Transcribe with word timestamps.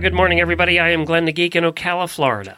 Good 0.00 0.14
morning, 0.14 0.38
everybody. 0.38 0.78
I 0.78 0.90
am 0.90 1.04
Glenn 1.04 1.24
the 1.24 1.32
Geek 1.32 1.56
in 1.56 1.64
Ocala, 1.64 2.08
Florida. 2.08 2.56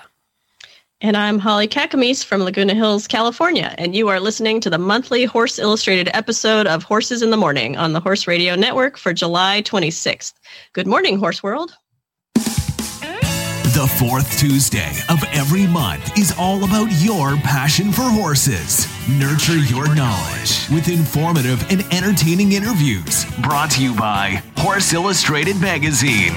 And 1.00 1.16
I'm 1.16 1.38
Holly 1.38 1.66
Caccamise 1.66 2.22
from 2.22 2.42
Laguna 2.42 2.74
Hills, 2.74 3.08
California, 3.08 3.74
and 3.78 3.96
you 3.96 4.08
are 4.08 4.20
listening 4.20 4.60
to 4.60 4.68
the 4.68 4.76
monthly 4.76 5.24
Horse 5.24 5.58
Illustrated 5.58 6.10
episode 6.12 6.66
of 6.66 6.82
Horses 6.82 7.22
in 7.22 7.30
the 7.30 7.38
Morning 7.38 7.78
on 7.78 7.94
the 7.94 8.00
Horse 8.00 8.26
Radio 8.26 8.56
Network 8.56 8.98
for 8.98 9.14
July 9.14 9.62
26th. 9.62 10.34
Good 10.74 10.86
morning, 10.86 11.18
Horse 11.18 11.42
World. 11.42 11.72
The 12.34 13.90
fourth 13.98 14.38
Tuesday 14.38 14.92
of 15.08 15.24
every 15.32 15.66
month 15.66 16.18
is 16.18 16.34
all 16.38 16.62
about 16.64 16.90
your 17.00 17.36
passion 17.36 17.90
for 17.90 18.02
horses. 18.02 18.86
Nurture 19.08 19.56
your 19.56 19.94
knowledge 19.94 20.68
with 20.68 20.88
informative 20.88 21.64
and 21.70 21.80
entertaining 21.90 22.52
interviews 22.52 23.24
brought 23.40 23.70
to 23.70 23.82
you 23.82 23.94
by 23.94 24.42
Horse 24.58 24.92
Illustrated 24.92 25.58
Magazine. 25.58 26.36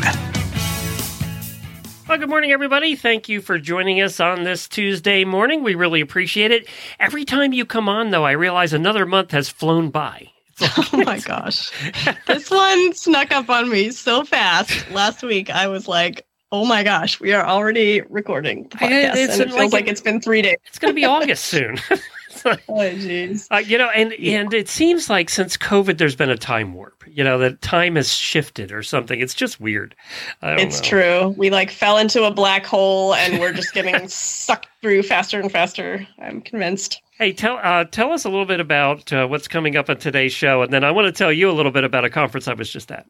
Well, 2.07 2.17
good 2.17 2.29
morning, 2.29 2.51
everybody. 2.51 2.95
Thank 2.95 3.29
you 3.29 3.41
for 3.41 3.57
joining 3.57 4.01
us 4.01 4.19
on 4.19 4.43
this 4.43 4.67
Tuesday 4.67 5.23
morning. 5.23 5.63
We 5.63 5.73
really 5.75 6.01
appreciate 6.01 6.51
it. 6.51 6.67
Every 6.99 7.23
time 7.23 7.53
you 7.53 7.65
come 7.65 7.87
on, 7.87 8.11
though, 8.11 8.25
I 8.25 8.31
realize 8.31 8.73
another 8.73 9.05
month 9.05 9.31
has 9.31 9.49
flown 9.49 9.89
by. 9.89 10.29
oh 10.61 10.89
my 11.05 11.19
gosh. 11.19 11.71
this 12.27 12.51
one 12.51 12.93
snuck 12.93 13.31
up 13.31 13.49
on 13.49 13.69
me 13.69 13.89
so 13.91 14.23
fast. 14.25 14.89
Last 14.91 15.23
week, 15.23 15.49
I 15.49 15.67
was 15.67 15.87
like, 15.87 16.25
oh 16.51 16.65
my 16.65 16.83
gosh, 16.83 17.19
we 17.19 17.31
are 17.33 17.45
already 17.45 18.01
recording 18.09 18.63
the 18.63 18.77
podcast. 18.77 19.15
It's 19.15 19.33
and 19.39 19.41
it 19.43 19.47
like 19.51 19.57
feels 19.61 19.73
like 19.73 19.85
it- 19.87 19.91
it's 19.91 20.01
been 20.01 20.19
three 20.21 20.41
days. 20.41 20.57
It's 20.67 20.79
going 20.79 20.91
to 20.91 20.95
be 20.95 21.05
August 21.05 21.45
soon. 21.45 21.77
Oh, 22.69 22.75
jeez. 22.75 23.47
Uh, 23.51 23.57
you 23.57 23.77
know, 23.77 23.89
and 23.89 24.13
and 24.13 24.53
it 24.53 24.67
seems 24.67 25.09
like 25.09 25.29
since 25.29 25.57
COVID, 25.57 25.97
there's 25.97 26.15
been 26.15 26.29
a 26.29 26.37
time 26.37 26.73
warp. 26.73 27.03
You 27.07 27.23
know, 27.23 27.37
that 27.37 27.61
time 27.61 27.95
has 27.95 28.11
shifted 28.11 28.71
or 28.71 28.83
something. 28.83 29.19
It's 29.19 29.33
just 29.33 29.59
weird. 29.59 29.95
It's 30.41 30.81
know. 30.81 30.87
true. 30.87 31.35
We 31.37 31.49
like 31.49 31.71
fell 31.71 31.97
into 31.97 32.23
a 32.23 32.31
black 32.31 32.65
hole 32.65 33.13
and 33.15 33.39
we're 33.39 33.53
just 33.53 33.73
getting 33.73 34.07
sucked 34.07 34.67
through 34.81 35.03
faster 35.03 35.39
and 35.39 35.51
faster. 35.51 36.05
I'm 36.19 36.41
convinced. 36.41 37.01
Hey, 37.17 37.31
tell 37.31 37.59
uh, 37.61 37.85
tell 37.85 38.11
us 38.11 38.25
a 38.25 38.29
little 38.29 38.45
bit 38.45 38.59
about 38.59 39.13
uh, 39.13 39.27
what's 39.27 39.47
coming 39.47 39.77
up 39.77 39.89
on 39.89 39.97
today's 39.97 40.33
show, 40.33 40.61
and 40.63 40.73
then 40.73 40.83
I 40.83 40.91
want 40.91 41.05
to 41.05 41.11
tell 41.11 41.31
you 41.31 41.49
a 41.49 41.53
little 41.53 41.71
bit 41.71 41.83
about 41.83 42.05
a 42.05 42.09
conference 42.09 42.47
I 42.47 42.53
was 42.53 42.69
just 42.69 42.91
at. 42.91 43.05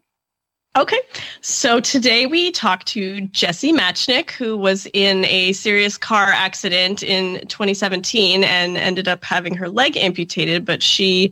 Okay. 0.76 1.00
So 1.42 1.80
today 1.80 2.26
we 2.26 2.50
talked 2.50 2.88
to 2.88 3.22
Jesse 3.28 3.72
Matchnick, 3.72 4.32
who 4.32 4.58
was 4.58 4.88
in 4.94 5.24
a 5.26 5.54
serious 5.54 6.00
car 6.00 6.30
accident 6.30 7.04
in 7.04 7.46
2017 7.48 8.44
and 8.44 8.76
ended 8.76 9.08
up 9.08 9.24
having 9.24 9.54
her 9.54 9.70
leg 9.70 9.96
amputated, 9.96 10.66
but 10.66 10.82
she 10.82 11.32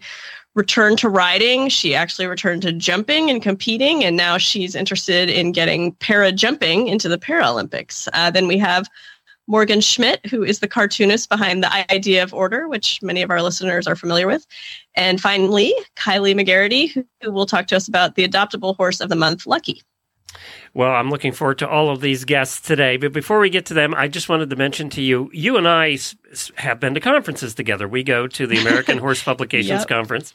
returned 0.54 1.00
to 1.00 1.10
riding. 1.10 1.70
She 1.70 1.96
actually 1.96 2.28
returned 2.28 2.62
to 2.62 2.72
jumping 2.72 3.32
and 3.32 3.42
competing, 3.42 4.04
and 4.04 4.16
now 4.16 4.38
she's 4.38 4.76
interested 4.76 5.28
in 5.28 5.54
getting 5.54 5.94
para 5.94 6.32
jumping 6.32 6.88
into 6.88 7.10
the 7.10 7.18
Paralympics. 7.18 8.08
Uh, 8.14 8.30
then 8.30 8.48
we 8.48 8.60
have 8.60 8.88
Morgan 9.48 9.82
Schmidt, 9.82 10.26
who 10.28 10.44
is 10.44 10.60
the 10.60 10.68
cartoonist 10.68 11.30
behind 11.30 11.64
the 11.64 11.92
Idea 11.92 12.24
of 12.24 12.34
Order, 12.34 12.68
which 12.68 13.02
many 13.02 13.22
of 13.22 13.30
our 13.30 13.42
listeners 13.42 13.88
are 13.88 13.96
familiar 13.96 14.28
with. 14.28 14.46
And 14.96 15.20
finally, 15.20 15.74
Kylie 15.96 16.40
McGarity, 16.40 16.92
who 16.92 17.06
who 17.22 17.32
will 17.32 17.46
talk 17.46 17.68
to 17.68 17.76
us 17.76 17.88
about 17.88 18.16
the 18.16 18.28
adoptable 18.28 18.76
horse 18.76 19.00
of 19.00 19.10
the 19.10 19.16
month, 19.16 19.46
Lucky. 19.46 19.82
Well, 20.74 20.92
I'm 20.92 21.10
looking 21.10 21.34
forward 21.34 21.60
to 21.60 21.68
all 21.68 21.90
of 21.90 22.00
these 22.00 22.24
guests 22.24 22.62
today. 22.62 22.96
But 22.96 23.12
before 23.12 23.40
we 23.40 23.50
get 23.50 23.66
to 23.66 23.74
them, 23.74 23.94
I 23.94 24.08
just 24.08 24.30
wanted 24.30 24.50
to 24.50 24.56
mention 24.56 24.90
to 24.92 25.02
you, 25.02 25.30
you 25.34 25.58
and 25.58 25.68
I 25.68 25.98
have 26.56 26.80
been 26.80 26.94
to 26.94 27.02
conferences 27.02 27.54
together. 27.54 27.88
We 27.88 28.04
go 28.04 28.28
to 28.28 28.48
the 28.48 28.58
American 28.58 28.98
Horse 29.00 29.22
Publications 29.22 29.82
Yep. 29.82 29.88
Conference, 29.90 30.34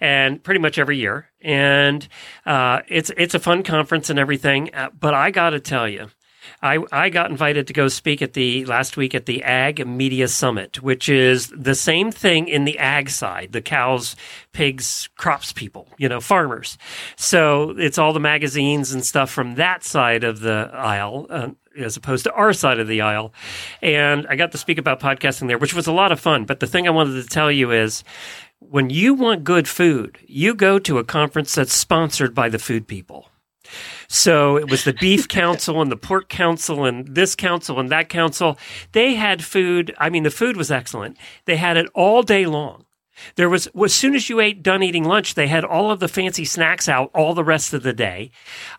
and 0.00 0.42
pretty 0.42 0.60
much 0.60 0.78
every 0.78 0.98
year. 0.98 1.28
And 1.40 2.06
uh, 2.46 2.82
it's 2.88 3.10
it's 3.16 3.34
a 3.34 3.40
fun 3.40 3.64
conference 3.64 4.10
and 4.10 4.18
everything. 4.18 4.72
Uh, 4.72 4.90
but 4.98 5.14
I 5.14 5.30
got 5.30 5.50
to 5.50 5.60
tell 5.60 5.88
you. 5.88 6.10
I, 6.62 6.78
I 6.90 7.08
got 7.08 7.30
invited 7.30 7.66
to 7.66 7.72
go 7.72 7.88
speak 7.88 8.22
at 8.22 8.34
the 8.34 8.64
last 8.64 8.96
week 8.96 9.14
at 9.14 9.26
the 9.26 9.42
Ag 9.42 9.86
Media 9.86 10.28
Summit, 10.28 10.82
which 10.82 11.08
is 11.08 11.48
the 11.48 11.74
same 11.74 12.10
thing 12.10 12.48
in 12.48 12.64
the 12.64 12.78
ag 12.78 13.10
side, 13.10 13.52
the 13.52 13.62
cows, 13.62 14.16
pigs, 14.52 15.08
crops 15.16 15.52
people, 15.52 15.88
you 15.98 16.08
know, 16.08 16.20
farmers. 16.20 16.78
So 17.16 17.74
it's 17.78 17.98
all 17.98 18.12
the 18.12 18.20
magazines 18.20 18.92
and 18.92 19.04
stuff 19.04 19.30
from 19.30 19.54
that 19.56 19.84
side 19.84 20.24
of 20.24 20.40
the 20.40 20.70
aisle. 20.72 21.26
Uh, 21.30 21.48
as 21.78 21.96
opposed 21.96 22.24
to 22.24 22.32
our 22.32 22.52
side 22.52 22.78
of 22.78 22.86
the 22.86 23.00
aisle. 23.00 23.32
And 23.80 24.26
I 24.28 24.36
got 24.36 24.52
to 24.52 24.58
speak 24.58 24.76
about 24.76 25.00
podcasting 25.00 25.48
there, 25.48 25.56
which 25.56 25.72
was 25.72 25.86
a 25.86 25.92
lot 25.92 26.12
of 26.12 26.20
fun. 26.20 26.44
But 26.44 26.60
the 26.60 26.66
thing 26.66 26.86
I 26.86 26.90
wanted 26.90 27.22
to 27.22 27.26
tell 27.26 27.50
you 27.50 27.70
is 27.70 28.04
when 28.58 28.90
you 28.90 29.14
want 29.14 29.44
good 29.44 29.66
food, 29.66 30.18
you 30.26 30.54
go 30.54 30.78
to 30.80 30.98
a 30.98 31.04
conference 31.04 31.54
that's 31.54 31.72
sponsored 31.72 32.34
by 32.34 32.48
the 32.48 32.58
food 32.58 32.86
people. 32.86 33.28
So 34.08 34.56
it 34.56 34.70
was 34.70 34.84
the 34.84 34.92
beef 34.92 35.28
council 35.42 35.80
and 35.80 35.90
the 35.90 35.96
pork 35.96 36.28
council 36.28 36.84
and 36.84 37.14
this 37.14 37.34
council 37.34 37.78
and 37.78 37.90
that 37.90 38.08
council. 38.08 38.58
They 38.92 39.14
had 39.14 39.44
food. 39.44 39.94
I 39.98 40.10
mean, 40.10 40.22
the 40.22 40.30
food 40.30 40.56
was 40.56 40.70
excellent. 40.70 41.16
They 41.44 41.56
had 41.56 41.76
it 41.76 41.88
all 41.94 42.22
day 42.22 42.46
long. 42.46 42.86
There 43.36 43.48
was, 43.48 43.68
as 43.82 43.94
soon 43.94 44.14
as 44.14 44.28
you 44.28 44.40
ate, 44.40 44.62
done 44.62 44.82
eating 44.82 45.04
lunch, 45.04 45.34
they 45.34 45.46
had 45.46 45.64
all 45.64 45.90
of 45.90 46.00
the 46.00 46.08
fancy 46.08 46.44
snacks 46.44 46.88
out 46.88 47.10
all 47.14 47.34
the 47.34 47.44
rest 47.44 47.72
of 47.72 47.82
the 47.82 47.92
day. 47.92 48.30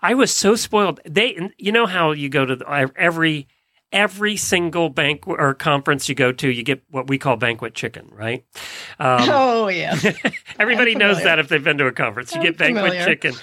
I 0.02 0.14
was 0.14 0.34
so 0.34 0.56
spoiled. 0.56 1.00
They, 1.08 1.52
you 1.58 1.72
know 1.72 1.86
how 1.86 2.12
you 2.12 2.30
go 2.30 2.46
to 2.46 2.56
the, 2.56 2.92
every, 2.96 3.48
every 3.94 4.36
single 4.36 4.90
banquet 4.90 5.40
or 5.40 5.54
conference 5.54 6.10
you 6.10 6.16
go 6.16 6.32
to, 6.34 6.50
you 6.50 6.64
get 6.64 6.84
what 6.90 7.08
we 7.08 7.18
call 7.18 7.38
banquet 7.38 7.74
chicken, 7.76 8.10
right? 8.12 8.44
Um, 9.00 9.20
oh, 9.30 9.68
yeah. 9.70 9.96
Everybody 10.60 10.96
knows 10.96 11.24
that 11.24 11.40
if 11.40 11.48
they've 11.48 11.64
been 11.64 11.78
to 11.78 11.86
a 11.88 11.92
conference. 11.94 12.34
You 12.34 12.40
I'm 12.42 12.46
get 12.48 12.58
banquet 12.58 12.84
familiar. 12.84 13.06
chicken. 13.06 13.36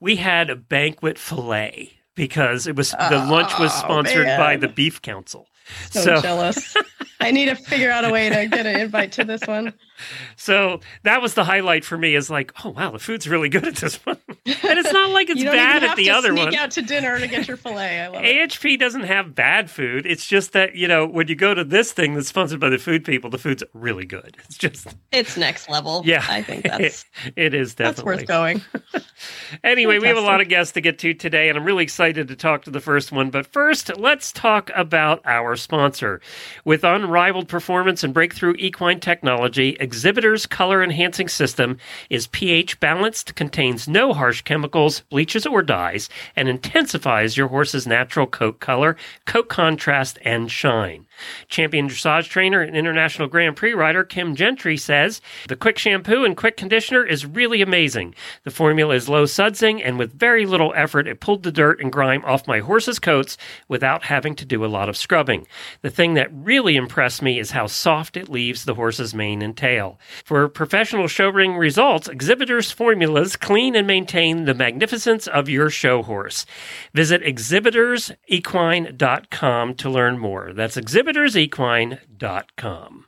We 0.00 0.16
had 0.16 0.48
a 0.48 0.56
banquet 0.56 1.18
fillet 1.18 1.92
because 2.14 2.66
it 2.66 2.76
was 2.76 2.92
the 2.92 3.26
lunch 3.28 3.58
was 3.58 3.72
Oh, 3.74 3.78
sponsored 3.80 4.26
man. 4.26 4.38
by 4.40 4.56
the 4.56 4.68
beef 4.68 5.02
council. 5.02 5.48
So, 5.90 6.00
So- 6.00 6.22
jealous. 6.22 6.74
I 7.20 7.30
need 7.30 7.46
to 7.46 7.54
figure 7.54 7.90
out 7.90 8.04
a 8.04 8.10
way 8.10 8.28
to 8.28 8.46
get 8.46 8.66
an 8.66 8.78
invite 8.80 9.12
to 9.12 9.24
this 9.24 9.40
one. 9.46 9.72
So 10.36 10.80
that 11.04 11.22
was 11.22 11.34
the 11.34 11.44
highlight 11.44 11.84
for 11.84 11.96
me 11.96 12.14
is 12.14 12.28
like, 12.28 12.52
oh 12.64 12.70
wow, 12.70 12.90
the 12.90 12.98
food's 12.98 13.26
really 13.26 13.48
good 13.48 13.66
at 13.66 13.76
this 13.76 13.96
one. 14.04 14.18
and 14.28 14.78
it's 14.78 14.92
not 14.92 15.10
like 15.10 15.30
it's 15.30 15.38
you 15.38 15.46
don't 15.46 15.54
bad 15.54 15.76
even 15.78 15.90
at 15.90 15.96
the 15.96 16.04
to 16.04 16.10
other 16.10 16.28
sneak 16.32 16.44
one. 16.44 16.54
out 16.54 16.70
to 16.72 16.82
dinner 16.82 17.18
to 17.18 17.26
get 17.26 17.48
your 17.48 17.56
fillet. 17.56 18.00
I 18.00 18.08
love 18.08 18.22
it. 18.24 18.50
AHP 18.50 18.78
doesn't 18.78 19.04
have 19.04 19.34
bad 19.34 19.70
food. 19.70 20.04
It's 20.06 20.26
just 20.26 20.52
that, 20.52 20.74
you 20.76 20.86
know, 20.86 21.06
when 21.06 21.28
you 21.28 21.34
go 21.34 21.54
to 21.54 21.64
this 21.64 21.92
thing 21.92 22.14
that's 22.14 22.28
sponsored 22.28 22.60
by 22.60 22.68
the 22.68 22.78
food 22.78 23.04
people, 23.04 23.30
the 23.30 23.38
food's 23.38 23.64
really 23.72 24.04
good. 24.04 24.36
It's 24.44 24.58
just 24.58 24.88
It's 25.12 25.36
next 25.38 25.70
level. 25.70 26.02
yeah. 26.04 26.24
I 26.28 26.42
think 26.42 26.64
that's 26.68 27.04
it 27.34 27.54
is 27.54 27.74
that's 27.74 27.96
definitely. 27.96 28.16
worth 28.20 28.26
going. 28.26 28.62
Anyway, 29.64 29.98
we 29.98 30.06
have 30.08 30.16
a 30.16 30.20
lot 30.22 30.40
of 30.40 30.48
guests 30.48 30.72
to 30.74 30.80
get 30.80 30.98
to 30.98 31.14
today, 31.14 31.48
and 31.48 31.56
I'm 31.56 31.64
really 31.64 31.84
excited 31.84 32.28
to 32.28 32.36
talk 32.36 32.62
to 32.64 32.70
the 32.70 32.80
first 32.80 33.12
one. 33.12 33.30
But 33.30 33.46
first, 33.46 33.96
let's 33.98 34.30
talk 34.32 34.70
about 34.74 35.22
our 35.24 35.56
sponsor. 35.56 36.20
With 36.64 36.84
unrivaled 37.06 37.46
performance 37.46 38.02
and 38.02 38.12
breakthrough 38.12 38.54
equine 38.58 38.98
technology, 38.98 39.76
Exhibitor's 39.78 40.44
color 40.44 40.82
enhancing 40.82 41.28
system 41.28 41.78
is 42.10 42.26
pH 42.26 42.80
balanced, 42.80 43.36
contains 43.36 43.86
no 43.86 44.12
harsh 44.12 44.42
chemicals, 44.42 45.02
bleaches, 45.08 45.46
or 45.46 45.62
dyes, 45.62 46.08
and 46.34 46.48
intensifies 46.48 47.36
your 47.36 47.46
horse's 47.46 47.86
natural 47.86 48.26
coat 48.26 48.58
color, 48.58 48.96
coat 49.24 49.48
contrast, 49.48 50.18
and 50.24 50.50
shine. 50.50 51.05
Champion 51.48 51.88
dressage 51.88 52.28
trainer 52.28 52.60
and 52.60 52.76
international 52.76 53.28
Grand 53.28 53.56
Prix 53.56 53.74
rider 53.74 54.04
Kim 54.04 54.34
Gentry 54.34 54.76
says 54.76 55.20
the 55.48 55.56
quick 55.56 55.78
shampoo 55.78 56.24
and 56.24 56.36
quick 56.36 56.56
conditioner 56.56 57.04
is 57.04 57.26
really 57.26 57.62
amazing. 57.62 58.14
The 58.44 58.50
formula 58.50 58.94
is 58.94 59.08
low 59.08 59.24
sudsing, 59.24 59.82
and 59.82 59.98
with 59.98 60.18
very 60.18 60.46
little 60.46 60.72
effort, 60.76 61.06
it 61.06 61.20
pulled 61.20 61.42
the 61.42 61.52
dirt 61.52 61.80
and 61.80 61.92
grime 61.92 62.24
off 62.24 62.46
my 62.46 62.60
horse's 62.60 62.98
coats 62.98 63.36
without 63.68 64.04
having 64.04 64.34
to 64.36 64.44
do 64.44 64.64
a 64.64 64.66
lot 64.66 64.88
of 64.88 64.96
scrubbing. 64.96 65.46
The 65.82 65.90
thing 65.90 66.14
that 66.14 66.30
really 66.32 66.76
impressed 66.76 67.22
me 67.22 67.38
is 67.38 67.52
how 67.52 67.66
soft 67.66 68.16
it 68.16 68.28
leaves 68.28 68.64
the 68.64 68.74
horse's 68.74 69.14
mane 69.14 69.42
and 69.42 69.56
tail. 69.56 69.98
For 70.24 70.48
professional 70.48 71.08
show 71.08 71.28
ring 71.28 71.56
results, 71.56 72.08
Exhibitor's 72.08 72.70
formulas 72.70 73.36
clean 73.36 73.74
and 73.74 73.86
maintain 73.86 74.44
the 74.44 74.54
magnificence 74.54 75.26
of 75.26 75.48
your 75.48 75.70
show 75.70 76.02
horse. 76.02 76.44
Visit 76.94 77.22
exhibitorsequine.com 77.22 79.74
to 79.74 79.90
learn 79.90 80.18
more. 80.18 80.52
That's 80.52 80.76
exhibitorsequine.com. 81.06 83.04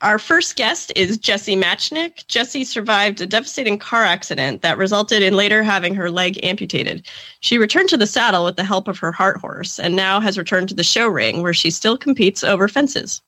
Our 0.00 0.18
first 0.18 0.56
guest 0.56 0.92
is 0.96 1.16
Jessie 1.16 1.54
Matchnick. 1.54 2.26
Jessie 2.26 2.64
survived 2.64 3.20
a 3.20 3.26
devastating 3.26 3.78
car 3.78 4.02
accident 4.02 4.62
that 4.62 4.76
resulted 4.76 5.22
in 5.22 5.36
later 5.36 5.62
having 5.62 5.94
her 5.94 6.10
leg 6.10 6.44
amputated. 6.44 7.06
She 7.38 7.56
returned 7.56 7.88
to 7.90 7.96
the 7.96 8.08
saddle 8.08 8.44
with 8.44 8.56
the 8.56 8.64
help 8.64 8.88
of 8.88 8.98
her 8.98 9.12
heart 9.12 9.36
horse 9.36 9.78
and 9.78 9.94
now 9.94 10.18
has 10.18 10.36
returned 10.36 10.68
to 10.70 10.74
the 10.74 10.82
show 10.82 11.06
ring 11.06 11.40
where 11.40 11.54
she 11.54 11.70
still 11.70 11.96
competes 11.96 12.42
over 12.42 12.66
fences. 12.66 13.22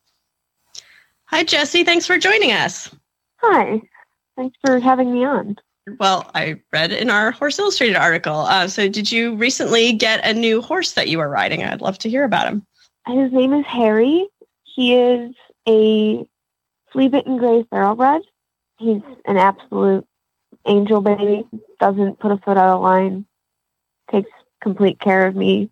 Hi, 1.26 1.44
Jessie. 1.44 1.84
Thanks 1.84 2.06
for 2.06 2.18
joining 2.18 2.50
us. 2.50 2.92
Hi. 3.36 3.80
Thanks 4.36 4.58
for 4.66 4.80
having 4.80 5.12
me 5.12 5.24
on. 5.24 5.56
Well, 6.00 6.28
I 6.34 6.60
read 6.72 6.90
in 6.90 7.08
our 7.08 7.30
Horse 7.30 7.58
Illustrated 7.58 7.94
article. 7.94 8.40
Uh, 8.40 8.66
so, 8.66 8.88
did 8.88 9.12
you 9.12 9.36
recently 9.36 9.92
get 9.92 10.26
a 10.26 10.32
new 10.32 10.60
horse 10.60 10.92
that 10.92 11.08
you 11.08 11.18
were 11.18 11.28
riding? 11.28 11.62
I'd 11.62 11.82
love 11.82 11.98
to 11.98 12.10
hear 12.10 12.24
about 12.24 12.48
him. 12.48 12.66
His 13.06 13.32
name 13.32 13.52
is 13.52 13.66
Harry. 13.66 14.26
He 14.62 14.94
is 14.94 15.34
a 15.68 16.24
flea 16.90 17.08
bitten 17.08 17.36
gray 17.36 17.64
thoroughbred. 17.70 18.22
He's 18.78 19.02
an 19.26 19.36
absolute 19.36 20.06
angel 20.66 21.00
baby. 21.00 21.44
Doesn't 21.78 22.18
put 22.18 22.32
a 22.32 22.38
foot 22.38 22.56
out 22.56 22.76
of 22.76 22.80
line. 22.80 23.26
Takes 24.10 24.30
complete 24.62 24.98
care 24.98 25.26
of 25.26 25.36
me, 25.36 25.70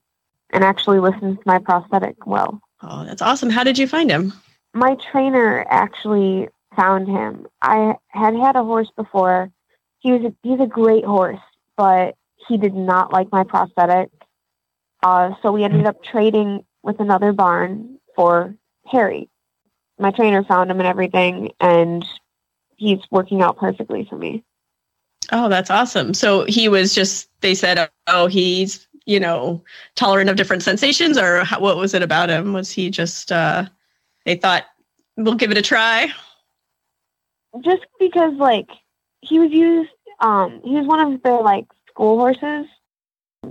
and 0.51 0.63
actually 0.63 1.01
listens 1.01 1.39
to 1.39 1.43
my 1.47 1.59
prosthetic 1.59 2.27
well. 2.27 2.61
Oh, 2.83 3.05
that's 3.05 3.23
awesome. 3.23 3.51
How 3.51 3.65
did 3.65 3.79
you 3.79 3.87
find 3.87 4.11
him? 4.11 4.33
My 4.75 4.97
trainer 4.97 5.65
actually 5.69 6.49
found 6.77 7.09
him. 7.09 7.47
I 7.61 7.97
had 8.09 8.35
had 8.35 8.57
a 8.57 8.65
horse 8.65 8.91
before. 8.97 9.51
He 10.01 10.13
was 10.13 10.23
a, 10.25 10.35
he's 10.43 10.61
a 10.61 10.67
great 10.67 11.05
horse, 11.05 11.41
but 11.77 12.17
he 12.49 12.57
did 12.59 12.75
not 12.75 13.13
like 13.13 13.31
my 13.33 13.45
prosthetic. 13.45 14.11
Uh, 15.03 15.33
so 15.43 15.53
we 15.53 15.65
ended 15.65 15.87
up 15.87 16.03
trading 16.03 16.65
with 16.83 17.01
another 17.01 17.33
barn 17.33 17.99
for 18.15 18.55
Harry. 18.87 19.29
My 19.99 20.11
trainer 20.11 20.43
found 20.43 20.71
him 20.71 20.79
and 20.79 20.87
everything, 20.87 21.53
and 21.61 22.05
he's 22.77 23.01
working 23.11 23.43
out 23.43 23.57
perfectly 23.57 24.05
for 24.09 24.17
me. 24.17 24.43
Oh, 25.31 25.49
that's 25.49 25.71
awesome. 25.71 26.15
So 26.15 26.45
he 26.47 26.69
was 26.69 26.95
just, 26.95 27.29
they 27.41 27.55
said, 27.55 27.89
oh, 28.09 28.27
he's, 28.27 28.89
you 29.07 29.21
know, 29.21 29.63
tolerant 29.95 30.31
of 30.31 30.37
different 30.37 30.63
sensations, 30.63 31.17
or 31.17 31.45
how, 31.45 31.61
what 31.61 31.77
was 31.77 31.95
it 31.95 32.03
about 32.03 32.29
him? 32.29 32.53
Was 32.53 32.71
he 32.71 32.91
just, 32.91 33.31
uh, 33.31 33.67
they 34.27 34.35
thought, 34.35 34.65
we'll 35.17 35.35
give 35.35 35.51
it 35.51 35.59
a 35.59 35.63
try? 35.63 36.09
Just 37.61 37.83
because, 38.01 38.35
like, 38.35 38.69
he 39.21 39.39
was 39.39 39.51
used, 39.53 39.91
um, 40.21 40.61
he 40.65 40.75
was 40.75 40.87
one 40.87 41.01
of 41.01 41.23
the, 41.23 41.31
like, 41.31 41.67
school 41.89 42.19
horses 42.19 42.67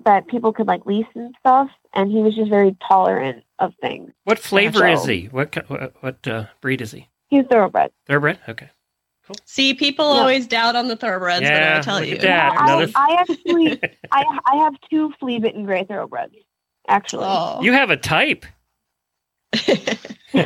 that 0.05 0.27
people 0.27 0.53
could, 0.53 0.67
like, 0.67 0.85
lease 0.85 1.05
and 1.15 1.35
stuff, 1.39 1.69
and 1.93 2.11
he 2.11 2.19
was 2.19 2.35
just 2.35 2.49
very 2.49 2.75
tolerant 2.87 3.43
of 3.59 3.73
things. 3.81 4.11
What 4.23 4.39
flavor 4.39 4.87
is 4.87 5.05
he? 5.05 5.25
What 5.25 5.55
what, 5.69 5.93
what 6.01 6.27
uh, 6.27 6.45
breed 6.61 6.81
is 6.81 6.91
he? 6.91 7.07
He's 7.29 7.45
thoroughbred. 7.45 7.91
Thoroughbred. 8.07 8.39
Okay. 8.49 8.69
Cool. 9.27 9.35
See, 9.45 9.73
people 9.73 10.13
Yeah. 10.15 10.21
always 10.21 10.47
doubt 10.47 10.75
on 10.75 10.87
the 10.87 10.95
thoroughbreds, 10.95 11.41
but 11.41 11.47
Yeah, 11.51 11.77
I 11.77 11.81
tell 11.81 12.03
you. 12.03 12.15
at 12.15 12.21
that. 12.21 12.55
I, 12.57 12.91
I 12.95 13.15
actually, 13.19 13.79
I, 14.11 14.39
I 14.45 14.55
have 14.57 14.73
two 14.89 15.13
flea 15.19 15.39
bitten 15.39 15.65
gray 15.65 15.83
thoroughbreds, 15.83 16.35
actually. 16.87 17.25
Oh. 17.27 17.61
You 17.61 17.71
have 17.73 17.89
a 17.91 17.97
type. 17.97 18.45
yeah, 19.67 19.95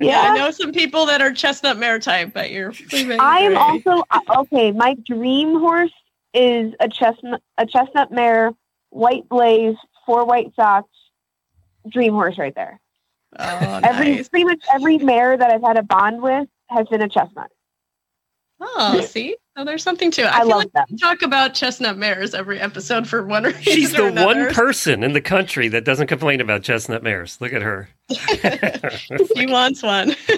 Yeah. 0.00 0.20
I 0.20 0.36
know 0.38 0.50
some 0.50 0.72
people 0.72 1.06
that 1.06 1.20
are 1.20 1.32
chestnut 1.32 1.78
mare 1.78 1.98
type, 1.98 2.32
but 2.32 2.50
you're 2.50 2.72
I 3.20 3.40
am 3.40 3.56
also 3.56 4.04
uh, 4.10 4.20
okay. 4.42 4.70
My 4.72 4.94
dream 5.04 5.58
horse 5.58 5.92
is 6.34 6.74
a 6.80 6.88
chestnut, 6.88 7.42
a 7.58 7.66
chestnut 7.66 8.10
mare, 8.12 8.52
white 8.90 9.28
blaze, 9.28 9.76
four 10.04 10.24
white 10.24 10.52
socks. 10.54 10.90
Dream 11.88 12.14
horse 12.14 12.36
right 12.38 12.54
there. 12.54 12.80
Oh, 13.38 13.80
Every 13.84 14.16
nice. 14.16 14.28
pretty 14.28 14.44
much 14.44 14.64
every 14.74 14.98
mare 14.98 15.36
that 15.36 15.50
I've 15.50 15.62
had 15.62 15.76
a 15.76 15.82
bond 15.82 16.20
with 16.20 16.48
has 16.68 16.88
been 16.88 17.02
a 17.02 17.08
chestnut. 17.08 17.50
Oh, 18.60 19.00
see? 19.02 19.36
Oh, 19.58 19.64
there's 19.64 19.82
something 19.82 20.10
to 20.10 20.22
it. 20.22 20.26
I, 20.26 20.36
I 20.36 20.38
feel 20.40 20.48
love 20.48 20.58
like 20.58 20.72
them. 20.72 20.84
we 20.90 20.98
talk 20.98 21.22
about 21.22 21.54
chestnut 21.54 21.96
mares 21.96 22.34
every 22.34 22.60
episode 22.60 23.08
for 23.08 23.22
one 23.24 23.44
reason 23.44 23.62
She's 23.62 23.94
or 23.94 24.02
the 24.02 24.06
another. 24.08 24.44
one 24.44 24.54
person 24.54 25.02
in 25.02 25.14
the 25.14 25.20
country 25.22 25.68
that 25.68 25.84
doesn't 25.84 26.08
complain 26.08 26.42
about 26.42 26.62
chestnut 26.62 27.02
mares. 27.02 27.40
Look 27.40 27.54
at 27.54 27.62
her. 27.62 27.88
she 29.34 29.46
wants 29.46 29.82
one. 29.82 30.14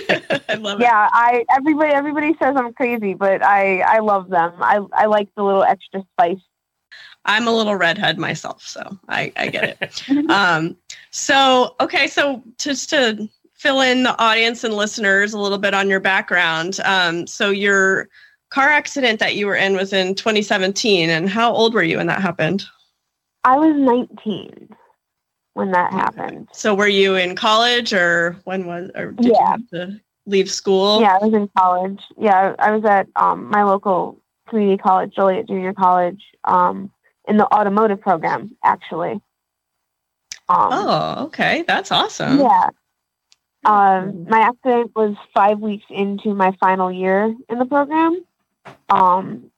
I 0.49 0.55
love 0.55 0.81
it. 0.81 0.85
Yeah, 0.85 1.09
I 1.13 1.45
everybody 1.51 1.93
everybody 1.93 2.37
says 2.41 2.55
I'm 2.57 2.73
crazy, 2.75 3.15
but 3.15 3.43
I 3.43 3.81
I 3.81 3.99
love 3.99 4.29
them. 4.31 4.53
I 4.61 4.81
I 4.93 5.07
like 5.07 5.29
the 5.37 5.43
little 5.43 5.65
extra 5.65 6.05
spice. 6.13 6.39
I'm 7.25 7.49
a 7.49 7.53
little 7.53 7.75
redhead 7.75 8.19
myself, 8.19 8.63
so 8.63 8.99
I, 9.09 9.33
I 9.37 9.49
get 9.49 9.77
it. 9.83 10.31
um, 10.31 10.77
so, 11.11 11.75
okay, 11.81 12.07
so 12.07 12.43
just 12.57 12.89
to 12.91 13.29
fill 13.53 13.81
in 13.83 14.05
the 14.05 14.19
audience 14.19 14.65
and 14.65 14.73
listeners 14.73 15.35
a 15.35 15.39
little 15.39 15.59
bit 15.59 15.75
on 15.75 15.91
your 15.91 16.01
background. 16.01 16.79
Um, 16.85 17.27
so, 17.27 17.51
your 17.51 18.09
car 18.51 18.69
accident 18.69 19.21
that 19.21 19.37
you 19.37 19.47
were 19.47 19.57
in 19.57 19.75
was 19.75 19.93
in 19.93 20.15
2017, 20.15 21.11
and 21.11 21.29
how 21.29 21.53
old 21.53 21.75
were 21.75 21.83
you 21.83 21.99
when 21.99 22.07
that 22.07 22.21
happened? 22.21 22.65
I 23.45 23.57
was 23.57 23.75
19 23.77 24.69
when 25.55 25.71
that 25.73 25.93
happened. 25.93 26.49
So, 26.53 26.75
were 26.75 26.89
you 26.89 27.15
in 27.17 27.37
college, 27.37 27.93
or 27.93 28.37
when 28.45 28.67
was, 28.67 28.91
or 28.95 29.13
did 29.13 29.27
you 29.27 29.37
have 29.47 29.67
to 29.73 30.01
leave 30.27 30.51
school? 30.51 31.01
Yeah, 31.01 31.19
I 31.21 31.25
was 31.25 31.35
in 31.35 31.49
college. 31.57 32.01
Yeah, 32.17 32.55
I 32.59 32.73
was 32.73 32.85
at 32.85 33.09
um, 33.17 33.49
my 33.51 33.63
local 33.63 34.21
community 34.49 34.79
college, 34.79 35.15
Joliet 35.15 35.47
Junior 35.47 35.73
College, 35.73 36.23
um, 36.45 36.91
in 37.27 37.37
the 37.37 37.47
automotive 37.55 38.01
program, 38.01 38.57
actually. 38.65 39.21
Um, 40.49 40.69
Oh, 40.73 41.25
okay, 41.27 41.65
that's 41.67 41.93
awesome. 41.93 42.39
Yeah. 42.39 42.71
Um, 43.65 44.25
my 44.29 44.41
accident 44.41 44.93
was 44.95 45.17
five 45.35 45.59
weeks 45.59 45.85
into 45.91 46.35
my 46.35 46.57
final 46.61 46.91
year 46.91 47.35
in 47.49 47.59
the 47.59 47.67
program. 47.67 48.25
Um, 48.89 49.51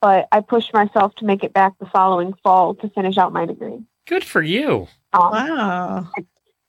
but 0.00 0.28
I 0.32 0.40
pushed 0.40 0.74
myself 0.74 1.14
to 1.16 1.24
make 1.24 1.44
it 1.44 1.52
back 1.52 1.78
the 1.78 1.86
following 1.86 2.34
fall 2.42 2.74
to 2.76 2.88
finish 2.90 3.18
out 3.18 3.32
my 3.32 3.46
degree. 3.46 3.82
Good 4.06 4.24
for 4.24 4.42
you. 4.42 4.88
Um, 5.12 5.30
Wow. 5.30 6.10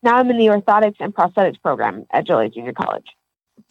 Now 0.03 0.17
I'm 0.17 0.29
in 0.29 0.37
the 0.37 0.47
orthotics 0.47 0.97
and 0.99 1.15
prosthetics 1.15 1.61
program 1.61 2.05
at 2.11 2.25
Joliet 2.25 2.53
Junior 2.53 2.73
College. 2.73 3.07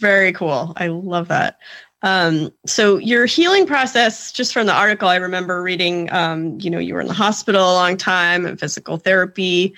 Very 0.00 0.32
cool. 0.32 0.72
I 0.76 0.86
love 0.88 1.28
that. 1.28 1.58
Um, 2.02 2.50
so 2.66 2.96
your 2.96 3.26
healing 3.26 3.66
process, 3.66 4.32
just 4.32 4.52
from 4.52 4.66
the 4.66 4.72
article, 4.72 5.08
I 5.08 5.16
remember 5.16 5.62
reading, 5.62 6.12
um, 6.12 6.58
you 6.58 6.70
know, 6.70 6.78
you 6.78 6.94
were 6.94 7.00
in 7.00 7.06
the 7.06 7.12
hospital 7.12 7.62
a 7.62 7.74
long 7.74 7.96
time 7.96 8.46
and 8.46 8.58
physical 8.58 8.96
therapy. 8.96 9.74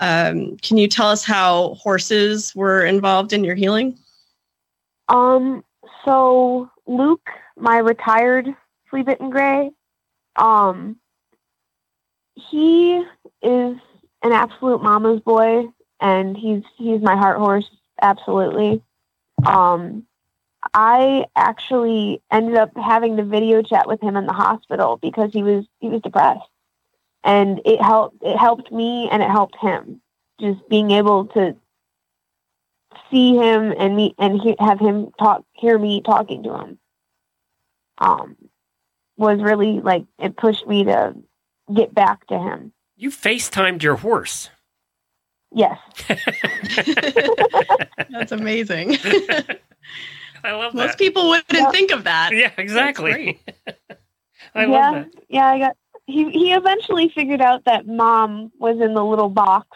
Um, 0.00 0.56
can 0.56 0.76
you 0.76 0.88
tell 0.88 1.08
us 1.08 1.24
how 1.24 1.74
horses 1.74 2.54
were 2.56 2.84
involved 2.84 3.32
in 3.32 3.44
your 3.44 3.54
healing? 3.54 3.98
Um, 5.08 5.62
so 6.04 6.68
Luke, 6.86 7.28
my 7.60 7.78
retired 7.78 8.54
flea 8.90 9.02
bitten 9.02 9.30
gray, 9.30 9.70
um, 10.36 10.96
he 12.34 13.04
is 13.42 13.76
an 14.22 14.32
absolute 14.32 14.82
mama's 14.82 15.20
boy, 15.20 15.66
and 16.00 16.36
he's 16.36 16.62
he's 16.76 17.00
my 17.00 17.16
heart 17.16 17.38
horse, 17.38 17.68
absolutely. 18.00 18.82
Um, 19.44 20.04
I 20.74 21.26
actually 21.36 22.22
ended 22.30 22.56
up 22.56 22.76
having 22.76 23.16
the 23.16 23.22
video 23.22 23.62
chat 23.62 23.86
with 23.86 24.00
him 24.00 24.16
in 24.16 24.26
the 24.26 24.32
hospital 24.32 24.98
because 25.00 25.32
he 25.32 25.42
was 25.42 25.64
he 25.80 25.88
was 25.88 26.02
depressed, 26.02 26.48
and 27.24 27.60
it 27.64 27.80
helped 27.80 28.22
it 28.22 28.36
helped 28.36 28.72
me 28.72 29.08
and 29.10 29.22
it 29.22 29.30
helped 29.30 29.56
him. 29.56 30.00
Just 30.40 30.68
being 30.68 30.92
able 30.92 31.26
to 31.26 31.56
see 33.10 33.34
him 33.34 33.74
and 33.76 33.96
me 33.96 34.14
and 34.18 34.40
he, 34.40 34.54
have 34.60 34.78
him 34.78 35.10
talk 35.18 35.44
hear 35.52 35.78
me 35.78 36.00
talking 36.00 36.42
to 36.44 36.56
him 36.56 36.78
um 38.00 38.36
was 39.16 39.40
really 39.40 39.80
like 39.80 40.04
it 40.18 40.36
pushed 40.36 40.66
me 40.66 40.84
to 40.84 41.14
get 41.74 41.94
back 41.94 42.26
to 42.28 42.38
him 42.38 42.72
You 42.96 43.10
FaceTimed 43.10 43.82
your 43.82 43.96
horse. 43.96 44.50
yes 45.52 45.78
That's 48.10 48.32
amazing. 48.32 48.96
I 50.44 50.52
love 50.52 50.74
Most 50.74 50.98
people 50.98 51.28
wouldn't 51.28 51.46
Yeah. 51.52 51.70
think 51.70 51.90
of 51.90 52.04
that. 52.04 52.30
yeah, 52.34 52.52
exactly. 52.56 53.40
I 54.54 54.64
yeah 54.64 54.90
love 54.90 54.94
that. 54.94 55.08
yeah 55.28 55.46
i 55.46 55.58
got 55.58 55.76
he 56.06 56.30
he 56.30 56.52
eventually 56.52 57.10
figured 57.14 57.40
out 57.42 57.64
that 57.64 57.86
mom 57.86 58.50
was 58.58 58.80
in 58.80 58.94
the 58.94 59.04
little 59.04 59.28
box 59.28 59.66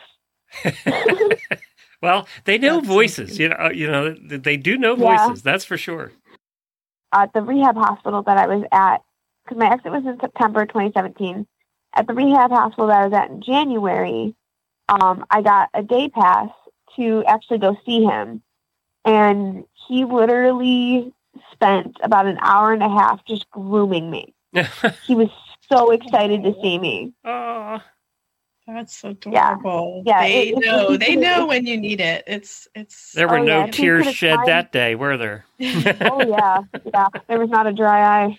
Well, 2.01 2.27
they 2.47 2.59
know 2.59 2.77
That's 2.77 2.89
voices. 2.89 3.37
cute. 3.37 3.41
You 3.41 3.49
know, 3.57 3.71
you 3.71 3.87
know, 3.91 4.15
they 4.39 4.57
do 4.57 4.77
know 4.77 4.97
Yeah. 4.97 5.27
voices. 5.27 5.43
That's 5.45 5.65
for 5.65 5.77
sure. 5.77 6.11
At 7.13 7.33
the 7.33 7.43
rehab 7.43 7.77
hospital 7.77 8.23
that 8.23 8.39
i 8.39 8.47
was 8.47 8.65
at 8.73 9.03
because 9.45 9.59
my 9.59 9.71
exit 9.71 9.93
was 9.93 10.05
in 10.07 10.19
september 10.21 10.67
2017 10.67 11.47
at 11.95 12.07
the 12.07 12.15
rehab 12.15 12.51
hospital 12.51 12.87
that 12.87 13.03
i 13.03 13.05
was 13.07 13.15
at 13.15 13.31
in 13.31 13.43
january 13.43 14.35
um, 14.89 15.25
i 15.31 15.43
got 15.43 15.69
a 15.75 15.83
day 15.83 16.09
pass 16.09 16.51
to 16.97 17.25
actually 17.27 17.59
go 17.59 17.77
see 17.85 18.03
him. 18.03 18.43
And 19.05 19.65
he 19.89 20.05
literally 20.05 21.13
spent 21.53 21.97
about 22.03 22.27
an 22.27 22.39
hour 22.41 22.73
and 22.73 22.83
a 22.83 22.89
half 22.89 23.25
just 23.25 23.51
grooming 23.51 24.11
me. 24.11 24.35
He 25.07 25.15
was 25.15 25.31
so 25.71 25.91
excited 25.91 26.43
to 26.45 26.55
see 26.63 26.79
me. 26.79 27.13
Oh, 27.25 27.81
That's 28.67 29.03
Yeah. 29.03 29.11
adorable. 29.11 30.03
Yeah, 30.07 30.21
they 30.23 30.49
it- 30.49 30.59
it- 30.59 30.65
know. 30.65 30.93
it- 30.93 31.01
They 31.07 31.17
know 31.17 31.47
when 31.47 31.67
you 31.67 31.77
need 31.77 32.01
it. 32.01 32.23
It's 32.27 32.69
it's. 32.75 33.13
There 33.13 33.27
were 33.29 33.39
Oh, 33.39 33.45
no 33.45 33.59
yeah, 33.65 33.71
tears 33.71 34.15
shed 34.15 34.35
climbed- 34.35 34.49
that 34.49 34.73
day, 34.73 34.95
were 34.95 35.17
there? 35.17 35.45
oh 35.61 36.23
yeah, 36.27 36.63
yeah. 36.95 37.09
There 37.29 37.39
was 37.41 37.51
not 37.51 37.67
a 37.67 37.73
dry 37.73 38.25
eye. 38.25 38.39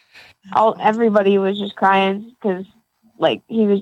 All 0.53 0.75
everybody 0.79 1.37
was 1.37 1.59
just 1.59 1.75
crying 1.75 2.35
because, 2.41 2.65
like, 3.19 3.41
he 3.47 3.65
was. 3.67 3.81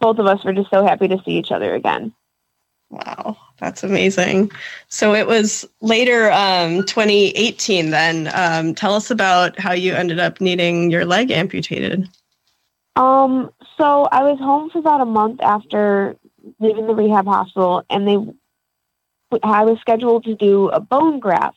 Both 0.00 0.18
of 0.18 0.26
us 0.26 0.42
were 0.44 0.52
just 0.52 0.70
so 0.70 0.84
happy 0.84 1.06
to 1.08 1.18
see 1.24 1.32
each 1.32 1.52
other 1.52 1.74
again. 1.74 2.12
Wow, 2.90 3.36
that's 3.58 3.82
amazing. 3.84 4.50
So 4.88 5.14
it 5.14 5.26
was 5.26 5.64
later, 5.80 6.30
um, 6.32 6.84
2018. 6.86 7.90
Then, 7.90 8.30
um, 8.34 8.74
tell 8.74 8.94
us 8.94 9.10
about 9.10 9.58
how 9.58 9.72
you 9.72 9.94
ended 9.94 10.18
up 10.18 10.40
needing 10.40 10.90
your 10.90 11.04
leg 11.04 11.30
amputated. 11.30 12.08
Um, 12.96 13.50
so 13.78 14.04
I 14.04 14.22
was 14.22 14.38
home 14.38 14.70
for 14.70 14.78
about 14.78 15.00
a 15.00 15.06
month 15.06 15.40
after 15.40 16.16
leaving 16.60 16.86
the 16.86 16.94
rehab 16.94 17.24
hospital, 17.24 17.84
and 17.88 18.06
they, 18.06 18.18
I 19.42 19.64
was 19.64 19.78
scheduled 19.80 20.24
to 20.24 20.34
do 20.34 20.68
a 20.68 20.80
bone 20.80 21.18
graft 21.18 21.56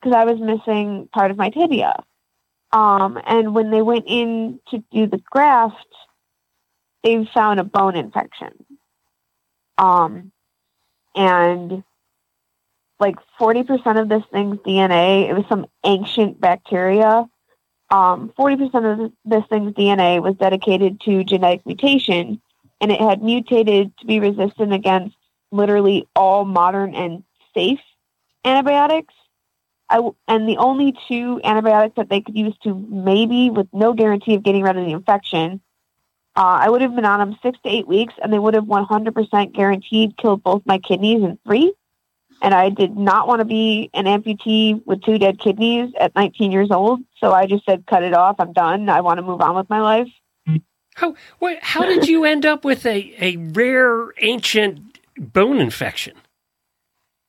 because 0.00 0.16
I 0.16 0.24
was 0.24 0.40
missing 0.40 1.08
part 1.12 1.30
of 1.30 1.36
my 1.36 1.50
tibia. 1.50 2.02
Um, 2.72 3.18
and 3.26 3.54
when 3.54 3.70
they 3.70 3.82
went 3.82 4.04
in 4.06 4.60
to 4.70 4.82
do 4.90 5.06
the 5.06 5.20
graft, 5.30 5.76
they 7.02 7.28
found 7.32 7.60
a 7.60 7.64
bone 7.64 7.96
infection. 7.96 8.52
Um, 9.78 10.32
and 11.14 11.84
like 12.98 13.16
40% 13.38 14.00
of 14.00 14.08
this 14.08 14.22
thing's 14.32 14.58
DNA, 14.58 15.28
it 15.28 15.34
was 15.34 15.44
some 15.48 15.66
ancient 15.84 16.40
bacteria 16.40 17.28
um, 17.90 18.32
40% 18.38 19.04
of 19.04 19.12
this 19.24 19.44
thing's 19.48 19.72
DNA 19.72 20.22
was 20.22 20.34
dedicated 20.36 21.00
to 21.02 21.24
genetic 21.24 21.64
mutation, 21.66 22.40
and 22.80 22.90
it 22.90 23.00
had 23.00 23.22
mutated 23.22 23.96
to 23.98 24.06
be 24.06 24.20
resistant 24.20 24.72
against 24.72 25.16
literally 25.52 26.08
all 26.16 26.44
modern 26.44 26.94
and 26.94 27.22
safe 27.54 27.80
antibiotics. 28.44 29.14
I 29.88 30.00
and 30.26 30.48
the 30.48 30.56
only 30.56 30.96
two 31.06 31.40
antibiotics 31.44 31.94
that 31.96 32.08
they 32.08 32.20
could 32.20 32.36
use 32.36 32.56
to 32.64 32.74
maybe, 32.74 33.50
with 33.50 33.68
no 33.72 33.92
guarantee 33.92 34.34
of 34.34 34.42
getting 34.42 34.62
rid 34.62 34.76
of 34.76 34.84
the 34.84 34.90
infection, 34.90 35.60
uh, 36.34 36.58
I 36.60 36.68
would 36.68 36.82
have 36.82 36.96
been 36.96 37.04
on 37.04 37.20
them 37.20 37.38
six 37.40 37.56
to 37.62 37.68
eight 37.68 37.86
weeks, 37.86 38.14
and 38.20 38.32
they 38.32 38.38
would 38.38 38.54
have 38.54 38.64
100% 38.64 39.52
guaranteed 39.52 40.16
killed 40.16 40.42
both 40.42 40.62
my 40.66 40.78
kidneys 40.78 41.22
in 41.22 41.38
three. 41.46 41.72
And 42.42 42.54
I 42.54 42.68
did 42.68 42.96
not 42.96 43.26
want 43.26 43.40
to 43.40 43.44
be 43.44 43.90
an 43.94 44.04
amputee 44.04 44.84
with 44.84 45.02
two 45.02 45.18
dead 45.18 45.38
kidneys 45.40 45.92
at 45.98 46.14
19 46.14 46.52
years 46.52 46.70
old. 46.70 47.00
So 47.18 47.32
I 47.32 47.46
just 47.46 47.64
said, 47.64 47.86
cut 47.86 48.02
it 48.02 48.12
off. 48.12 48.36
I'm 48.38 48.52
done. 48.52 48.88
I 48.88 49.00
want 49.00 49.18
to 49.18 49.22
move 49.22 49.40
on 49.40 49.56
with 49.56 49.70
my 49.70 49.80
life. 49.80 50.08
How 50.96 51.14
what, 51.40 51.58
how 51.60 51.82
did 51.82 52.08
you 52.08 52.24
end 52.24 52.46
up 52.46 52.64
with 52.64 52.86
a, 52.86 53.14
a 53.20 53.36
rare 53.36 54.14
ancient 54.22 54.98
bone 55.18 55.58
infection? 55.58 56.14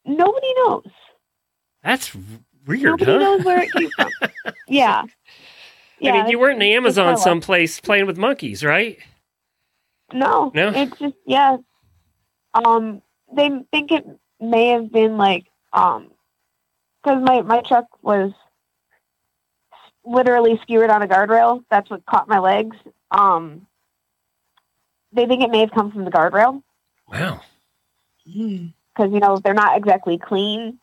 Nobody 0.06 0.54
knows. 0.56 0.88
That's 1.84 2.16
weird, 2.66 3.02
huh? 3.02 3.06
Nobody 3.06 3.12
huh? 3.12 3.18
knows 3.18 3.46
where 3.46 3.62
it 3.64 3.72
came 3.74 3.90
from. 3.90 4.10
yeah. 4.70 5.04
I 6.02 6.12
mean, 6.12 6.28
you 6.28 6.40
weren't 6.40 6.54
in 6.54 6.60
the 6.60 6.74
Amazon 6.76 7.18
someplace 7.18 7.82
playing 7.82 8.06
with 8.06 8.18
monkeys, 8.18 8.64
right? 8.64 9.00
No. 10.14 10.52
No? 10.54 10.70
It's 10.70 10.98
just, 10.98 11.16
yeah. 11.26 11.58
Um, 12.54 13.02
they 13.36 13.50
think 13.72 13.92
it 13.92 14.06
may 14.40 14.70
have 14.70 14.92
been 14.92 15.18
like, 15.18 15.46
um, 15.74 16.12
because 17.04 17.22
my, 17.24 17.42
my 17.42 17.62
truck 17.62 17.86
was 18.02 18.32
literally 20.06 20.60
skewered 20.64 20.90
on 20.90 21.02
a 21.02 21.08
guardrail. 21.08 21.64
That's 21.70 21.90
what 21.90 22.06
caught 22.06 22.28
my 22.28 22.40
legs. 22.40 22.76
Um, 23.12 23.68
they 25.14 25.26
think 25.26 25.44
it 25.44 25.50
may 25.50 25.60
have 25.60 25.72
come 25.72 25.92
from 25.92 26.06
the 26.06 26.12
guardrail 26.12 26.62
Wow. 27.08 27.42
because, 28.26 29.14
you 29.14 29.20
know, 29.20 29.38
they're 29.38 29.54
not 29.54 29.78
exactly 29.78 30.18
clean. 30.18 30.80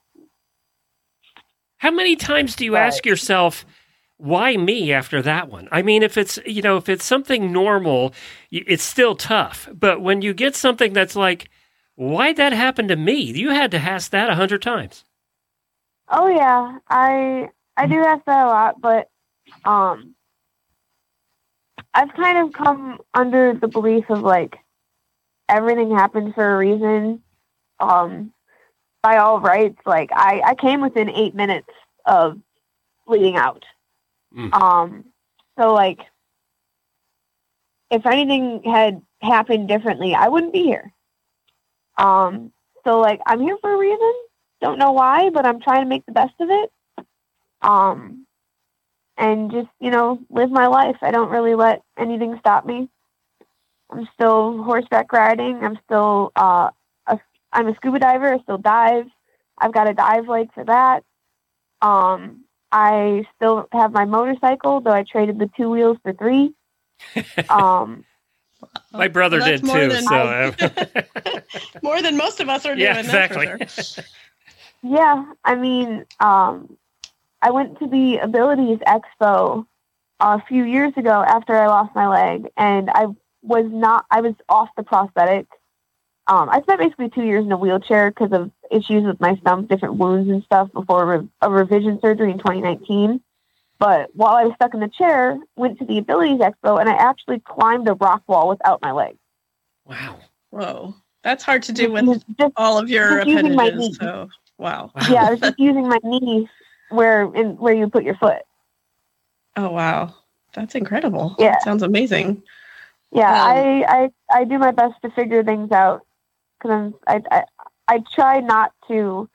How 1.78 1.90
many 1.90 2.16
times 2.16 2.56
do 2.56 2.64
you 2.64 2.74
Right. 2.74 2.86
ask 2.86 3.04
yourself, 3.04 3.66
why 4.16 4.56
me 4.56 4.92
after 4.92 5.20
that 5.22 5.50
one? 5.50 5.68
I 5.70 5.82
mean, 5.82 6.02
if 6.02 6.16
it's, 6.16 6.38
you 6.46 6.62
know, 6.62 6.76
if 6.78 6.88
it's 6.88 7.04
something 7.04 7.52
normal, 7.52 8.14
it's 8.50 8.84
still 8.84 9.14
tough. 9.14 9.68
But 9.72 10.00
when 10.00 10.22
you 10.22 10.32
get 10.32 10.56
something 10.56 10.92
that's 10.94 11.16
like, 11.16 11.50
why'd 11.96 12.36
that 12.36 12.52
happen 12.52 12.88
to 12.88 12.96
me? 12.96 13.20
You 13.20 13.50
had 13.50 13.70
to 13.72 13.78
ask 13.78 14.10
that 14.10 14.30
a 14.30 14.34
hundred 14.34 14.62
times. 14.62 15.04
Oh 16.08 16.26
yeah, 16.28 16.78
I 16.88 17.48
I 17.76 17.86
do 17.86 18.02
ask 18.02 18.24
that 18.26 18.44
a 18.44 18.48
lot, 18.48 18.80
but 18.80 19.08
um, 19.64 20.14
I've 21.92 22.12
kind 22.14 22.38
of 22.38 22.52
come 22.52 22.98
under 23.14 23.54
the 23.54 23.68
belief 23.68 24.04
of 24.10 24.20
like 24.20 24.56
everything 25.48 25.90
happened 25.90 26.34
for 26.34 26.54
a 26.54 26.58
reason. 26.58 27.22
Um, 27.80 28.32
by 29.02 29.18
all 29.18 29.40
rights, 29.40 29.78
like 29.86 30.10
I 30.12 30.42
I 30.44 30.54
came 30.54 30.80
within 30.80 31.10
eight 31.10 31.34
minutes 31.34 31.68
of 32.06 32.38
bleeding 33.06 33.36
out. 33.36 33.64
Mm. 34.36 34.52
Um, 34.52 35.04
so 35.58 35.72
like 35.72 36.00
if 37.90 38.06
anything 38.06 38.62
had 38.64 39.00
happened 39.20 39.68
differently, 39.68 40.14
I 40.14 40.28
wouldn't 40.28 40.52
be 40.52 40.64
here. 40.64 40.92
Um, 41.96 42.52
so 42.84 43.00
like 43.00 43.20
I'm 43.26 43.40
here 43.40 43.56
for 43.60 43.72
a 43.72 43.78
reason. 43.78 44.12
Don't 44.60 44.78
know 44.78 44.92
why, 44.92 45.30
but 45.30 45.46
I'm 45.46 45.60
trying 45.60 45.82
to 45.82 45.88
make 45.88 46.06
the 46.06 46.12
best 46.12 46.34
of 46.40 46.48
it. 46.50 46.72
Um, 47.62 48.26
and 49.16 49.50
just 49.50 49.68
you 49.80 49.90
know 49.90 50.20
live 50.30 50.50
my 50.50 50.66
life. 50.66 50.96
I 51.02 51.10
don't 51.10 51.30
really 51.30 51.54
let 51.54 51.82
anything 51.98 52.36
stop 52.38 52.66
me. 52.66 52.88
I'm 53.90 54.08
still 54.14 54.62
horseback 54.62 55.12
riding. 55.12 55.62
I'm 55.62 55.78
still 55.84 56.32
uh, 56.36 56.70
a, 57.06 57.18
I'm 57.52 57.68
a 57.68 57.74
scuba 57.76 57.98
diver. 57.98 58.34
I 58.34 58.38
still 58.40 58.58
dive. 58.58 59.06
I've 59.58 59.72
got 59.72 59.88
a 59.88 59.94
dive 59.94 60.28
leg 60.28 60.52
for 60.52 60.64
that. 60.64 61.04
Um, 61.80 62.44
I 62.72 63.24
still 63.36 63.68
have 63.72 63.92
my 63.92 64.04
motorcycle, 64.04 64.80
though 64.80 64.92
I 64.92 65.04
traded 65.04 65.38
the 65.38 65.50
two 65.56 65.70
wheels 65.70 65.98
for 66.02 66.12
three. 66.12 66.54
Um, 67.48 68.04
My 68.92 69.08
brother 69.08 69.38
Well, 69.38 69.46
did 69.48 69.62
more 69.64 69.76
too. 69.76 69.88
than- 69.88 70.02
so, 70.04 70.14
uh, 70.16 71.40
More 71.82 72.00
than 72.02 72.16
most 72.16 72.40
of 72.40 72.48
us 72.48 72.64
are 72.66 72.74
doing. 72.74 72.84
yeah, 72.86 73.02
that's 73.02 73.32
for 73.32 73.42
exactly. 73.42 73.66
sure. 73.76 74.04
Yeah, 74.86 75.32
I 75.42 75.54
mean, 75.54 76.04
um, 76.20 76.76
I 77.40 77.50
went 77.52 77.78
to 77.78 77.86
the 77.86 78.18
Abilities 78.18 78.78
Expo 78.86 79.64
a 80.20 80.42
few 80.42 80.64
years 80.64 80.92
ago 80.98 81.24
after 81.26 81.56
I 81.56 81.68
lost 81.68 81.94
my 81.94 82.06
leg, 82.06 82.50
and 82.58 82.90
I 82.90 83.06
was 83.42 83.64
not, 83.70 84.04
I 84.10 84.20
was 84.20 84.34
off 84.46 84.68
the 84.76 84.82
prosthetic. 84.82 85.46
Um, 86.26 86.50
I 86.50 86.60
spent 86.60 86.80
basically 86.80 87.08
two 87.08 87.22
years 87.24 87.46
in 87.46 87.52
a 87.52 87.56
wheelchair 87.56 88.10
because 88.10 88.32
of 88.32 88.50
issues 88.70 89.04
with 89.04 89.18
my 89.20 89.36
stump, 89.36 89.68
different 89.70 89.94
wounds 89.96 90.28
and 90.28 90.42
stuff 90.44 90.70
before 90.72 91.06
re- 91.06 91.28
a 91.40 91.50
revision 91.50 91.98
surgery 92.02 92.30
in 92.30 92.36
2019. 92.38 93.22
But 93.84 94.08
while 94.14 94.34
I 94.34 94.44
was 94.44 94.54
stuck 94.54 94.72
in 94.72 94.80
the 94.80 94.88
chair, 94.88 95.38
went 95.56 95.78
to 95.78 95.84
the 95.84 95.98
Abilities 95.98 96.38
Expo, 96.40 96.80
and 96.80 96.88
I 96.88 96.94
actually 96.94 97.40
climbed 97.40 97.86
a 97.86 97.92
rock 97.92 98.22
wall 98.26 98.48
without 98.48 98.80
my 98.80 98.92
legs. 98.92 99.18
wow. 99.84 100.16
Whoa, 100.48 100.94
that's 101.22 101.44
hard 101.44 101.62
to 101.64 101.72
do 101.74 101.92
with 101.92 102.06
Just- 102.06 102.24
just 102.40 102.52
all 102.56 102.78
of 102.78 102.88
your 102.88 103.16
Just 103.18 103.28
using 103.28 103.54
my 103.54 103.64
appendages. 103.66 103.90
knee. 103.90 104.06
So 104.06 104.30
wow. 104.56 104.90
Wow. 104.94 105.02
yeah, 105.10 105.26
I 105.26 105.30
was 105.32 105.40
just 105.40 105.58
using 105.58 105.86
my 105.86 105.98
knee 106.02 106.48
where 106.88 107.24
in 107.34 107.58
where 107.58 107.74
you 107.74 107.90
put 107.90 108.04
your 108.04 108.14
foot. 108.14 108.40
Oh 109.56 109.68
wow, 109.70 110.14
that's 110.54 110.74
incredible. 110.74 111.34
Yeah. 111.38 111.50
That 111.50 111.62
sounds 111.62 111.82
amazing. 111.82 112.42
Yeah, 113.12 113.28
Um, 113.44 113.50
I, 113.50 113.84
I 113.88 114.10
I 114.40 114.44
do 114.44 114.56
my 114.58 114.70
best 114.70 114.94
to 115.02 115.10
figure 115.10 115.44
things 115.44 115.72
out 115.72 116.06
because 116.58 116.94
I, 117.06 117.20
I 117.30 117.44
I 117.88 118.02
try 118.14 118.40
not 118.40 118.72
to 118.88 119.28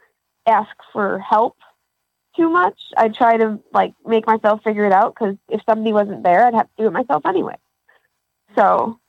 ask 0.47 0.75
for 0.91 1.19
help 1.19 1.55
too 2.39 2.49
much. 2.49 2.79
I 2.97 3.09
try 3.09 3.37
to 3.37 3.59
like 3.73 3.93
make 4.05 4.25
myself 4.25 4.63
figure 4.63 4.85
it 4.85 4.93
out 4.93 5.13
because 5.13 5.35
if 5.49 5.61
somebody 5.67 5.91
wasn't 5.93 6.23
there, 6.23 6.45
I'd 6.45 6.53
have 6.53 6.67
to 6.67 6.83
do 6.83 6.87
it 6.87 6.91
myself 6.93 7.25
anyway. 7.25 7.55
So, 8.55 8.99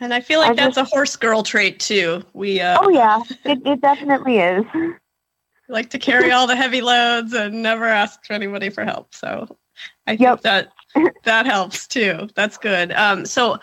And 0.00 0.12
I 0.12 0.20
feel 0.20 0.40
like 0.40 0.52
I 0.52 0.54
that's 0.54 0.76
just- 0.76 0.92
a 0.92 0.94
horse 0.94 1.16
girl 1.16 1.42
trait 1.42 1.80
too. 1.80 2.22
We 2.34 2.60
uh, 2.60 2.78
oh 2.82 2.90
yeah, 2.90 3.20
it, 3.44 3.66
it 3.66 3.80
definitely 3.80 4.38
is. 4.38 4.64
like 5.68 5.88
to 5.90 5.98
carry 5.98 6.30
all 6.32 6.46
the 6.46 6.56
heavy 6.56 6.82
loads 6.82 7.32
and 7.32 7.62
never 7.62 7.86
ask 7.86 8.20
anybody 8.30 8.68
for 8.68 8.84
help. 8.84 9.14
So 9.14 9.56
I 10.06 10.12
think 10.12 10.20
Yep. 10.20 10.40
that 10.42 10.72
that 11.24 11.46
helps 11.46 11.86
too. 11.86 12.28
That's 12.34 12.58
good. 12.58 12.92
Um, 12.92 13.24
so 13.24 13.58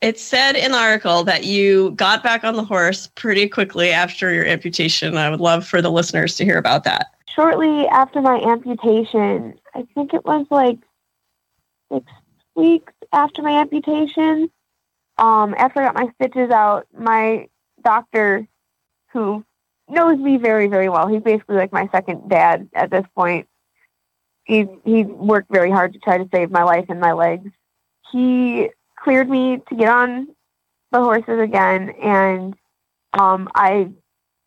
it 0.00 0.16
said 0.20 0.54
in 0.54 0.70
the 0.70 0.78
article 0.78 1.24
that 1.24 1.42
you 1.42 1.90
got 1.96 2.22
back 2.22 2.44
on 2.44 2.54
the 2.54 2.62
horse 2.64 3.08
pretty 3.16 3.48
quickly 3.48 3.90
after 3.90 4.32
your 4.32 4.46
amputation. 4.46 5.16
I 5.16 5.28
would 5.28 5.40
love 5.40 5.66
for 5.66 5.82
the 5.82 5.90
listeners 5.90 6.36
to 6.36 6.44
hear 6.44 6.56
about 6.56 6.84
that. 6.84 7.08
Shortly 7.38 7.86
after 7.86 8.20
my 8.20 8.40
amputation, 8.40 9.60
I 9.72 9.86
think 9.94 10.12
it 10.12 10.24
was 10.24 10.44
like 10.50 10.78
six 11.92 12.04
weeks 12.56 12.92
after 13.12 13.42
my 13.42 13.60
amputation. 13.60 14.50
Um, 15.18 15.54
after 15.56 15.80
I 15.80 15.84
got 15.86 15.94
my 15.94 16.10
stitches 16.16 16.50
out, 16.50 16.88
my 16.98 17.46
doctor, 17.84 18.48
who 19.12 19.44
knows 19.88 20.18
me 20.18 20.38
very, 20.38 20.66
very 20.66 20.88
well, 20.88 21.06
he's 21.06 21.22
basically 21.22 21.54
like 21.54 21.72
my 21.72 21.88
second 21.92 22.28
dad 22.28 22.68
at 22.74 22.90
this 22.90 23.04
point. 23.14 23.46
He 24.42 24.66
he 24.84 25.04
worked 25.04 25.52
very 25.52 25.70
hard 25.70 25.92
to 25.92 26.00
try 26.00 26.18
to 26.18 26.28
save 26.34 26.50
my 26.50 26.64
life 26.64 26.86
and 26.88 26.98
my 26.98 27.12
legs. 27.12 27.52
He 28.10 28.68
cleared 28.98 29.30
me 29.30 29.62
to 29.68 29.76
get 29.76 29.88
on 29.88 30.26
the 30.90 30.98
horses 30.98 31.38
again, 31.38 31.90
and 32.02 32.56
um, 33.12 33.48
I 33.54 33.90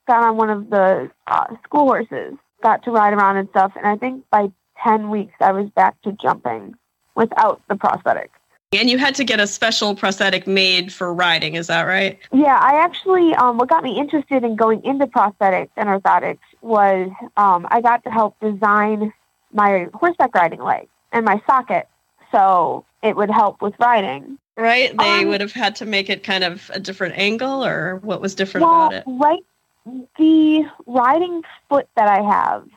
got 0.09 0.23
on 0.23 0.35
one 0.35 0.49
of 0.49 0.69
the 0.69 1.09
uh, 1.25 1.55
school 1.63 1.85
horses, 1.85 2.33
got 2.61 2.83
to 2.83 2.91
ride 2.91 3.13
around 3.13 3.37
and 3.37 3.49
stuff, 3.49 3.73
and 3.75 3.85
I 3.85 3.97
think 3.97 4.23
by 4.31 4.51
ten 4.83 5.09
weeks 5.09 5.33
I 5.39 5.51
was 5.51 5.69
back 5.71 6.01
to 6.03 6.11
jumping 6.13 6.75
without 7.15 7.61
the 7.69 7.75
prosthetic. 7.75 8.31
And 8.73 8.89
you 8.89 8.97
had 8.97 9.15
to 9.15 9.25
get 9.25 9.41
a 9.41 9.47
special 9.47 9.95
prosthetic 9.95 10.47
made 10.47 10.93
for 10.93 11.13
riding, 11.13 11.55
is 11.55 11.67
that 11.67 11.83
right? 11.83 12.17
Yeah, 12.31 12.57
I 12.57 12.75
actually, 12.75 13.35
um, 13.35 13.57
what 13.57 13.67
got 13.67 13.83
me 13.83 13.99
interested 13.99 14.45
in 14.45 14.55
going 14.55 14.81
into 14.85 15.07
prosthetics 15.07 15.71
and 15.75 15.89
orthotics 15.89 16.39
was 16.61 17.09
um, 17.35 17.67
I 17.69 17.81
got 17.81 18.01
to 18.05 18.09
help 18.09 18.39
design 18.39 19.11
my 19.51 19.89
horseback 19.93 20.33
riding 20.33 20.61
leg 20.61 20.87
and 21.11 21.25
my 21.25 21.41
socket. 21.45 21.89
So 22.31 22.85
it 23.03 23.17
would 23.17 23.29
help 23.29 23.61
with 23.61 23.73
riding. 23.77 24.37
Right? 24.55 24.97
They 24.97 25.23
Um, 25.23 25.27
would 25.27 25.41
have 25.41 25.51
had 25.51 25.75
to 25.77 25.85
make 25.85 26.09
it 26.09 26.23
kind 26.23 26.45
of 26.45 26.71
a 26.73 26.79
different 26.79 27.17
angle, 27.17 27.65
or 27.65 27.97
what 27.97 28.21
was 28.21 28.35
different 28.35 28.67
well, 28.67 28.87
about 28.87 28.93
it? 28.93 29.03
right, 29.05 29.43
the 29.85 30.65
riding 30.85 31.43
foot 31.69 31.87
that 31.95 32.07
I 32.07 32.21
have, 32.21 32.67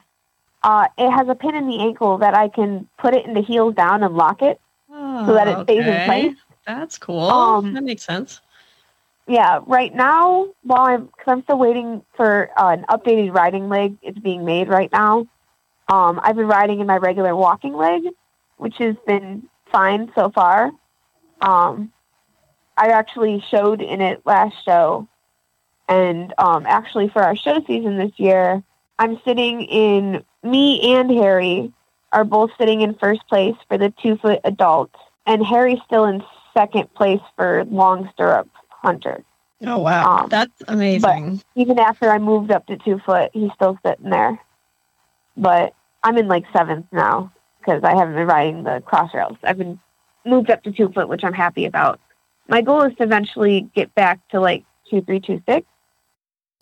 uh, 0.62 0.88
it 0.96 1.11
has 1.11 1.28
a 1.28 1.34
pin 1.34 1.54
in 1.54 1.66
the 1.66 1.80
ankle 1.80 2.18
that 2.18 2.34
I 2.34 2.49
can 2.49 2.88
put 2.99 3.14
it 3.14 3.26
in 3.26 3.34
the 3.34 3.42
heels 3.42 3.75
down 3.75 4.02
and 4.02 4.14
lock 4.14 4.42
it 4.42 4.61
so 5.26 5.34
that 5.34 5.49
it 5.49 5.62
stays 5.64 5.87
in 5.87 6.04
place. 6.06 6.37
That's 6.66 6.99
cool. 6.99 7.20
Um, 7.20 7.73
that 7.75 7.84
makes 7.84 8.04
sense. 8.04 8.40
Yeah, 9.26 9.61
right 9.66 9.94
now, 9.94 10.49
while 10.62 10.87
I'm, 10.87 11.06
because 11.06 11.26
I'm 11.26 11.42
still 11.44 11.58
waiting 11.58 12.02
for 12.14 12.50
uh, 12.58 12.68
an 12.68 12.84
updated 12.88 13.34
riding 13.34 13.68
leg, 13.68 13.96
it's 14.02 14.18
being 14.18 14.44
made 14.44 14.68
right 14.68 14.92
now. 14.92 15.26
Um, 15.90 16.20
I've 16.23 16.37
been 16.37 16.46
riding 16.46 16.80
in 16.80 16.87
my 16.87 16.96
regular 16.96 17.34
walking 17.34 17.75
leg, 17.75 18.02
which 18.56 18.76
has 18.78 18.96
been 19.06 19.49
fine 19.73 20.11
so 20.14 20.30
far. 20.30 20.70
Um, 21.40 21.92
I 22.76 22.88
actually 22.88 23.42
showed 23.50 23.80
in 23.80 24.00
it 24.00 24.23
last 24.25 24.56
show, 24.64 25.08
and 25.88 26.33
um, 26.38 26.64
actually 26.67 27.09
for 27.09 27.23
our 27.23 27.37
show 27.37 27.62
season 27.67 27.99
this 27.99 28.12
year, 28.17 28.62
I'm 28.99 29.21
sitting 29.25 29.62
in. 29.62 30.25
Me 30.43 30.95
and 30.95 31.11
Harry 31.11 31.73
are 32.12 32.25
both 32.25 32.50
sitting 32.59 32.83
in 32.83 32.95
first 32.95 33.26
place 33.29 33.57
for 33.67 33.79
the 33.79 33.93
two 34.03 34.17
foot 34.19 34.41
adult, 34.45 34.91
and 35.26 35.45
Harry's 35.45 35.81
still 35.87 36.05
in 36.05 36.23
second 36.53 36.93
place 36.95 37.21
for 37.37 37.64
long 37.64 38.11
stirrup 38.12 38.49
hunter. 38.69 39.25
Oh 39.62 39.79
wow, 39.79 40.25
um, 40.25 40.29
that's 40.29 40.62
amazing. 40.69 41.43
Even 41.55 41.79
after 41.79 42.11
I 42.11 42.19
moved 42.19 42.50
up 42.50 42.67
to 42.67 42.76
two 42.76 42.99
foot, 42.99 43.31
he's 43.33 43.50
still 43.55 43.79
sitting 43.85 44.11
there. 44.11 44.38
But 45.37 45.75
I'm 46.03 46.19
in 46.19 46.29
like 46.29 46.45
seventh 46.53 46.87
now 46.93 47.33
because 47.59 47.83
I 47.83 47.97
haven't 47.97 48.14
been 48.14 48.26
riding 48.26 48.62
the 48.64 48.83
cross 48.85 49.12
rails. 49.14 49.37
I've 49.43 49.59
been 49.59 49.81
moved 50.25 50.50
up 50.50 50.62
to 50.64 50.73
two 50.73 50.91
foot, 50.91 51.09
which 51.09 51.25
I'm 51.25 51.33
happy 51.33 51.64
about. 51.64 52.00
My 52.49 52.61
goal 52.61 52.83
is 52.83 52.95
to 52.97 53.05
eventually 53.05 53.71
get 53.75 53.95
back 53.95 54.21
to 54.29 54.41
like 54.41 54.64
two 54.91 55.00
three 55.03 55.21
two 55.21 55.43
six. 55.49 55.67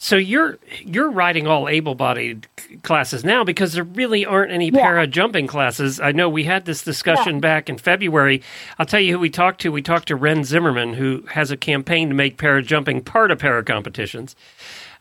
So 0.02 0.16
you're 0.16 0.59
you're 0.80 1.12
riding 1.12 1.47
all 1.47 1.68
able-bodied 1.68 2.49
c- 2.59 2.76
classes 2.78 3.23
now 3.25 3.44
because 3.44 3.75
there 3.75 3.85
really 3.85 4.26
aren't 4.26 4.50
any 4.50 4.68
Yeah. 4.68 4.82
para 4.82 5.06
jumping 5.06 5.47
classes. 5.47 6.00
I 6.00 6.11
know 6.11 6.28
we 6.28 6.42
had 6.42 6.64
this 6.64 6.82
discussion 6.82 7.38
back 7.38 7.68
in 7.71 7.78
February. 7.78 8.42
I'll 8.80 8.87
tell 8.87 8.99
you 8.99 9.12
who 9.12 9.21
we 9.21 9.30
talked 9.30 9.61
to. 9.61 9.71
We 9.71 9.80
talked 9.80 10.09
to 10.09 10.16
Ren 10.16 10.42
Zimmerman, 10.42 10.94
who 10.94 11.23
has 11.35 11.52
a 11.52 11.56
campaign 11.56 12.09
to 12.09 12.16
make 12.16 12.37
para 12.37 12.64
jumping 12.64 13.00
part 13.02 13.30
of 13.30 13.38
para 13.38 13.62
competitions. 13.62 14.35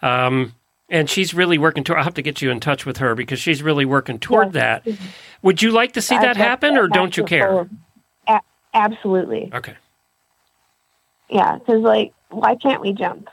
Um, 0.03 0.53
and 0.88 1.10
she's 1.10 1.34
really 1.34 1.58
working 1.58 1.84
toward. 1.84 1.98
I'll 1.98 2.03
have 2.03 2.13
to 2.13 2.22
get 2.22 2.43
you 2.43 2.51
in 2.51 2.60
touch 2.60 2.86
with 2.86 2.98
her 2.98 3.15
because 3.15 3.39
she's 3.39 3.63
really 3.63 3.86
working 3.86 4.20
toward 4.20 4.53
that. 4.53 4.86
Would 5.41 5.63
you 5.63 5.72
like 5.72 5.93
to 5.93 6.01
see 6.03 6.15
that 6.20 6.38
happen, 6.38 6.75
to 6.75 6.81
or 6.81 6.88
don't 6.88 7.17
you 7.17 7.24
care? 7.24 7.67
A- 8.27 8.41
absolutely, 8.75 9.50
Okay, 9.51 9.74
yeah. 11.27 11.58
Because 11.58 11.81
like, 11.81 12.13
why 12.29 12.55
can't 12.55 12.81
we 12.81 12.93
jump? 12.93 13.29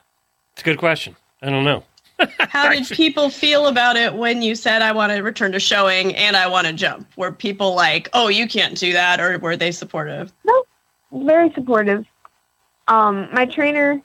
it's 0.54 0.62
a 0.62 0.64
good 0.64 0.78
question. 0.78 1.14
I 1.42 1.50
don't 1.50 1.64
know. 1.64 1.85
How 2.40 2.68
did 2.68 2.87
people 2.90 3.30
feel 3.30 3.66
about 3.66 3.97
it 3.97 4.14
when 4.14 4.42
you 4.42 4.54
said 4.54 4.83
I 4.83 4.92
want 4.92 5.12
to 5.12 5.21
return 5.23 5.52
to 5.52 5.61
showing 5.61 6.14
and 6.16 6.37
I 6.37 6.49
want 6.49 6.66
to 6.66 6.73
jump? 6.73 7.09
Were 7.16 7.33
people 7.33 7.75
like, 7.75 8.09
"Oh, 8.12 8.28
you 8.28 8.49
can't 8.49 8.76
do 8.76 8.92
that," 8.92 9.21
or 9.21 9.38
were 9.38 9.57
they 9.57 9.71
supportive? 9.71 10.33
No, 10.45 10.64
very 11.12 11.52
supportive. 11.52 12.04
Um, 12.88 13.29
my 13.33 13.44
trainer 13.46 14.03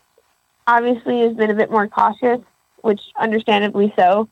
obviously 0.68 1.22
has 1.22 1.36
been 1.36 1.50
a 1.50 1.56
bit 1.56 1.72
more 1.72 1.88
cautious, 1.88 2.40
which 2.82 3.02
understandably 3.18 3.94
so. 3.98 4.30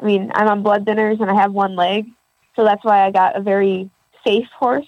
I 0.00 0.04
mean, 0.04 0.30
I'm 0.34 0.48
on 0.48 0.62
blood 0.62 0.84
thinners 0.84 1.20
and 1.20 1.30
I 1.30 1.34
have 1.34 1.52
one 1.52 1.76
leg, 1.76 2.06
so 2.56 2.64
that's 2.64 2.84
why 2.84 3.06
I 3.06 3.10
got 3.10 3.36
a 3.36 3.40
very 3.40 3.88
safe 4.24 4.48
horse 4.58 4.86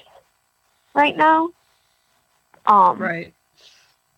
right 0.94 1.16
now. 1.16 1.50
Um, 2.66 2.98
Right. 2.98 3.33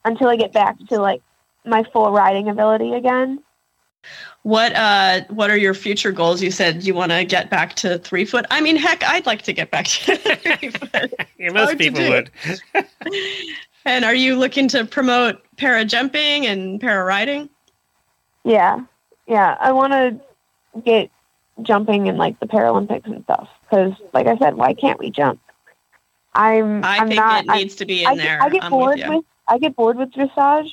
Until 0.04 0.28
I 0.28 0.36
get 0.36 0.52
back 0.52 0.78
to 0.88 1.00
like 1.00 1.20
my 1.66 1.82
full 1.92 2.10
riding 2.12 2.48
ability 2.48 2.94
again. 2.94 3.42
What 4.42 4.72
uh 4.76 5.22
what 5.30 5.50
are 5.50 5.56
your 5.56 5.74
future 5.74 6.12
goals? 6.12 6.40
You 6.40 6.52
said 6.52 6.84
you 6.84 6.94
want 6.94 7.10
to 7.10 7.24
get 7.24 7.50
back 7.50 7.74
to 7.76 7.98
three 7.98 8.24
foot. 8.24 8.46
I 8.50 8.60
mean, 8.60 8.76
heck, 8.76 9.02
I'd 9.02 9.26
like 9.26 9.42
to 9.42 9.52
get 9.52 9.70
back 9.72 9.86
to 9.86 10.16
three 10.16 10.70
foot. 10.70 11.12
Yeah, 11.38 11.50
most 11.50 11.76
people 11.78 12.08
would. 12.08 12.30
And 13.84 14.04
are 14.04 14.14
you 14.14 14.34
looking 14.36 14.66
to 14.68 14.84
promote 14.84 15.40
para 15.58 15.84
jumping 15.84 16.44
and 16.44 16.80
para 16.80 17.04
riding? 17.04 17.48
Yeah, 18.42 18.80
yeah. 19.28 19.56
I 19.60 19.70
want 19.70 19.92
to 19.92 20.80
get 20.80 21.08
jumping 21.62 22.08
in 22.08 22.16
like 22.16 22.40
the 22.40 22.46
Paralympics 22.46 23.06
and 23.06 23.22
stuff 23.22 23.48
because, 23.62 23.92
like 24.12 24.26
I 24.26 24.36
said, 24.38 24.56
why 24.56 24.74
can't 24.74 24.98
we 24.98 25.10
jump? 25.10 25.40
I'm. 26.34 26.84
I 26.84 26.96
am 26.96 27.06
think 27.08 27.20
not, 27.20 27.44
it 27.44 27.50
I'm- 27.50 27.58
needs 27.58 27.76
to 27.76 27.86
be 27.86 28.02
in 28.02 28.08
I 28.08 28.16
there. 28.16 28.42
I 28.42 28.48
get 28.48 28.64
I'm 28.64 28.70
bored 28.72 28.98
with 28.98 29.08
with. 29.08 29.24
I 29.46 29.58
get 29.58 29.76
bored 29.76 29.98
with 29.98 30.10
dressage. 30.10 30.70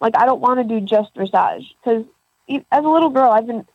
Like 0.00 0.16
I 0.16 0.26
don't 0.26 0.40
want 0.40 0.60
to 0.60 0.64
do 0.64 0.84
just 0.84 1.14
dressage 1.14 1.66
because 1.82 2.04
as 2.48 2.84
a 2.84 2.88
little 2.88 3.10
girl, 3.10 3.30
I've 3.30 3.46
been 3.46 3.66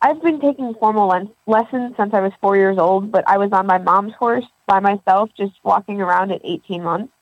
I've 0.00 0.22
been 0.22 0.40
taking 0.40 0.74
formal 0.74 1.08
len- 1.08 1.30
lessons 1.46 1.96
since 1.96 2.14
I 2.14 2.20
was 2.20 2.32
four 2.40 2.56
years 2.56 2.78
old. 2.78 3.10
But 3.10 3.28
I 3.28 3.38
was 3.38 3.52
on 3.52 3.66
my 3.66 3.78
mom's 3.78 4.14
horse 4.14 4.46
by 4.66 4.80
myself, 4.80 5.30
just 5.36 5.54
walking 5.64 6.00
around 6.00 6.30
at 6.32 6.40
18 6.44 6.82
months. 6.82 7.12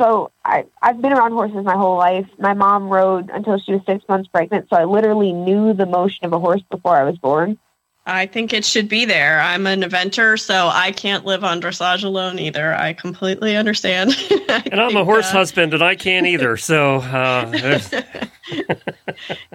So 0.00 0.30
I 0.44 0.66
I've 0.80 1.00
been 1.00 1.12
around 1.12 1.32
horses 1.32 1.64
my 1.64 1.76
whole 1.76 1.96
life. 1.96 2.26
My 2.38 2.54
mom 2.54 2.88
rode 2.88 3.30
until 3.30 3.58
she 3.58 3.72
was 3.72 3.82
six 3.86 4.06
months 4.08 4.28
pregnant, 4.28 4.68
so 4.68 4.76
I 4.76 4.84
literally 4.84 5.32
knew 5.32 5.72
the 5.72 5.86
motion 5.86 6.26
of 6.26 6.32
a 6.32 6.38
horse 6.38 6.62
before 6.70 6.96
I 6.96 7.04
was 7.04 7.18
born. 7.18 7.58
I 8.04 8.26
think 8.26 8.52
it 8.52 8.64
should 8.64 8.88
be 8.88 9.04
there. 9.04 9.40
I'm 9.40 9.64
an 9.66 9.82
eventer, 9.82 10.38
so 10.38 10.68
I 10.72 10.90
can't 10.90 11.24
live 11.24 11.44
on 11.44 11.60
dressage 11.60 12.02
alone 12.02 12.38
either. 12.40 12.74
I 12.74 12.94
completely 12.94 13.54
understand. 13.56 14.10
I 14.30 14.62
And 14.72 14.80
I'm 14.80 14.96
a 14.96 15.04
horse 15.04 15.26
uh, 15.28 15.32
husband, 15.32 15.72
and 15.72 15.82
I 15.84 15.94
can't 15.94 16.26
either. 16.26 16.56
So 16.62 16.96
uh, 16.96 17.44
there's- 17.50 17.92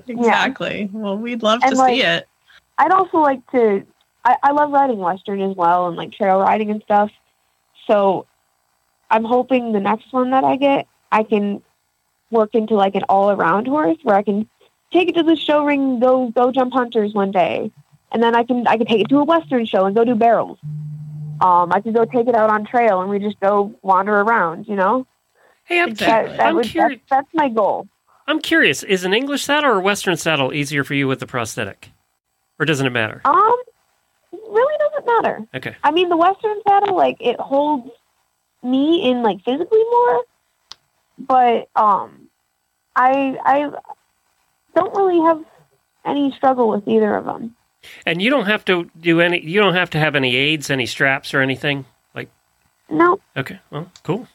exactly. 0.08 0.90
Well, 0.94 1.18
we'd 1.18 1.44
love 1.44 1.60
And, 1.64 1.74
to 1.74 1.78
like, 1.78 1.96
see 1.96 2.04
it. 2.04 2.28
I'd 2.78 2.92
also 2.92 3.18
like 3.18 3.46
to. 3.52 3.86
I, 4.24 4.38
I 4.44 4.52
love 4.52 4.72
riding 4.72 5.00
western 5.00 5.42
as 5.42 5.56
well, 5.56 5.88
and 5.88 5.98
like 5.98 6.14
trail 6.14 6.40
riding 6.40 6.72
and 6.72 6.82
stuff. 6.84 7.12
So, 7.86 8.28
I'm 9.10 9.24
hoping 9.26 9.74
the 9.74 9.80
next 9.80 10.12
one 10.12 10.32
that 10.32 10.44
I 10.44 10.56
get, 10.58 10.88
I 11.12 11.24
can 11.24 11.62
work 12.32 12.54
into 12.56 12.76
like 12.76 12.96
an 12.96 13.04
all-around 13.10 13.68
horse 13.68 13.98
where 14.04 14.16
I 14.16 14.24
can 14.24 14.48
take 14.92 15.10
it 15.10 15.16
to 15.16 15.24
the 15.24 15.36
show 15.36 15.66
ring, 15.66 16.00
go 16.00 16.30
go 16.30 16.52
jump 16.52 16.74
hunters 16.74 17.14
one 17.14 17.32
day, 17.32 17.72
and 18.12 18.22
then 18.22 18.36
I 18.36 18.44
can 18.44 18.68
I 18.68 18.78
can 18.78 18.86
take 18.86 19.02
it 19.02 19.10
to 19.10 19.20
a 19.20 19.24
western 19.24 19.66
show 19.66 19.86
and 19.86 19.96
go 19.96 20.04
do 20.04 20.16
barrels. 20.16 20.60
Um, 21.40 21.72
I 21.72 21.82
could 21.82 21.94
go 21.94 22.06
take 22.06 22.28
it 22.28 22.36
out 22.36 22.50
on 22.50 22.66
trail 22.66 23.02
and 23.02 23.10
we 23.10 23.20
just 23.20 23.40
go 23.40 23.76
wander 23.82 24.20
around. 24.20 24.68
You 24.68 24.76
know, 24.76 25.08
hey, 25.66 25.82
I'm, 25.82 25.94
that, 25.96 26.38
that 26.38 26.40
I'm 26.40 26.56
would, 26.56 26.66
curious. 26.66 27.00
that's, 27.10 27.28
that's 27.28 27.36
my 27.36 27.50
goal. 27.50 27.88
I'm 28.28 28.42
curious. 28.42 28.84
Is 28.84 29.04
an 29.04 29.14
English 29.14 29.44
saddle 29.44 29.72
or 29.72 29.78
a 29.78 29.82
Western 29.82 30.18
saddle 30.18 30.54
easier 30.54 30.84
for 30.84 30.96
you 30.96 31.08
with 31.08 31.20
the 31.20 31.28
prosthetic, 31.28 31.92
or 32.60 32.66
doesn't 32.66 32.86
it 32.86 32.92
matter? 32.92 33.22
Um, 33.24 33.56
really 34.32 34.78
doesn't 34.80 35.06
matter. 35.06 35.48
Okay. 35.56 35.76
I 35.84 35.92
mean, 35.92 36.10
the 36.10 36.18
Western 36.18 36.60
saddle, 36.68 36.96
like, 36.96 37.18
it 37.20 37.40
holds 37.40 37.90
me 38.64 39.10
in, 39.10 39.24
like, 39.24 39.44
physically 39.46 39.84
more, 39.92 40.24
but, 41.20 41.70
um, 41.76 42.28
I, 42.96 43.38
I 43.46 43.72
don't 44.76 44.96
really 44.96 45.20
have 45.22 45.46
any 46.04 46.32
struggle 46.32 46.68
with 46.70 46.88
either 46.88 47.16
of 47.16 47.26
them. 47.26 47.56
And 48.06 48.22
you 48.22 48.30
don't 48.30 48.46
have 48.46 48.66
to 48.66 48.90
do 49.00 49.22
any. 49.22 49.42
You 49.42 49.62
don't 49.62 49.76
have 49.76 49.90
to 49.92 50.00
have 50.00 50.16
any 50.16 50.36
aids, 50.36 50.70
any 50.70 50.86
straps, 50.86 51.34
or 51.34 51.42
anything. 51.42 51.86
Like, 52.14 52.30
No, 52.90 53.20
okay, 53.36 53.60
well, 53.70 53.92
cool. 54.04 54.28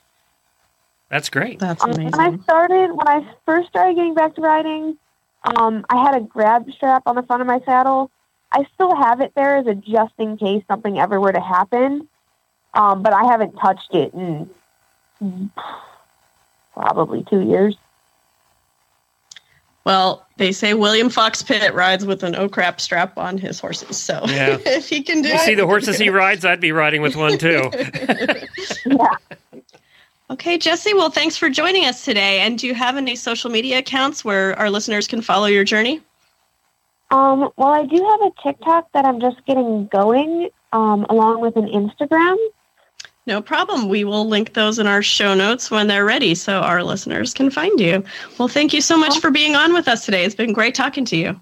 That's 1.08 1.28
great. 1.28 1.58
That's 1.58 1.84
um, 1.84 1.90
when 1.92 2.14
I 2.14 2.36
started, 2.38 2.90
when 2.90 3.06
I 3.06 3.26
first 3.44 3.68
started 3.68 3.96
getting 3.96 4.14
back 4.14 4.34
to 4.36 4.40
riding, 4.40 4.96
um, 5.44 5.84
I 5.90 6.02
had 6.02 6.14
a 6.14 6.20
grab 6.20 6.70
strap 6.72 7.02
on 7.06 7.16
the 7.16 7.22
front 7.22 7.42
of 7.42 7.46
my 7.46 7.60
saddle. 7.66 8.10
I 8.50 8.66
still 8.74 8.94
have 8.94 9.20
it 9.20 9.32
there 9.34 9.56
as 9.56 9.66
a 9.66 9.74
just 9.74 10.14
in 10.18 10.36
case 10.36 10.62
something 10.68 10.98
ever 10.98 11.20
were 11.20 11.32
to 11.32 11.40
happen, 11.40 12.08
um, 12.74 13.02
but 13.02 13.12
I 13.12 13.24
haven't 13.24 13.52
touched 13.56 13.94
it 13.94 14.14
in 14.14 14.50
probably 16.74 17.24
two 17.28 17.40
years. 17.40 17.76
Well, 19.84 20.26
they 20.36 20.52
say 20.52 20.74
William 20.74 21.10
Fox 21.10 21.42
Pitt 21.42 21.74
rides 21.74 22.04
with 22.06 22.22
an 22.22 22.36
oh 22.36 22.48
crap 22.48 22.80
strap 22.80 23.18
on 23.18 23.36
his 23.38 23.58
horses. 23.58 23.96
So 23.96 24.22
Yeah. 24.26 24.58
if 24.66 24.88
he 24.88 25.02
can 25.02 25.22
do 25.22 25.28
You 25.28 25.34
it, 25.34 25.40
see 25.40 25.54
the 25.54 25.66
horses 25.66 25.98
he 25.98 26.08
rides, 26.08 26.44
I'd 26.44 26.60
be 26.60 26.72
riding 26.72 27.02
with 27.02 27.16
one 27.16 27.38
too. 27.38 27.70
Yeah. 28.86 29.16
Okay, 30.30 30.56
Jesse. 30.56 30.94
Well, 30.94 31.10
thanks 31.10 31.36
for 31.36 31.50
joining 31.50 31.84
us 31.84 32.04
today. 32.04 32.40
And 32.40 32.58
do 32.58 32.66
you 32.66 32.74
have 32.74 32.96
any 32.96 33.16
social 33.16 33.50
media 33.50 33.78
accounts 33.78 34.24
where 34.24 34.58
our 34.58 34.70
listeners 34.70 35.06
can 35.06 35.20
follow 35.20 35.46
your 35.46 35.62
journey? 35.64 36.00
Um, 37.10 37.50
well, 37.56 37.68
I 37.68 37.84
do 37.84 37.96
have 37.96 38.20
a 38.22 38.42
TikTok 38.42 38.90
that 38.92 39.04
I'm 39.04 39.20
just 39.20 39.44
getting 39.44 39.88
going, 39.88 40.48
um, 40.72 41.04
along 41.10 41.42
with 41.42 41.56
an 41.56 41.66
Instagram. 41.68 42.36
No 43.26 43.40
problem. 43.40 43.88
We 43.88 44.02
will 44.04 44.26
link 44.26 44.54
those 44.54 44.78
in 44.80 44.86
our 44.88 45.02
show 45.02 45.34
notes 45.34 45.70
when 45.70 45.86
they're 45.86 46.04
ready 46.04 46.34
so 46.34 46.60
our 46.60 46.82
listeners 46.82 47.32
can 47.32 47.50
find 47.50 47.78
you. 47.78 48.02
Well, 48.38 48.48
thank 48.48 48.72
you 48.72 48.80
so 48.80 48.96
much 48.96 49.20
for 49.20 49.30
being 49.30 49.54
on 49.54 49.72
with 49.72 49.86
us 49.86 50.04
today. 50.04 50.24
It's 50.24 50.34
been 50.34 50.52
great 50.52 50.74
talking 50.74 51.04
to 51.06 51.16
you. 51.16 51.40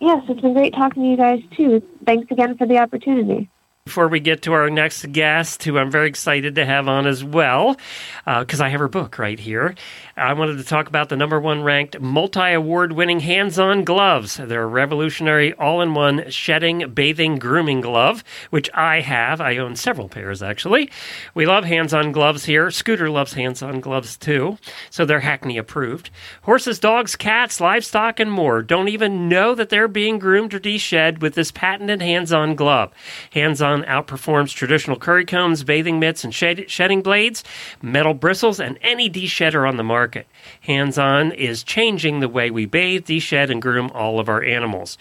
Yes, 0.00 0.24
it's 0.28 0.40
been 0.40 0.54
great 0.54 0.74
talking 0.74 1.04
to 1.04 1.08
you 1.08 1.16
guys 1.16 1.40
too. 1.56 1.82
Thanks 2.04 2.30
again 2.30 2.56
for 2.56 2.66
the 2.66 2.78
opportunity. 2.78 3.48
Before 3.88 4.08
we 4.08 4.20
get 4.20 4.42
to 4.42 4.52
our 4.52 4.68
next 4.68 5.12
guest, 5.12 5.62
who 5.62 5.78
I'm 5.78 5.90
very 5.90 6.08
excited 6.08 6.56
to 6.56 6.66
have 6.66 6.88
on 6.88 7.06
as 7.06 7.24
well, 7.24 7.78
because 8.26 8.60
uh, 8.60 8.64
I 8.64 8.68
have 8.68 8.80
her 8.80 8.86
book 8.88 9.18
right 9.18 9.40
here, 9.40 9.74
I 10.14 10.34
wanted 10.34 10.58
to 10.58 10.64
talk 10.64 10.88
about 10.88 11.08
the 11.08 11.16
number 11.16 11.40
one 11.40 11.62
ranked 11.62 11.98
multi 11.98 12.52
award 12.52 12.92
winning 12.92 13.20
hands 13.20 13.58
on 13.58 13.84
gloves. 13.84 14.36
They're 14.36 14.64
a 14.64 14.66
revolutionary 14.66 15.54
all 15.54 15.80
in 15.80 15.94
one 15.94 16.28
shedding, 16.28 16.90
bathing, 16.90 17.38
grooming 17.38 17.80
glove, 17.80 18.22
which 18.50 18.68
I 18.74 19.00
have. 19.00 19.40
I 19.40 19.56
own 19.56 19.74
several 19.74 20.10
pairs 20.10 20.42
actually. 20.42 20.90
We 21.32 21.46
love 21.46 21.64
hands 21.64 21.94
on 21.94 22.12
gloves 22.12 22.44
here. 22.44 22.70
Scooter 22.70 23.08
loves 23.08 23.32
hands 23.32 23.62
on 23.62 23.80
gloves 23.80 24.18
too, 24.18 24.58
so 24.90 25.06
they're 25.06 25.20
Hackney 25.20 25.56
approved. 25.56 26.10
Horses, 26.42 26.78
dogs, 26.78 27.16
cats, 27.16 27.58
livestock, 27.58 28.20
and 28.20 28.30
more 28.30 28.60
don't 28.60 28.88
even 28.88 29.30
know 29.30 29.54
that 29.54 29.70
they're 29.70 29.88
being 29.88 30.18
groomed 30.18 30.52
or 30.52 30.58
de-shed 30.58 31.22
with 31.22 31.34
this 31.34 31.50
patented 31.50 32.02
hands 32.02 32.34
on 32.34 32.54
glove. 32.54 32.92
Hands 33.32 33.62
on 33.62 33.77
outperforms 33.84 34.54
traditional 34.54 34.98
curry 34.98 35.24
combs, 35.24 35.64
bathing 35.64 35.98
mitts, 35.98 36.24
and 36.24 36.34
shed- 36.34 36.70
shedding 36.70 37.02
blades, 37.02 37.44
metal 37.82 38.14
bristles, 38.14 38.60
and 38.60 38.78
any 38.82 39.08
de-shedder 39.08 39.66
on 39.66 39.76
the 39.76 39.84
market. 39.84 40.26
Hands 40.62 40.96
on 40.98 41.32
is 41.32 41.62
changing 41.62 42.20
the 42.20 42.28
way 42.28 42.50
we 42.50 42.66
bathe, 42.66 43.04
de-shed, 43.06 43.50
and 43.50 43.60
groom 43.62 43.90
all 43.94 44.20
of 44.20 44.28
our 44.28 44.42
animals. 44.42 44.98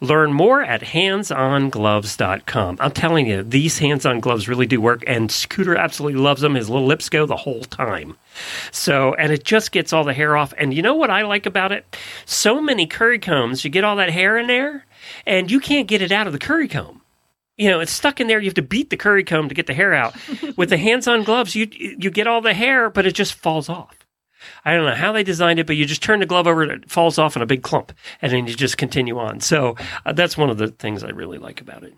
Learn 0.00 0.32
more 0.32 0.62
at 0.62 0.82
handsongloves.com. 0.82 2.76
I'm 2.80 2.92
telling 2.92 3.26
you, 3.26 3.42
these 3.42 3.78
hands 3.78 4.06
on 4.06 4.20
gloves 4.20 4.48
really 4.48 4.66
do 4.66 4.80
work, 4.80 5.02
and 5.06 5.30
Scooter 5.30 5.76
absolutely 5.76 6.20
loves 6.20 6.40
them. 6.40 6.54
His 6.54 6.68
little 6.70 6.86
lips 6.86 7.08
go 7.08 7.26
the 7.26 7.36
whole 7.36 7.62
time. 7.62 8.16
So, 8.70 9.14
and 9.14 9.32
it 9.32 9.44
just 9.44 9.72
gets 9.72 9.92
all 9.92 10.04
the 10.04 10.14
hair 10.14 10.36
off. 10.36 10.54
And 10.56 10.72
you 10.72 10.82
know 10.82 10.94
what 10.94 11.10
I 11.10 11.22
like 11.22 11.46
about 11.46 11.72
it? 11.72 11.96
So 12.24 12.60
many 12.60 12.86
curry 12.86 13.18
combs, 13.18 13.64
you 13.64 13.70
get 13.70 13.84
all 13.84 13.96
that 13.96 14.10
hair 14.10 14.38
in 14.38 14.46
there, 14.46 14.84
and 15.26 15.50
you 15.50 15.60
can't 15.60 15.88
get 15.88 16.02
it 16.02 16.12
out 16.12 16.26
of 16.26 16.32
the 16.32 16.38
curry 16.38 16.68
comb 16.68 16.97
you 17.58 17.68
know, 17.68 17.80
it's 17.80 17.92
stuck 17.92 18.20
in 18.20 18.28
there. 18.28 18.38
You 18.40 18.46
have 18.46 18.54
to 18.54 18.62
beat 18.62 18.90
the 18.90 18.96
curry 18.96 19.24
comb 19.24 19.48
to 19.48 19.54
get 19.54 19.66
the 19.66 19.74
hair 19.74 19.92
out. 19.92 20.16
With 20.56 20.70
the 20.70 20.76
hands-on 20.88 21.24
gloves, 21.24 21.54
you 21.54 21.68
you 21.70 22.10
get 22.10 22.26
all 22.26 22.40
the 22.40 22.54
hair, 22.54 22.88
but 22.88 23.04
it 23.04 23.14
just 23.14 23.34
falls 23.34 23.68
off. 23.68 23.96
I 24.64 24.74
don't 24.74 24.86
know 24.86 24.94
how 24.94 25.12
they 25.12 25.24
designed 25.24 25.58
it, 25.58 25.66
but 25.66 25.76
you 25.76 25.84
just 25.84 26.02
turn 26.02 26.20
the 26.20 26.26
glove 26.26 26.46
over 26.46 26.62
and 26.62 26.70
it 26.70 26.90
falls 26.90 27.18
off 27.18 27.36
in 27.36 27.42
a 27.42 27.46
big 27.46 27.62
clump, 27.62 27.92
and 28.22 28.32
then 28.32 28.46
you 28.46 28.54
just 28.54 28.78
continue 28.78 29.18
on. 29.18 29.40
So 29.40 29.76
uh, 30.06 30.12
that's 30.12 30.36
one 30.38 30.48
of 30.50 30.58
the 30.58 30.68
things 30.68 31.02
I 31.02 31.10
really 31.10 31.38
like 31.38 31.60
about 31.60 31.82
it. 31.82 31.94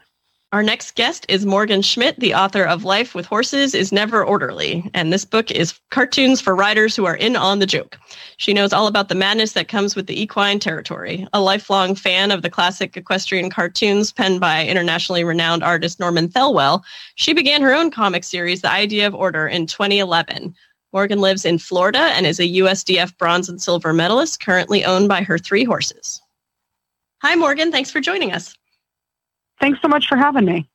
Our 0.52 0.64
next 0.64 0.96
guest 0.96 1.26
is 1.28 1.46
Morgan 1.46 1.80
Schmidt, 1.80 2.18
the 2.18 2.34
author 2.34 2.64
of 2.64 2.82
Life 2.82 3.14
with 3.14 3.24
Horses 3.24 3.72
is 3.72 3.92
Never 3.92 4.24
Orderly. 4.24 4.90
And 4.94 5.12
this 5.12 5.24
book 5.24 5.52
is 5.52 5.78
cartoons 5.92 6.40
for 6.40 6.56
riders 6.56 6.96
who 6.96 7.04
are 7.04 7.14
in 7.14 7.36
on 7.36 7.60
the 7.60 7.66
joke. 7.66 7.96
She 8.36 8.52
knows 8.52 8.72
all 8.72 8.88
about 8.88 9.08
the 9.08 9.14
madness 9.14 9.52
that 9.52 9.68
comes 9.68 9.94
with 9.94 10.08
the 10.08 10.20
equine 10.20 10.58
territory. 10.58 11.24
A 11.32 11.40
lifelong 11.40 11.94
fan 11.94 12.32
of 12.32 12.42
the 12.42 12.50
classic 12.50 12.96
equestrian 12.96 13.48
cartoons 13.48 14.10
penned 14.10 14.40
by 14.40 14.66
internationally 14.66 15.22
renowned 15.22 15.62
artist 15.62 16.00
Norman 16.00 16.28
Thelwell, 16.28 16.82
she 17.14 17.32
began 17.32 17.62
her 17.62 17.72
own 17.72 17.92
comic 17.92 18.24
series, 18.24 18.60
The 18.62 18.72
Idea 18.72 19.06
of 19.06 19.14
Order, 19.14 19.46
in 19.46 19.68
2011. 19.68 20.52
Morgan 20.92 21.20
lives 21.20 21.44
in 21.44 21.58
Florida 21.58 22.10
and 22.16 22.26
is 22.26 22.40
a 22.40 22.54
USDF 22.54 23.16
bronze 23.18 23.48
and 23.48 23.62
silver 23.62 23.92
medalist, 23.92 24.40
currently 24.40 24.84
owned 24.84 25.08
by 25.08 25.22
her 25.22 25.38
three 25.38 25.62
horses. 25.62 26.20
Hi, 27.22 27.36
Morgan. 27.36 27.70
Thanks 27.70 27.92
for 27.92 28.00
joining 28.00 28.32
us. 28.32 28.56
Thanks 29.60 29.80
so 29.82 29.88
much 29.88 30.08
for 30.08 30.16
having 30.16 30.44
me. 30.44 30.68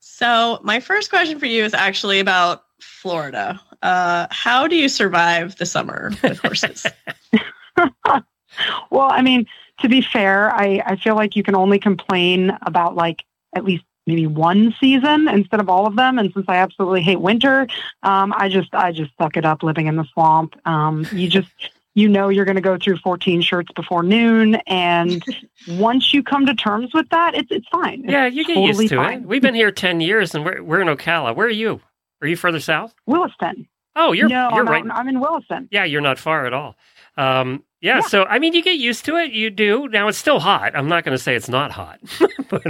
So, 0.00 0.60
my 0.62 0.80
first 0.80 1.10
question 1.10 1.38
for 1.38 1.46
you 1.46 1.64
is 1.64 1.74
actually 1.74 2.20
about 2.20 2.64
Florida. 2.80 3.60
Uh, 3.82 4.26
how 4.30 4.66
do 4.66 4.76
you 4.76 4.88
survive 4.88 5.56
the 5.56 5.66
summer 5.66 6.10
with 6.22 6.38
horses? 6.38 6.86
well, 8.90 9.10
I 9.10 9.22
mean, 9.22 9.46
to 9.80 9.88
be 9.88 10.00
fair, 10.00 10.54
I, 10.54 10.82
I 10.86 10.96
feel 10.96 11.14
like 11.14 11.36
you 11.36 11.42
can 11.42 11.54
only 11.54 11.78
complain 11.78 12.56
about 12.62 12.94
like 12.94 13.24
at 13.54 13.64
least 13.64 13.84
maybe 14.06 14.26
one 14.26 14.74
season 14.78 15.28
instead 15.28 15.60
of 15.60 15.68
all 15.68 15.86
of 15.86 15.96
them. 15.96 16.18
And 16.18 16.32
since 16.32 16.46
I 16.48 16.56
absolutely 16.56 17.02
hate 17.02 17.20
winter, 17.20 17.66
um, 18.02 18.32
I 18.36 18.48
just 18.48 18.74
I 18.74 18.92
just 18.92 19.12
suck 19.20 19.36
it 19.36 19.44
up 19.44 19.62
living 19.62 19.86
in 19.86 19.96
the 19.96 20.04
swamp. 20.12 20.54
Um, 20.66 21.06
you 21.12 21.28
just 21.28 21.50
you 21.96 22.08
know 22.08 22.28
you're 22.28 22.44
going 22.44 22.56
to 22.56 22.60
go 22.60 22.76
through 22.78 22.98
14 22.98 23.40
shirts 23.40 23.72
before 23.74 24.04
noon 24.04 24.56
and 24.66 25.24
once 25.70 26.14
you 26.14 26.22
come 26.22 26.46
to 26.46 26.54
terms 26.54 26.90
with 26.94 27.08
that 27.08 27.34
it's 27.34 27.50
it's 27.50 27.66
fine. 27.68 28.02
It's 28.04 28.12
yeah 28.12 28.26
you 28.26 28.44
get 28.44 28.54
totally 28.54 28.84
used 28.84 28.88
to 28.90 28.96
fine. 28.96 29.22
it 29.22 29.26
we've 29.26 29.42
been 29.42 29.54
here 29.54 29.72
10 29.72 30.00
years 30.00 30.34
and 30.34 30.44
we're, 30.44 30.62
we're 30.62 30.80
in 30.80 30.88
ocala. 30.88 31.34
Where 31.34 31.46
are 31.48 31.50
you? 31.50 31.80
Are 32.22 32.28
you 32.28 32.36
further 32.36 32.60
south? 32.60 32.94
Williston. 33.06 33.66
Oh 33.96 34.12
you're 34.12 34.28
no, 34.28 34.50
you're 34.50 34.60
I'm 34.60 34.68
right 34.68 34.86
out, 34.86 34.96
i'm 34.96 35.08
in 35.08 35.18
williston. 35.18 35.68
Yeah 35.72 35.84
you're 35.84 36.02
not 36.02 36.18
far 36.18 36.46
at 36.46 36.52
all. 36.52 36.76
Um, 37.16 37.64
yeah, 37.86 37.96
yeah, 37.96 38.00
so 38.00 38.24
I 38.24 38.38
mean, 38.38 38.52
you 38.52 38.62
get 38.62 38.78
used 38.78 39.04
to 39.04 39.16
it. 39.16 39.32
You 39.32 39.48
do. 39.48 39.88
Now 39.88 40.08
it's 40.08 40.18
still 40.18 40.40
hot. 40.40 40.74
I'm 40.74 40.88
not 40.88 41.04
going 41.04 41.16
to 41.16 41.22
say 41.22 41.34
it's 41.34 41.48
not 41.48 41.70
hot, 41.70 42.00
but 42.48 42.62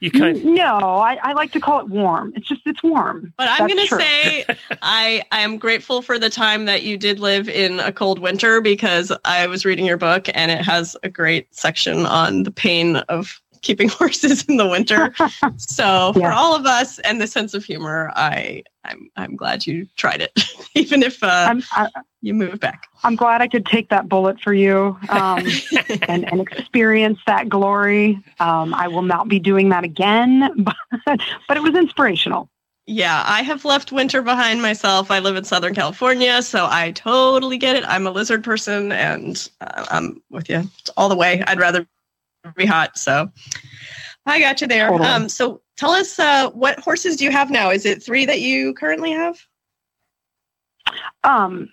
you 0.00 0.10
kind. 0.10 0.36
Of... 0.36 0.44
No, 0.44 0.76
I, 0.76 1.18
I, 1.22 1.32
like 1.34 1.52
to 1.52 1.60
call 1.60 1.80
it 1.80 1.88
warm. 1.88 2.32
It's 2.34 2.48
just 2.48 2.62
it's 2.66 2.82
warm. 2.82 3.32
But 3.36 3.48
I'm 3.48 3.68
going 3.68 3.86
to 3.86 3.96
say 3.96 4.44
I 4.82 5.22
I 5.30 5.40
am 5.40 5.58
grateful 5.58 6.02
for 6.02 6.18
the 6.18 6.30
time 6.30 6.64
that 6.64 6.82
you 6.82 6.96
did 6.96 7.20
live 7.20 7.48
in 7.48 7.80
a 7.80 7.92
cold 7.92 8.18
winter 8.18 8.60
because 8.60 9.12
I 9.24 9.46
was 9.46 9.64
reading 9.64 9.84
your 9.84 9.96
book 9.96 10.28
and 10.34 10.50
it 10.50 10.62
has 10.64 10.96
a 11.02 11.08
great 11.08 11.54
section 11.54 12.06
on 12.06 12.44
the 12.44 12.50
pain 12.50 12.96
of 12.96 13.41
keeping 13.62 13.88
horses 13.88 14.44
in 14.44 14.56
the 14.56 14.66
winter. 14.66 15.14
so 15.56 16.12
for 16.12 16.30
all 16.30 16.54
of 16.54 16.66
us 16.66 16.98
and 17.00 17.20
the 17.20 17.26
sense 17.26 17.54
of 17.54 17.64
humor, 17.64 18.12
I 18.14 18.62
I'm 18.84 19.10
I'm 19.16 19.36
glad 19.36 19.66
you 19.66 19.86
tried 19.96 20.20
it, 20.20 20.38
even 20.74 21.02
if 21.02 21.22
uh, 21.22 21.54
I, 21.72 21.88
you 22.20 22.34
move 22.34 22.60
back. 22.60 22.86
I'm 23.04 23.16
glad 23.16 23.40
I 23.40 23.48
could 23.48 23.66
take 23.66 23.88
that 23.88 24.08
bullet 24.08 24.40
for 24.40 24.52
you 24.52 24.96
um, 25.08 25.44
and, 26.08 26.30
and 26.30 26.40
experience 26.40 27.18
that 27.26 27.48
glory. 27.48 28.22
Um, 28.38 28.74
I 28.74 28.88
will 28.88 29.02
not 29.02 29.28
be 29.28 29.38
doing 29.38 29.70
that 29.70 29.82
again, 29.84 30.52
but, 30.62 30.76
but 31.48 31.56
it 31.56 31.62
was 31.62 31.74
inspirational. 31.74 32.48
Yeah, 32.86 33.22
I 33.26 33.42
have 33.42 33.64
left 33.64 33.92
winter 33.92 34.22
behind 34.22 34.60
myself. 34.60 35.10
I 35.10 35.20
live 35.20 35.36
in 35.36 35.44
Southern 35.44 35.72
California, 35.72 36.42
so 36.42 36.66
I 36.68 36.90
totally 36.92 37.56
get 37.56 37.76
it. 37.76 37.84
I'm 37.86 38.08
a 38.08 38.10
lizard 38.10 38.42
person, 38.42 38.90
and 38.90 39.48
uh, 39.60 39.86
I'm 39.88 40.20
with 40.30 40.50
you 40.50 40.68
all 40.96 41.08
the 41.08 41.14
way. 41.14 41.44
I'd 41.46 41.60
rather 41.60 41.86
be 42.56 42.66
hot, 42.66 42.98
so 42.98 43.30
I 44.26 44.40
got 44.40 44.60
you 44.60 44.66
there. 44.66 44.88
Totally. 44.88 45.08
Um, 45.08 45.28
so 45.28 45.60
tell 45.76 45.90
us, 45.90 46.18
uh, 46.18 46.50
what 46.50 46.78
horses 46.80 47.16
do 47.16 47.24
you 47.24 47.30
have 47.30 47.50
now? 47.50 47.70
Is 47.70 47.86
it 47.86 48.02
three 48.02 48.24
that 48.26 48.40
you 48.40 48.74
currently 48.74 49.12
have? 49.12 49.40
Um, 51.24 51.68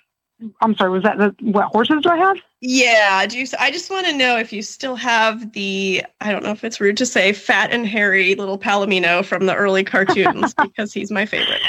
I'm 0.61 0.75
sorry, 0.75 0.91
was 0.91 1.03
that 1.03 1.17
the 1.17 1.35
what 1.41 1.67
horses 1.67 2.01
do 2.03 2.09
I 2.09 2.17
have? 2.17 2.37
Yeah, 2.61 3.25
do 3.25 3.39
you, 3.39 3.47
I 3.59 3.71
just 3.71 3.89
want 3.89 4.07
to 4.07 4.13
know 4.15 4.37
if 4.37 4.53
you 4.53 4.61
still 4.61 4.95
have 4.95 5.51
the 5.53 6.03
I 6.21 6.31
don't 6.31 6.43
know 6.43 6.51
if 6.51 6.63
it's 6.63 6.79
rude 6.79 6.97
to 6.97 7.05
say 7.05 7.33
fat 7.33 7.71
and 7.71 7.85
hairy 7.85 8.35
little 8.35 8.57
Palomino 8.57 9.23
from 9.23 9.45
the 9.45 9.55
early 9.55 9.83
cartoons 9.83 10.53
because 10.61 10.93
he's 10.93 11.11
my 11.11 11.25
favorite. 11.25 11.61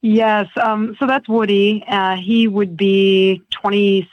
Yes, 0.00 0.48
um, 0.60 0.96
so 0.98 1.06
that's 1.06 1.28
Woody. 1.28 1.84
Uh, 1.86 2.16
he 2.16 2.48
would 2.48 2.76
be 2.76 3.42
26 3.50 4.08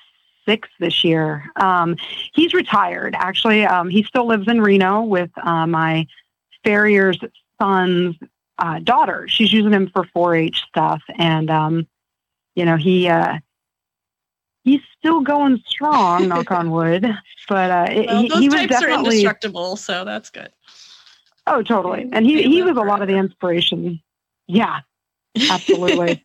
this 0.79 1.03
year. 1.03 1.43
Um, 1.55 1.97
he's 2.33 2.53
retired, 2.53 3.15
actually. 3.17 3.65
Um, 3.65 3.89
he 3.89 4.03
still 4.03 4.27
lives 4.27 4.47
in 4.47 4.61
Reno 4.61 5.01
with 5.01 5.31
uh, 5.37 5.67
my 5.67 6.07
farrier's 6.63 7.19
son's 7.61 8.15
uh, 8.57 8.79
daughter. 8.79 9.27
She's 9.27 9.51
using 9.51 9.71
him 9.71 9.89
for 9.89 10.03
4-H 10.15 10.63
stuff, 10.69 11.01
and 11.17 11.49
um, 11.49 11.87
you 12.55 12.65
know 12.65 12.77
he 12.77 13.07
uh, 13.07 13.39
he's 14.63 14.81
still 14.97 15.21
going 15.21 15.61
strong, 15.67 16.27
knock 16.29 16.51
on 16.51 16.71
wood. 16.71 17.05
But 17.47 17.71
uh, 17.71 17.87
well, 17.89 18.21
he, 18.21 18.27
he, 18.27 18.49
was 18.49 18.67
definitely 18.67 18.95
are 18.95 18.99
indestructible, 18.99 19.75
so 19.75 20.05
that's 20.05 20.29
good. 20.29 20.49
Oh, 21.47 21.61
totally. 21.61 22.09
And 22.11 22.25
he 22.25 22.43
he 22.43 22.63
was 22.63 22.75
a 22.75 22.81
lot 22.81 23.01
of 23.01 23.07
the 23.07 23.15
inspiration. 23.15 24.01
Yeah, 24.47 24.81
absolutely. 25.49 26.24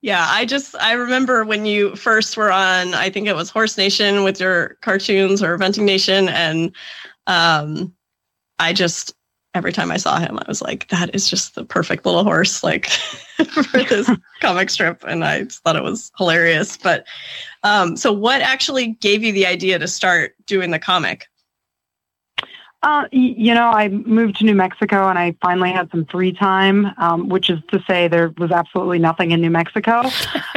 yeah, 0.00 0.26
I 0.28 0.44
just 0.44 0.74
I 0.76 0.92
remember 0.92 1.44
when 1.44 1.66
you 1.66 1.96
first 1.96 2.36
were 2.36 2.52
on. 2.52 2.94
I 2.94 3.10
think 3.10 3.26
it 3.26 3.36
was 3.36 3.50
Horse 3.50 3.76
Nation 3.76 4.24
with 4.24 4.40
your 4.40 4.76
cartoons 4.80 5.42
or 5.42 5.56
Eventing 5.56 5.84
Nation, 5.84 6.28
and 6.28 6.72
um, 7.26 7.94
I 8.58 8.72
just 8.72 9.14
every 9.54 9.72
time 9.72 9.90
I 9.90 9.96
saw 9.96 10.18
him, 10.18 10.38
I 10.38 10.44
was 10.48 10.60
like, 10.60 10.88
that 10.88 11.14
is 11.14 11.30
just 11.30 11.54
the 11.54 11.64
perfect 11.64 12.04
little 12.04 12.24
horse, 12.24 12.64
like 12.64 12.86
for 13.36 13.84
this 13.84 14.10
comic 14.40 14.68
strip. 14.68 15.04
And 15.04 15.24
I 15.24 15.44
thought 15.44 15.76
it 15.76 15.82
was 15.82 16.10
hilarious. 16.18 16.76
But 16.76 17.06
um, 17.62 17.96
so 17.96 18.12
what 18.12 18.42
actually 18.42 18.88
gave 18.94 19.22
you 19.22 19.32
the 19.32 19.46
idea 19.46 19.78
to 19.78 19.86
start 19.86 20.34
doing 20.46 20.70
the 20.72 20.78
comic? 20.78 21.28
Uh, 22.84 23.08
you 23.12 23.54
know, 23.54 23.70
I 23.70 23.88
moved 23.88 24.36
to 24.36 24.44
New 24.44 24.54
Mexico 24.54 25.08
and 25.08 25.18
I 25.18 25.34
finally 25.40 25.72
had 25.72 25.90
some 25.90 26.04
free 26.04 26.32
time, 26.32 26.92
um, 26.98 27.30
which 27.30 27.48
is 27.48 27.58
to 27.68 27.82
say 27.86 28.08
there 28.08 28.34
was 28.36 28.50
absolutely 28.50 28.98
nothing 28.98 29.30
in 29.30 29.40
New 29.40 29.50
Mexico. 29.50 30.02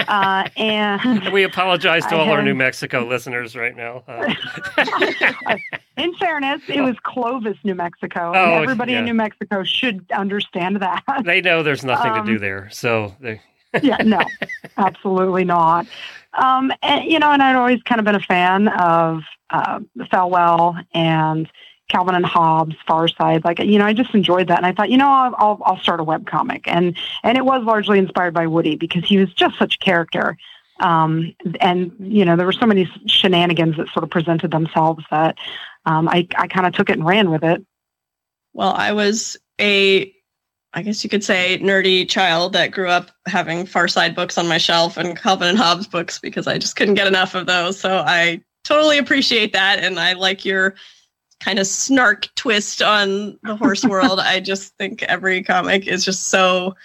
Uh, 0.08 0.48
and 0.56 1.34
We 1.34 1.44
apologize 1.44 2.06
to 2.06 2.16
I 2.16 2.20
all 2.20 2.30
our 2.30 2.42
New 2.42 2.56
Mexico 2.56 3.06
listeners 3.06 3.58
right 3.58 3.76
now. 3.76 4.04
Uh, 4.08 4.34
in 5.98 6.16
fairness, 6.16 6.62
it 6.70 6.80
was 6.80 6.96
Clovis, 7.04 7.58
New 7.66 7.76
Mexico. 7.76 8.32
Oh, 8.34 8.54
and 8.54 8.64
everybody 8.64 8.94
yeah. 8.94 9.00
in 9.00 9.06
New 9.06 9.14
Mexico 9.14 9.64
should 9.64 10.10
understand 10.14 10.78
that. 10.78 11.04
they 11.26 11.42
know 11.42 11.62
there's 11.62 11.84
nothing 11.84 12.14
to 12.14 12.24
do 12.24 12.36
Um, 12.36 12.38
there, 12.38 12.70
so 12.72 13.16
they, 13.20 13.42
yeah, 13.84 13.98
no, 13.98 14.22
absolutely 14.78 15.44
not. 15.44 15.88
Um, 16.34 16.72
and 16.82 17.12
you 17.12 17.20
know, 17.20 17.32
and 17.32 17.44
I'd 17.44 17.58
always 17.58 17.82
kind 17.84 18.00
of 18.00 18.06
been 18.06 18.16
a 18.16 18.22
fan 18.22 18.70
of 18.70 19.24
uh, 19.50 19.82
Thelwell 19.98 20.86
and 20.94 21.52
Calvin 21.90 22.16
and 22.16 22.26
Hobbes, 22.26 22.76
Far 22.86 23.08
Side. 23.08 23.46
Like, 23.46 23.60
you 23.60 23.80
know, 23.80 23.86
I 23.86 23.94
just 23.94 24.14
enjoyed 24.14 24.48
that, 24.48 24.58
and 24.58 24.66
I 24.66 24.74
thought, 24.74 24.90
you 24.90 24.98
know, 24.98 25.10
I'll 25.10 25.36
I'll, 25.38 25.62
I'll 25.66 25.80
start 25.80 26.00
a 26.00 26.04
webcomic, 26.04 26.64
and 26.66 26.98
and 27.24 27.38
it 27.38 27.46
was 27.46 27.64
largely 27.64 27.98
inspired 28.00 28.34
by 28.34 28.48
Woody 28.48 28.76
because 28.76 29.06
he 29.06 29.18
was 29.18 29.34
just 29.34 29.58
such 29.58 29.76
a 29.76 29.80
character. 29.80 30.38
Um, 30.80 31.34
and 31.60 31.92
you 32.00 32.26
know, 32.26 32.36
there 32.36 32.46
were 32.46 32.52
so 32.52 32.66
many 32.66 32.90
shenanigans 33.08 33.78
that 33.78 33.88
sort 33.90 34.04
of 34.04 34.10
presented 34.10 34.52
themselves 34.52 35.04
that 35.12 35.38
um, 35.86 36.08
I 36.10 36.28
I 36.38 36.48
kind 36.48 36.68
of 36.68 36.74
took 36.74 36.90
it 36.90 36.98
and 36.98 37.06
ran 37.06 37.32
with 37.32 37.44
it. 37.44 37.66
Well, 38.54 38.74
I 38.74 38.92
was 38.92 39.38
a, 39.60 40.14
I 40.74 40.82
guess 40.82 41.04
you 41.04 41.10
could 41.10 41.24
say, 41.24 41.60
nerdy 41.60 42.10
child 42.10 42.54
that 42.54 42.72
grew 42.72 42.90
up 42.90 43.12
having 43.28 43.66
Far 43.66 43.88
Side 43.88 44.16
books 44.16 44.38
on 44.38 44.48
my 44.48 44.58
shelf 44.58 44.98
and 44.98 45.18
Calvin 45.18 45.48
and 45.48 45.58
Hobbes 45.58 45.88
books 45.88 46.20
because 46.20 46.48
I 46.48 46.58
just 46.58 46.76
couldn't 46.76 46.96
get 46.96 47.08
enough 47.08 47.34
of 47.34 47.46
those. 47.46 47.80
So 47.80 48.04
I 48.06 48.42
totally 48.64 48.98
appreciate 48.98 49.54
that, 49.54 49.80
and 49.80 50.00
I 50.00 50.14
like 50.14 50.44
your 50.44 50.76
kind 51.40 51.60
of 51.60 51.68
snark 51.68 52.34
twist 52.36 52.82
on 52.82 53.38
the 53.44 53.56
horse 53.56 53.84
world. 53.86 54.20
I 54.20 54.40
just 54.40 54.76
think 54.78 55.04
every 55.04 55.44
comic 55.44 55.88
is 55.88 56.04
just 56.04 56.28
so. 56.28 56.76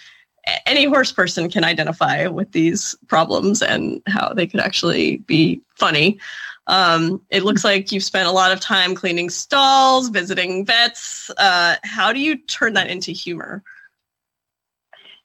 Any 0.67 0.87
horse 0.87 1.13
person 1.13 1.49
can 1.49 1.63
identify 1.63 2.27
with 2.27 2.51
these 2.51 2.97
problems 3.07 3.63
and 3.63 4.03
how 4.09 4.33
they 4.33 4.49
could 4.49 4.59
actually 4.59 5.19
be 5.19 5.61
funny. 5.77 6.19
Um, 6.67 7.23
it 7.31 7.45
looks 7.45 7.63
like 7.63 7.93
you've 7.93 8.03
spent 8.03 8.27
a 8.27 8.33
lot 8.33 8.51
of 8.51 8.59
time 8.59 8.97
cleaning 8.97 9.31
stalls, 9.31 10.09
visiting 10.09 10.67
vets. 10.67 11.31
Uh, 11.39 11.77
how 11.85 12.13
do 12.13 12.19
you 12.19 12.37
turn 12.39 12.73
that 12.73 12.91
into 12.91 13.13
humor? 13.13 13.63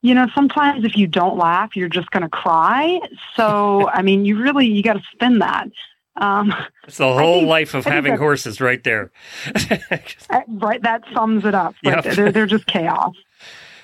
you 0.02 0.14
know 0.14 0.28
sometimes 0.34 0.86
if 0.86 0.96
you 0.96 1.08
don't 1.08 1.38
laugh 1.38 1.76
you're 1.76 1.90
just 1.90 2.10
going 2.12 2.24
to 2.24 2.30
cry 2.30 3.00
so 3.36 3.90
i 3.90 4.02
mean 4.02 4.26
you 4.26 4.42
really 4.42 4.66
you 4.66 4.84
got 4.84 4.94
to 4.94 5.04
spin 5.12 5.40
that 5.40 5.68
um, 6.18 6.54
it's 6.88 6.98
the 6.98 7.14
whole 7.14 7.40
think- 7.40 7.50
life 7.50 7.74
of 7.74 7.86
having 7.86 8.14
that- 8.14 8.20
horses 8.20 8.60
right 8.62 8.84
there. 8.84 9.12
right 10.48 10.82
that 10.82 11.04
sums 11.14 11.46
it 11.46 11.54
up 11.56 11.76
right 11.86 11.96
Yep. 11.96 12.04
there. 12.04 12.16
They're, 12.16 12.32
they're 12.32 12.46
just 12.48 12.66
chaos 12.68 13.14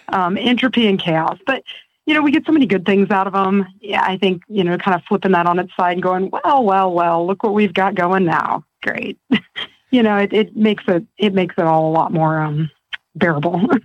um, 0.09 0.37
entropy 0.37 0.87
and 0.87 0.99
chaos 0.99 1.37
but 1.45 1.63
you 2.05 2.13
know 2.13 2.21
we 2.21 2.31
get 2.31 2.45
so 2.45 2.51
many 2.51 2.65
good 2.65 2.85
things 2.85 3.09
out 3.11 3.27
of 3.27 3.33
them 3.33 3.65
yeah 3.81 4.03
i 4.05 4.17
think 4.17 4.41
you 4.49 4.63
know 4.63 4.77
kind 4.77 4.95
of 4.95 5.01
flipping 5.07 5.31
that 5.31 5.45
on 5.45 5.59
its 5.59 5.73
side 5.77 5.93
and 5.93 6.03
going 6.03 6.29
well 6.31 6.63
well 6.63 6.91
well 6.93 7.25
look 7.25 7.41
what 7.43 7.53
we've 7.53 7.73
got 7.73 7.95
going 7.95 8.25
now 8.25 8.63
great 8.81 9.17
you 9.91 10.03
know 10.03 10.17
it, 10.17 10.33
it 10.33 10.55
makes 10.57 10.83
it 10.87 11.05
it 11.17 11.33
makes 11.33 11.55
it 11.57 11.63
all 11.63 11.89
a 11.89 11.93
lot 11.93 12.11
more 12.11 12.39
um, 12.41 12.69
bearable 13.15 13.61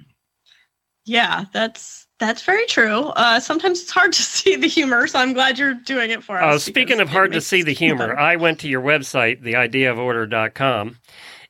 Yeah, 1.04 1.44
that's 1.54 2.06
that's 2.18 2.42
very 2.42 2.66
true. 2.66 3.06
Uh, 3.08 3.40
sometimes 3.40 3.80
it's 3.80 3.90
hard 3.90 4.12
to 4.12 4.22
see 4.22 4.56
the 4.56 4.68
humor, 4.68 5.06
so 5.06 5.18
I'm 5.18 5.32
glad 5.32 5.58
you're 5.58 5.74
doing 5.74 6.10
it 6.10 6.22
for 6.22 6.40
us. 6.40 6.56
Uh, 6.56 6.58
speaking 6.58 7.00
of 7.00 7.08
hard 7.08 7.32
to 7.32 7.40
see 7.40 7.62
the 7.62 7.72
humor, 7.74 8.08
better. 8.08 8.18
I 8.18 8.36
went 8.36 8.60
to 8.60 8.68
your 8.68 8.82
website, 8.82 9.42
theideaoforder.com, 9.42 10.98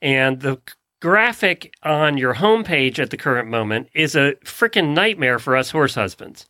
and 0.02 0.40
the 0.40 0.60
graphic 1.00 1.72
on 1.82 2.16
your 2.16 2.34
homepage 2.34 2.98
at 2.98 3.10
the 3.10 3.16
current 3.16 3.48
moment 3.48 3.88
is 3.94 4.16
a 4.16 4.34
freaking 4.44 4.94
nightmare 4.94 5.38
for 5.38 5.56
us 5.56 5.70
horse 5.70 5.94
husbands. 5.94 6.46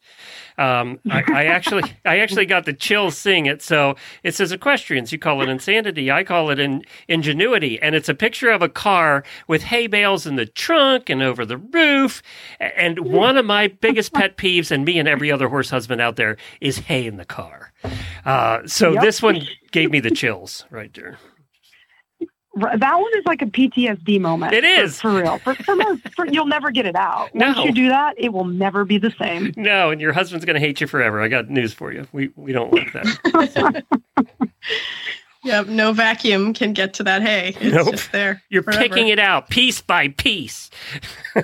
Um, 0.58 0.98
I, 1.10 1.22
I 1.32 1.44
actually, 1.44 1.84
I 2.04 2.18
actually 2.18 2.46
got 2.46 2.64
the 2.64 2.72
chills 2.72 3.16
seeing 3.16 3.46
it. 3.46 3.62
So 3.62 3.94
it 4.22 4.34
says 4.34 4.52
equestrians. 4.52 5.12
You 5.12 5.18
call 5.18 5.40
it 5.42 5.48
insanity. 5.48 6.10
I 6.10 6.24
call 6.24 6.50
it 6.50 6.58
in, 6.58 6.84
ingenuity. 7.06 7.80
And 7.80 7.94
it's 7.94 8.08
a 8.08 8.14
picture 8.14 8.50
of 8.50 8.60
a 8.60 8.68
car 8.68 9.24
with 9.46 9.62
hay 9.62 9.86
bales 9.86 10.26
in 10.26 10.36
the 10.36 10.46
trunk 10.46 11.08
and 11.08 11.22
over 11.22 11.46
the 11.46 11.56
roof. 11.56 12.22
And 12.60 12.98
one 13.00 13.36
of 13.36 13.46
my 13.46 13.68
biggest 13.68 14.12
pet 14.12 14.36
peeves, 14.36 14.70
and 14.70 14.84
me 14.84 14.98
and 14.98 15.08
every 15.08 15.30
other 15.30 15.48
horse 15.48 15.70
husband 15.70 16.00
out 16.00 16.16
there, 16.16 16.36
is 16.60 16.78
hay 16.78 17.06
in 17.06 17.16
the 17.16 17.24
car. 17.24 17.72
Uh, 18.24 18.66
so 18.66 18.92
Yep. 18.92 19.02
this 19.02 19.22
one 19.22 19.46
gave 19.70 19.90
me 19.90 20.00
the 20.00 20.10
chills 20.10 20.64
right 20.70 20.92
there. 20.94 21.18
Right, 22.58 22.78
That 22.80 22.94
one 23.00 23.10
is 23.16 23.24
like 23.26 23.42
a 23.42 23.46
PTSD 23.46 24.20
moment. 24.20 24.52
It 24.52 24.64
is 24.64 25.00
for- 25.00 25.10
for, 25.10 25.22
real. 25.22 25.38
For, 25.38 25.54
for 25.54 25.76
most, 25.76 26.14
for, 26.14 26.26
you'll 26.30 26.46
never 26.46 26.70
get 26.70 26.86
it 26.86 26.96
out. 26.96 27.34
No. 27.34 27.46
Once 27.48 27.58
you 27.64 27.72
do 27.72 27.88
that, 27.88 28.14
it 28.18 28.32
will 28.32 28.44
never 28.46 28.84
be 28.84 28.98
the 28.98 29.12
same. 29.18 29.52
No, 29.56 29.90
and 29.90 30.00
your 30.00 30.12
husband's 30.12 30.44
going 30.44 30.54
to 30.54 30.60
hate 30.60 30.80
you 30.80 30.86
forever. 30.86 31.20
I 31.22 31.28
got 31.28 31.48
news 31.48 31.72
for 31.72 31.92
you. 31.92 32.06
We 32.12 32.30
we 32.36 32.52
don't 32.52 32.72
like 32.72 32.92
that. 32.92 33.84
Yep, 35.44 35.68
no 35.68 35.92
vacuum 35.92 36.52
can 36.52 36.72
get 36.72 36.92
to 36.94 37.04
that 37.04 37.22
hay. 37.22 37.54
It's 37.60 37.72
Nope. 37.74 37.92
just 37.92 38.10
there. 38.10 38.42
You're 38.50 38.64
forever. 38.64 38.82
picking 38.82 39.08
it 39.08 39.20
out 39.20 39.48
piece 39.48 39.80
by 39.80 40.08
piece. 40.08 40.68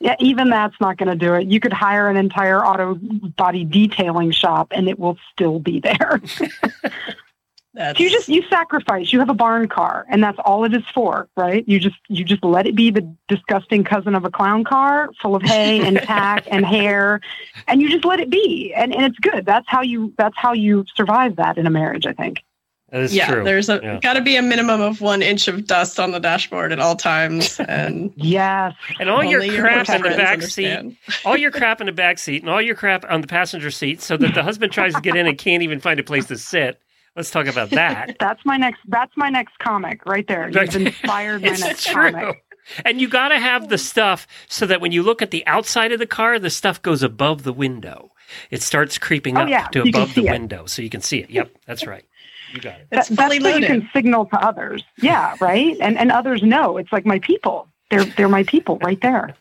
Yeah, 0.00 0.14
even 0.20 0.50
that's 0.50 0.74
not 0.80 0.98
going 0.98 1.08
to 1.08 1.16
do 1.16 1.34
it. 1.34 1.48
You 1.48 1.58
could 1.58 1.72
hire 1.72 2.08
an 2.08 2.16
entire 2.16 2.64
auto 2.64 2.94
body 3.36 3.64
detailing 3.64 4.30
shop, 4.30 4.68
and 4.70 4.88
it 4.88 4.98
will 5.00 5.18
still 5.32 5.58
be 5.58 5.80
there. 5.80 6.20
That's, 7.76 8.00
you 8.00 8.08
just 8.08 8.26
you 8.28 8.42
sacrifice. 8.48 9.12
You 9.12 9.18
have 9.18 9.28
a 9.28 9.34
barn 9.34 9.68
car, 9.68 10.06
and 10.08 10.24
that's 10.24 10.38
all 10.46 10.64
it 10.64 10.72
is 10.72 10.82
for, 10.94 11.28
right? 11.36 11.62
You 11.68 11.78
just 11.78 11.96
you 12.08 12.24
just 12.24 12.42
let 12.42 12.66
it 12.66 12.74
be 12.74 12.90
the 12.90 13.02
disgusting 13.28 13.84
cousin 13.84 14.14
of 14.14 14.24
a 14.24 14.30
clown 14.30 14.64
car, 14.64 15.10
full 15.20 15.36
of 15.36 15.42
hay 15.42 15.82
and 15.82 15.98
tack 16.02 16.44
and 16.50 16.64
hair, 16.64 17.20
and 17.68 17.82
you 17.82 17.90
just 17.90 18.06
let 18.06 18.18
it 18.18 18.30
be, 18.30 18.72
and 18.74 18.94
and 18.94 19.04
it's 19.04 19.18
good. 19.18 19.44
That's 19.44 19.68
how 19.68 19.82
you 19.82 20.14
that's 20.16 20.36
how 20.38 20.54
you 20.54 20.86
survive 20.94 21.36
that 21.36 21.58
in 21.58 21.66
a 21.66 21.70
marriage. 21.70 22.06
I 22.06 22.14
think. 22.14 22.42
That 22.90 23.02
is 23.02 23.14
yeah, 23.14 23.26
true. 23.26 23.44
there's 23.44 23.68
a 23.68 23.80
Yeah. 23.82 23.98
got 24.00 24.14
to 24.14 24.22
be 24.22 24.36
a 24.36 24.42
minimum 24.42 24.80
of 24.80 25.00
one 25.00 25.20
inch 25.20 25.48
of 25.48 25.66
dust 25.66 25.98
on 26.00 26.12
the 26.12 26.20
dashboard 26.20 26.72
at 26.72 26.78
all 26.78 26.96
times, 26.96 27.60
and 27.60 28.10
Yes. 28.16 28.74
and 28.98 29.10
all 29.10 29.22
your 29.22 29.42
only 29.42 29.58
crap 29.58 29.88
in 29.90 30.00
the 30.02 30.10
back 30.10 30.38
friends 30.38 30.54
seat, 30.54 30.96
all 31.26 31.36
your 31.36 31.50
crap 31.50 31.80
in 31.80 31.86
the 31.88 31.92
back 31.92 32.18
seat, 32.18 32.42
and 32.42 32.50
all 32.50 32.62
your 32.62 32.76
crap 32.76 33.04
on 33.10 33.20
the 33.20 33.26
passenger 33.26 33.70
seat, 33.70 34.00
so 34.00 34.16
that 34.16 34.32
the 34.34 34.42
husband 34.42 34.72
tries 34.72 34.94
to 34.94 35.00
get 35.02 35.14
in 35.14 35.26
and 35.26 35.36
can't 35.36 35.62
even 35.62 35.78
find 35.80 36.00
a 36.00 36.04
place 36.04 36.26
to 36.26 36.38
sit. 36.38 36.80
Let's 37.16 37.30
talk 37.30 37.46
about 37.46 37.70
that. 37.70 38.16
That's 38.20 38.44
my 38.44 38.56
next. 38.56 38.80
That's 38.86 39.12
my 39.16 39.30
next 39.30 39.58
comic 39.58 40.04
right 40.06 40.26
there. 40.28 40.50
Right. 40.52 40.72
You've 40.72 40.86
inspired 40.88 41.42
my 41.42 41.48
It's 41.48 41.60
next 41.60 41.86
true. 41.86 42.12
comic. 42.12 42.42
And 42.84 43.00
you 43.00 43.08
got 43.08 43.28
to 43.28 43.38
have 43.38 43.68
the 43.68 43.78
stuff 43.78 44.26
so 44.48 44.66
that 44.66 44.80
when 44.80 44.90
you 44.92 45.02
look 45.04 45.22
at 45.22 45.30
the 45.30 45.46
outside 45.46 45.92
of 45.92 45.98
the 46.00 46.06
car, 46.06 46.38
the 46.40 46.50
stuff 46.50 46.82
goes 46.82 47.02
above 47.02 47.44
the 47.44 47.52
window. 47.52 48.10
It 48.50 48.60
starts 48.60 48.98
creeping 48.98 49.36
Oh, 49.38 49.42
up 49.42 49.48
yeah, 49.48 49.68
to 49.68 49.84
you 49.84 49.90
above 49.90 50.14
the 50.14 50.26
it. 50.26 50.32
window, 50.32 50.66
so 50.66 50.82
you 50.82 50.90
can 50.90 51.00
see 51.00 51.18
it. 51.18 51.30
Yep, 51.30 51.48
that's 51.64 51.86
right. 51.86 52.04
You 52.52 52.60
got 52.60 52.80
it. 52.80 52.88
It's 52.90 53.08
That- 53.08 53.16
that's 53.16 53.34
fully 53.36 53.40
so 53.52 53.56
you 53.56 53.66
can 53.66 53.88
signal 53.92 54.26
to 54.26 54.36
others. 54.44 54.82
Yeah, 55.00 55.36
right. 55.40 55.76
And 55.80 55.96
and 55.96 56.10
others 56.10 56.42
know 56.42 56.76
it's 56.76 56.92
like 56.92 57.06
my 57.06 57.20
people. 57.20 57.68
They're 57.90 58.04
they're 58.04 58.28
my 58.28 58.42
people 58.42 58.78
right 58.82 59.00
there. 59.00 59.34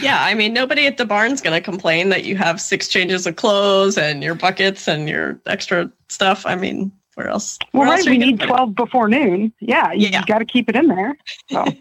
Yeah, 0.00 0.22
I 0.22 0.34
mean, 0.34 0.52
nobody 0.52 0.86
at 0.86 0.96
the 0.96 1.04
barn's 1.04 1.40
going 1.40 1.54
to 1.54 1.60
complain 1.64 2.08
that 2.08 2.24
you 2.24 2.36
have 2.36 2.60
six 2.60 2.88
changes 2.88 3.26
of 3.26 3.36
clothes 3.36 3.98
and 3.98 4.22
your 4.22 4.34
buckets 4.34 4.88
and 4.88 5.08
your 5.08 5.40
extra 5.46 5.90
stuff. 6.08 6.46
I 6.46 6.54
mean, 6.56 6.90
where 7.14 7.28
else? 7.28 7.58
Well, 7.72 7.80
where 7.82 7.90
right. 7.90 7.98
else 7.98 8.08
We 8.08 8.18
need 8.18 8.38
put 8.38 8.44
it? 8.44 8.48
twelve 8.48 8.74
before 8.74 9.08
noon. 9.08 9.52
Yeah, 9.60 9.92
you, 9.92 10.08
Yeah. 10.08 10.24
got 10.26 10.38
to 10.38 10.44
keep 10.44 10.68
it 10.68 10.76
in 10.76 10.88
there. 10.88 11.16
So 11.50 11.64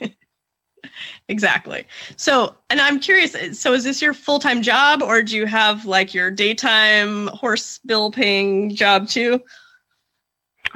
Exactly. 1.29 1.85
So, 2.17 2.55
and 2.69 2.81
I'm 2.81 2.99
curious. 2.99 3.35
So, 3.59 3.73
is 3.73 3.85
this 3.85 4.01
your 4.01 4.13
full 4.13 4.39
time 4.39 4.61
job, 4.61 5.01
or 5.01 5.23
do 5.23 5.35
you 5.37 5.45
have 5.45 5.85
like 5.85 6.13
your 6.13 6.29
daytime 6.29 7.27
horse 7.27 7.79
bill 7.85 8.11
paying 8.11 8.75
job 8.75 9.07
too? 9.07 9.41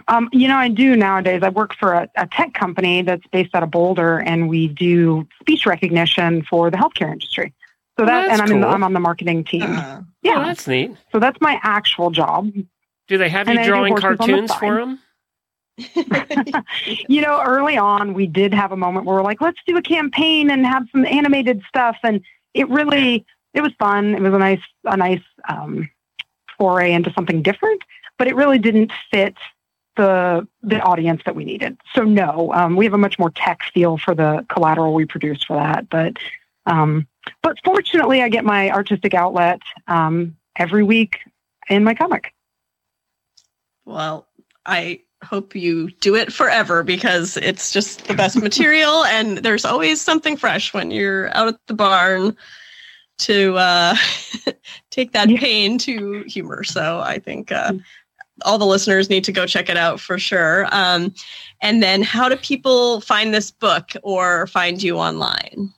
Um, 0.08 0.30
you 0.32 0.48
know, 0.48 0.58
I 0.58 0.70
do 0.70 0.96
nowadays. 0.96 1.42
I 1.44 1.50
work 1.50 1.76
for 1.76 1.94
a, 1.94 2.10
a 2.16 2.28
tech 2.28 2.54
company 2.54 3.02
that's 3.02 3.26
based 3.32 3.54
out 3.56 3.64
of 3.64 3.72
Boulder, 3.72 4.20
and 4.20 4.48
we 4.50 4.68
do 4.68 5.28
speech 5.40 5.66
recognition 5.66 6.44
for 6.44 6.70
the 6.72 6.78
healthcare 6.78 7.12
industry. 7.12 7.54
So 7.98 8.04
Oh, 8.04 8.06
that, 8.06 8.28
that's 8.28 8.34
and 8.34 8.42
I'm 8.42 8.52
in 8.56 8.62
the. 8.62 8.68
I'm 8.68 8.84
on 8.84 8.94
the 8.94 9.00
marketing 9.00 9.44
team. 9.44 9.64
Uh, 9.64 10.02
Oh, 10.30 10.34
yeah, 10.34 10.44
that's 10.44 10.68
neat. 10.68 10.92
so 11.12 11.20
that's 11.20 11.40
my 11.40 11.58
actual 11.64 12.10
job. 12.12 12.52
Do 13.08 13.18
they 13.18 13.30
have 13.30 13.48
you 13.48 13.64
drawing 13.64 13.94
on 13.94 13.96
the 13.96 14.18
cartoons 14.18 14.54
for 14.54 14.76
them? 14.76 15.00
You 17.08 17.22
know, 17.22 17.42
early 17.42 17.78
on, 17.78 18.14
we 18.14 18.28
did 18.28 18.54
have 18.54 18.72
a 18.74 18.78
moment 18.78 19.06
where 19.06 19.16
we're 19.16 19.24
like, 19.24 19.40
let's 19.40 19.60
do 19.66 19.78
a 19.78 19.82
campaign 19.82 20.50
and 20.50 20.66
have 20.66 20.86
some 20.92 21.06
animated 21.06 21.62
stuff, 21.68 21.96
and 22.04 22.22
it 22.54 22.68
really, 22.70 23.26
it 23.54 23.62
was 23.62 23.72
fun. 23.80 24.16
It 24.16 24.22
was 24.22 24.34
a 24.34 24.38
nice, 24.38 24.62
a 24.84 24.98
nice 24.98 25.22
um, 25.48 25.90
foray 26.58 26.92
into 26.92 27.14
something 27.14 27.42
different, 27.42 27.82
but 28.18 28.28
it 28.28 28.36
really 28.36 28.60
didn't 28.60 28.92
fit 29.12 29.36
the 29.98 30.48
the 30.64 30.80
audience 30.82 31.22
that 31.26 31.36
we 31.36 31.44
needed. 31.46 31.78
So 31.94 32.04
no, 32.04 32.54
um, 32.54 32.76
we 32.76 32.86
have 32.86 32.94
a 32.94 32.98
much 32.98 33.20
more 33.20 33.32
tech 33.32 33.60
feel 33.74 33.98
for 33.98 34.16
the 34.16 34.46
collateral 34.50 34.94
we 34.94 35.06
produce 35.06 35.44
for 35.44 35.58
that. 35.58 35.90
But 35.90 36.18
um, 36.66 37.08
but 37.42 37.58
fortunately, 37.66 38.22
I 38.22 38.30
get 38.30 38.46
my 38.46 38.72
artistic 38.72 39.14
outlet 39.14 39.62
um, 39.88 40.36
every 40.56 40.84
week 40.84 41.20
in 41.70 41.84
my 41.84 41.94
comic. 41.94 42.34
well, 43.86 44.28
I 44.66 45.02
hope 45.24 45.56
you 45.56 45.90
do 45.92 46.16
it 46.16 46.32
forever 46.32 46.84
because 46.84 47.38
it's 47.38 47.72
just 47.72 48.06
the 48.08 48.14
best 48.14 48.36
material 48.42 49.04
and 49.06 49.40
there's 49.40 49.66
always 49.66 50.02
something 50.02 50.38
fresh 50.38 50.74
when 50.74 50.92
you're 50.92 51.36
out 51.36 51.48
at 51.48 51.60
the 51.68 51.74
barn 51.74 52.36
to 53.20 53.56
uh, 53.56 53.96
take 54.92 55.14
that 55.14 55.30
Yeah. 55.30 55.40
pain 55.40 55.78
to 55.80 56.24
humor. 56.28 56.64
So 56.64 57.00
I 57.00 57.20
think 57.20 57.52
uh, 57.52 57.74
all 58.46 58.58
the 58.58 58.66
listeners 58.66 59.10
need 59.10 59.24
to 59.26 59.32
go 59.32 59.46
check 59.46 59.70
it 59.70 59.78
out 59.78 60.00
for 60.00 60.18
sure. 60.18 60.68
Um, 60.72 61.14
and 61.62 61.82
then, 61.82 62.02
how 62.02 62.30
do 62.30 62.36
people 62.38 63.02
find 63.02 63.34
this 63.34 63.52
book 63.52 63.92
or 64.04 64.48
find 64.48 64.82
you 64.82 64.98
online? 64.98 65.74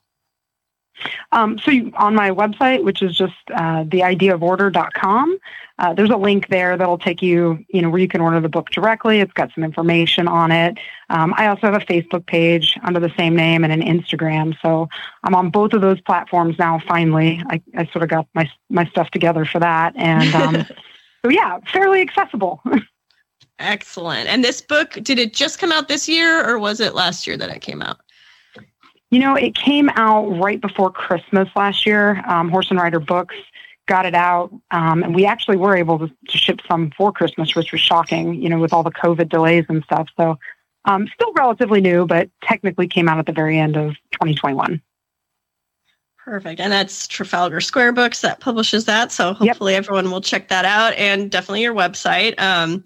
Um, 1.31 1.57
so 1.59 1.71
you, 1.71 1.91
on 1.95 2.15
my 2.15 2.29
website, 2.29 2.83
which 2.83 3.01
is 3.01 3.15
just 3.15 3.33
uh, 3.53 3.83
theideaoforder.com, 3.85 5.39
uh, 5.79 5.93
there's 5.93 6.09
a 6.09 6.17
link 6.17 6.49
there 6.49 6.75
that'll 6.75 6.97
take 6.97 7.21
you, 7.21 7.63
you 7.69 7.81
know, 7.81 7.89
where 7.89 8.01
you 8.01 8.07
can 8.07 8.19
order 8.19 8.41
the 8.41 8.49
book 8.49 8.69
directly. 8.69 9.21
It's 9.21 9.31
got 9.31 9.49
some 9.55 9.63
information 9.63 10.27
on 10.27 10.51
it. 10.51 10.77
Um, 11.09 11.33
I 11.37 11.47
also 11.47 11.61
have 11.71 11.81
a 11.81 11.85
Facebook 11.85 12.25
page 12.25 12.77
under 12.83 12.99
the 12.99 13.11
same 13.17 13.33
name 13.33 13.63
and 13.63 13.71
an 13.71 13.81
Instagram. 13.81 14.55
So 14.61 14.89
I'm 15.23 15.33
on 15.35 15.49
both 15.49 15.71
of 15.71 15.79
those 15.81 16.01
platforms 16.01 16.57
now. 16.59 16.81
Finally, 16.85 17.41
I, 17.49 17.61
I 17.77 17.85
sort 17.93 18.03
of 18.03 18.09
got 18.09 18.27
my 18.33 18.49
my 18.69 18.85
stuff 18.87 19.09
together 19.11 19.45
for 19.45 19.59
that, 19.59 19.93
and 19.95 20.35
um, 20.35 20.65
so 21.23 21.29
yeah, 21.29 21.59
fairly 21.71 22.01
accessible. 22.01 22.61
Excellent. 23.59 24.29
And 24.29 24.43
this 24.43 24.61
book, 24.61 24.91
did 25.03 25.19
it 25.19 25.33
just 25.33 25.59
come 25.59 25.71
out 25.71 25.89
this 25.89 26.07
year 26.07 26.47
or 26.47 26.57
was 26.57 26.79
it 26.79 26.95
last 26.95 27.27
year 27.27 27.35
that 27.37 27.49
it 27.49 27.59
came 27.61 27.81
out? 27.81 27.97
You 29.11 29.19
know, 29.19 29.35
it 29.35 29.55
came 29.55 29.89
out 29.95 30.27
right 30.39 30.61
before 30.61 30.91
Christmas 30.91 31.49
last 31.55 31.85
year. 31.85 32.23
Um, 32.27 32.49
Horse 32.49 32.69
and 32.69 32.79
Rider 32.79 32.99
Books 32.99 33.35
got 33.87 34.05
it 34.05 34.13
out, 34.13 34.51
um, 34.69 35.03
and 35.03 35.15
we 35.15 35.25
actually 35.25 35.57
were 35.57 35.75
able 35.75 35.97
to, 35.97 36.07
to 36.07 36.37
ship 36.37 36.61
some 36.67 36.91
for 36.95 37.11
Christmas, 37.11 37.55
which 37.55 37.71
was 37.71 37.81
shocking. 37.81 38.35
You 38.35 38.47
know, 38.49 38.59
with 38.59 38.71
all 38.71 38.83
the 38.83 38.91
COVID 38.91 39.27
delays 39.29 39.65
and 39.67 39.83
stuff. 39.83 40.07
So, 40.15 40.37
um, 40.85 41.07
still 41.07 41.33
relatively 41.33 41.81
new, 41.81 42.05
but 42.05 42.29
technically 42.43 42.87
came 42.87 43.09
out 43.09 43.17
at 43.17 43.25
the 43.25 43.31
very 43.31 43.57
end 43.57 43.75
of 43.75 43.95
2021. 44.11 44.79
Perfect. 46.29 46.61
And 46.61 46.71
that's 46.71 47.07
Trafalgar 47.07 47.59
Square 47.59 47.93
Books 47.93 48.21
that 48.21 48.39
publishes 48.39 48.85
that. 48.85 49.11
So 49.11 49.33
hopefully 49.33 49.73
everyone 49.73 50.11
will 50.11 50.21
check 50.21 50.47
that 50.49 50.63
out 50.63 50.93
and 50.93 51.31
definitely 51.31 51.63
your 51.63 51.73
website. 51.73 52.39
Um, 52.39 52.83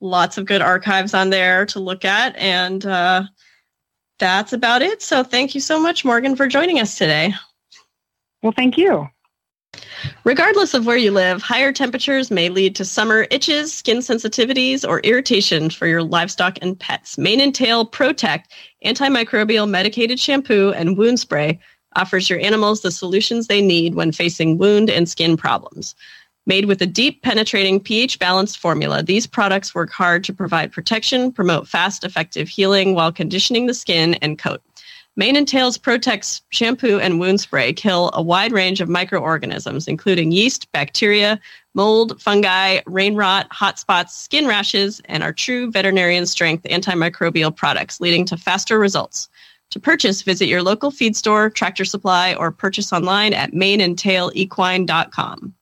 lots 0.00 0.36
of 0.36 0.44
good 0.44 0.60
archives 0.60 1.14
on 1.14 1.30
there 1.30 1.64
to 1.66 1.78
look 1.78 2.04
at. 2.04 2.34
And 2.34 2.84
uh, 2.84 3.22
that's 4.18 4.52
about 4.52 4.82
it. 4.82 5.02
So 5.02 5.22
thank 5.22 5.54
you 5.54 5.60
so 5.60 5.80
much, 5.80 6.04
Morgan, 6.04 6.34
for 6.34 6.48
joining 6.48 6.80
us 6.80 6.98
today. 6.98 7.32
Well, 8.42 8.54
thank 8.56 8.76
you. 8.76 9.08
Regardless 10.24 10.74
of 10.74 10.84
where 10.84 10.96
you 10.96 11.12
live, 11.12 11.42
higher 11.42 11.72
temperatures 11.72 12.28
may 12.28 12.48
lead 12.48 12.74
to 12.74 12.84
summer 12.84 13.28
itches, 13.30 13.72
skin 13.72 13.98
sensitivities, 13.98 14.84
or 14.86 14.98
irritation 15.00 15.70
for 15.70 15.86
your 15.86 16.02
livestock 16.02 16.58
and 16.60 16.76
pets. 16.76 17.16
Mane 17.16 17.40
and 17.40 17.54
Tail 17.54 17.84
Protect 17.84 18.52
antimicrobial 18.84 19.70
medicated 19.70 20.18
shampoo 20.18 20.72
and 20.72 20.98
wound 20.98 21.20
spray 21.20 21.60
offers 22.00 22.30
your 22.30 22.40
animals 22.40 22.80
the 22.80 22.90
solutions 22.90 23.46
they 23.46 23.60
need 23.60 23.94
when 23.94 24.10
facing 24.10 24.56
wound 24.56 24.88
and 24.88 25.08
skin 25.08 25.36
problems. 25.36 25.94
Made 26.46 26.64
with 26.64 26.80
a 26.80 26.86
deep, 26.86 27.22
penetrating 27.22 27.78
pH 27.78 28.18
balanced 28.18 28.58
formula, 28.58 29.02
these 29.02 29.26
products 29.26 29.74
work 29.74 29.90
hard 29.90 30.24
to 30.24 30.32
provide 30.32 30.72
protection, 30.72 31.30
promote 31.30 31.68
fast, 31.68 32.02
effective 32.02 32.48
healing 32.48 32.94
while 32.94 33.12
conditioning 33.12 33.66
the 33.66 33.74
skin 33.74 34.14
and 34.14 34.38
coat. 34.38 34.62
Mane 35.16 35.36
and 35.36 35.46
Tail's 35.46 35.76
Protex 35.76 36.40
shampoo 36.48 36.98
and 36.98 37.20
wound 37.20 37.40
spray 37.40 37.74
kill 37.74 38.10
a 38.14 38.22
wide 38.22 38.52
range 38.52 38.80
of 38.80 38.88
microorganisms, 38.88 39.86
including 39.86 40.32
yeast, 40.32 40.72
bacteria, 40.72 41.38
mold, 41.74 42.20
fungi, 42.22 42.80
rain 42.86 43.16
rot, 43.16 43.46
hot 43.50 43.78
spots, 43.78 44.18
skin 44.18 44.46
rashes, 44.46 45.02
and 45.04 45.22
are 45.22 45.32
true 45.32 45.70
veterinarian 45.70 46.24
strength 46.24 46.64
antimicrobial 46.64 47.54
products, 47.54 48.00
leading 48.00 48.24
to 48.24 48.36
faster 48.36 48.78
results. 48.78 49.28
To 49.70 49.80
purchase, 49.80 50.22
visit 50.22 50.46
your 50.46 50.62
local 50.62 50.90
feed 50.90 51.16
store, 51.16 51.50
tractor 51.50 51.84
supply, 51.84 52.34
or 52.34 52.50
purchase 52.50 52.92
online 52.92 53.32
at 53.32 53.52
maneandtailequine.com. 53.52 55.54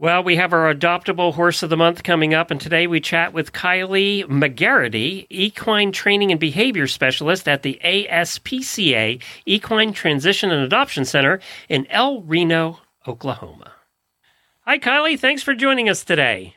Well, 0.00 0.24
we 0.24 0.36
have 0.36 0.52
our 0.52 0.74
adoptable 0.74 1.34
horse 1.34 1.62
of 1.62 1.70
the 1.70 1.76
month 1.76 2.02
coming 2.02 2.34
up, 2.34 2.50
and 2.50 2.60
today 2.60 2.86
we 2.86 3.00
chat 3.00 3.32
with 3.32 3.52
Kylie 3.52 4.24
McGarity, 4.24 5.26
equine 5.30 5.92
training 5.92 6.30
and 6.30 6.40
behavior 6.40 6.86
specialist 6.86 7.48
at 7.48 7.62
the 7.62 7.78
ASPCA 7.84 9.22
Equine 9.46 9.92
Transition 9.92 10.50
and 10.50 10.64
Adoption 10.64 11.04
Center 11.04 11.40
in 11.68 11.86
El 11.90 12.22
Reno, 12.22 12.80
Oklahoma. 13.06 13.72
Hi, 14.66 14.78
Kylie. 14.78 15.18
Thanks 15.18 15.42
for 15.42 15.54
joining 15.54 15.88
us 15.88 16.04
today. 16.04 16.56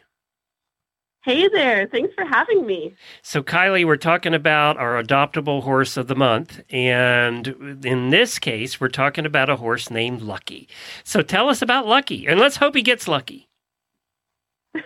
Hey 1.27 1.49
there. 1.49 1.87
Thanks 1.87 2.13
for 2.13 2.23
having 2.23 2.65
me. 2.65 2.95
So, 3.21 3.43
Kylie, 3.43 3.85
we're 3.85 3.97
talking 3.97 4.33
about 4.33 4.77
our 4.77 5.03
adoptable 5.03 5.61
horse 5.61 5.97
of 5.97 6.07
the 6.07 6.15
month. 6.15 6.61
And 6.69 7.85
in 7.85 8.11
this 8.11 8.39
case, 8.39 8.79
we're 8.79 8.87
talking 8.87 9.25
about 9.25 9.49
a 9.49 9.57
horse 9.57 9.91
named 9.91 10.21
Lucky. 10.21 10.69
So, 11.03 11.21
tell 11.21 11.49
us 11.49 11.61
about 11.61 11.85
Lucky, 11.85 12.27
and 12.27 12.39
let's 12.39 12.55
hope 12.55 12.77
he 12.77 12.81
gets 12.81 13.09
lucky. 13.09 13.49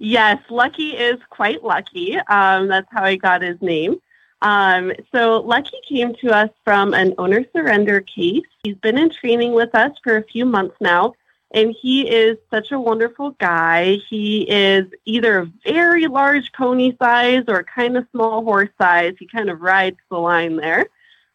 yes, 0.00 0.38
Lucky 0.50 0.90
is 0.90 1.18
quite 1.30 1.64
lucky. 1.64 2.16
Um, 2.28 2.68
that's 2.68 2.86
how 2.92 3.02
I 3.02 3.16
got 3.16 3.42
his 3.42 3.60
name. 3.60 3.96
Um, 4.42 4.92
so, 5.12 5.40
Lucky 5.40 5.78
came 5.88 6.14
to 6.20 6.30
us 6.30 6.50
from 6.62 6.94
an 6.94 7.12
owner 7.18 7.44
surrender 7.52 8.02
case. 8.02 8.46
He's 8.62 8.76
been 8.76 8.98
in 8.98 9.10
training 9.10 9.52
with 9.52 9.74
us 9.74 9.90
for 10.04 10.16
a 10.16 10.22
few 10.22 10.44
months 10.44 10.76
now. 10.80 11.14
And 11.52 11.74
he 11.80 12.08
is 12.10 12.36
such 12.50 12.72
a 12.72 12.78
wonderful 12.80 13.30
guy. 13.32 13.98
He 14.08 14.42
is 14.50 14.86
either 15.04 15.38
a 15.38 15.46
very 15.64 16.06
large 16.06 16.52
pony 16.52 16.96
size 17.00 17.44
or 17.48 17.62
kind 17.64 17.96
of 17.96 18.06
small 18.10 18.42
horse 18.44 18.68
size. 18.80 19.14
He 19.18 19.26
kind 19.28 19.48
of 19.48 19.60
rides 19.60 19.96
the 20.10 20.18
line 20.18 20.56
there. 20.56 20.86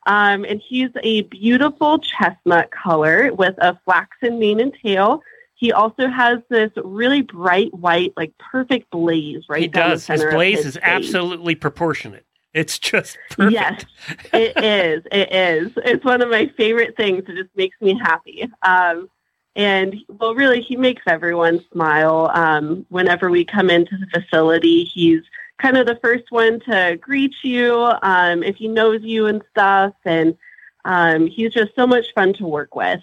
Um, 0.07 0.43
and 0.45 0.61
he's 0.67 0.89
a 1.03 1.21
beautiful 1.23 1.99
chestnut 1.99 2.71
color 2.71 3.33
with 3.33 3.55
a 3.59 3.79
flaxen 3.85 4.37
mane 4.39 4.59
and 4.59 4.73
tail. 4.83 5.21
He 5.55 5.71
also 5.71 6.07
has 6.07 6.39
this 6.49 6.71
really 6.83 7.21
bright 7.21 7.71
white, 7.73 8.13
like 8.17 8.33
perfect 8.39 8.89
blaze 8.89 9.43
right 9.47 9.61
he 9.61 9.67
down 9.67 9.91
does. 9.91 10.07
the 10.07 10.13
His 10.13 10.25
blaze 10.25 10.57
his 10.57 10.65
is 10.65 10.73
face. 10.75 10.83
absolutely 10.83 11.53
proportionate. 11.55 12.25
It's 12.53 12.79
just 12.79 13.17
perfect. 13.29 13.53
Yes, 13.53 13.85
it 14.33 14.57
is. 14.63 15.03
It 15.11 15.31
is. 15.33 15.71
It's 15.85 16.03
one 16.03 16.21
of 16.21 16.29
my 16.29 16.47
favorite 16.57 16.97
things. 16.97 17.23
It 17.29 17.35
just 17.35 17.55
makes 17.55 17.79
me 17.79 17.97
happy. 17.97 18.49
Um, 18.63 19.07
and 19.55 19.95
well, 20.07 20.33
really, 20.33 20.61
he 20.61 20.77
makes 20.77 21.03
everyone 21.07 21.63
smile. 21.71 22.31
Um, 22.33 22.85
whenever 22.89 23.29
we 23.29 23.43
come 23.43 23.69
into 23.69 23.97
the 23.97 24.21
facility, 24.21 24.85
he's 24.85 25.21
kind 25.61 25.77
of 25.77 25.85
the 25.85 25.99
first 26.01 26.31
one 26.31 26.59
to 26.61 26.97
greet 27.01 27.33
you 27.43 27.91
um, 28.01 28.43
if 28.43 28.55
he 28.55 28.67
knows 28.67 29.01
you 29.03 29.27
and 29.27 29.41
stuff. 29.51 29.93
And 30.05 30.37
um, 30.85 31.27
he's 31.27 31.53
just 31.53 31.75
so 31.75 31.85
much 31.85 32.05
fun 32.15 32.33
to 32.35 32.45
work 32.45 32.75
with. 32.75 33.01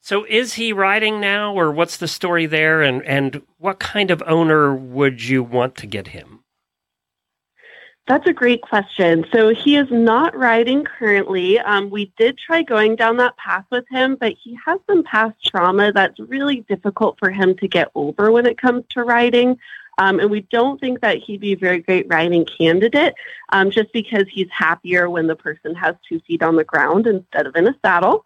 So 0.00 0.24
is 0.28 0.54
he 0.54 0.72
riding 0.72 1.20
now, 1.20 1.52
or 1.52 1.72
what's 1.72 1.96
the 1.96 2.06
story 2.06 2.46
there? 2.46 2.80
And 2.80 3.02
and 3.02 3.42
what 3.58 3.80
kind 3.80 4.12
of 4.12 4.22
owner 4.24 4.72
would 4.72 5.24
you 5.24 5.42
want 5.42 5.74
to 5.76 5.86
get 5.86 6.08
him? 6.08 6.44
That's 8.06 8.26
a 8.28 8.32
great 8.32 8.62
question. 8.62 9.26
So 9.32 9.52
he 9.52 9.74
is 9.74 9.88
not 9.90 10.36
riding 10.36 10.84
currently. 10.84 11.58
Um, 11.58 11.90
we 11.90 12.12
did 12.16 12.38
try 12.38 12.62
going 12.62 12.94
down 12.94 13.16
that 13.16 13.36
path 13.36 13.64
with 13.70 13.84
him, 13.90 14.16
but 14.20 14.34
he 14.40 14.56
has 14.64 14.78
some 14.88 15.02
past 15.02 15.44
trauma 15.44 15.92
that's 15.92 16.20
really 16.20 16.60
difficult 16.68 17.18
for 17.18 17.30
him 17.30 17.56
to 17.56 17.66
get 17.66 17.90
over 17.96 18.30
when 18.30 18.46
it 18.46 18.58
comes 18.58 18.84
to 18.90 19.02
riding. 19.02 19.58
Um, 19.98 20.20
and 20.20 20.30
we 20.30 20.42
don't 20.42 20.80
think 20.80 21.00
that 21.00 21.18
he'd 21.18 21.40
be 21.40 21.54
a 21.54 21.56
very 21.56 21.80
great 21.80 22.06
riding 22.08 22.44
candidate 22.44 23.14
um, 23.48 23.72
just 23.72 23.92
because 23.92 24.26
he's 24.30 24.50
happier 24.52 25.10
when 25.10 25.26
the 25.26 25.36
person 25.36 25.74
has 25.74 25.96
two 26.08 26.20
feet 26.20 26.42
on 26.42 26.54
the 26.54 26.64
ground 26.64 27.08
instead 27.08 27.46
of 27.46 27.56
in 27.56 27.66
a 27.66 27.74
saddle. 27.84 28.24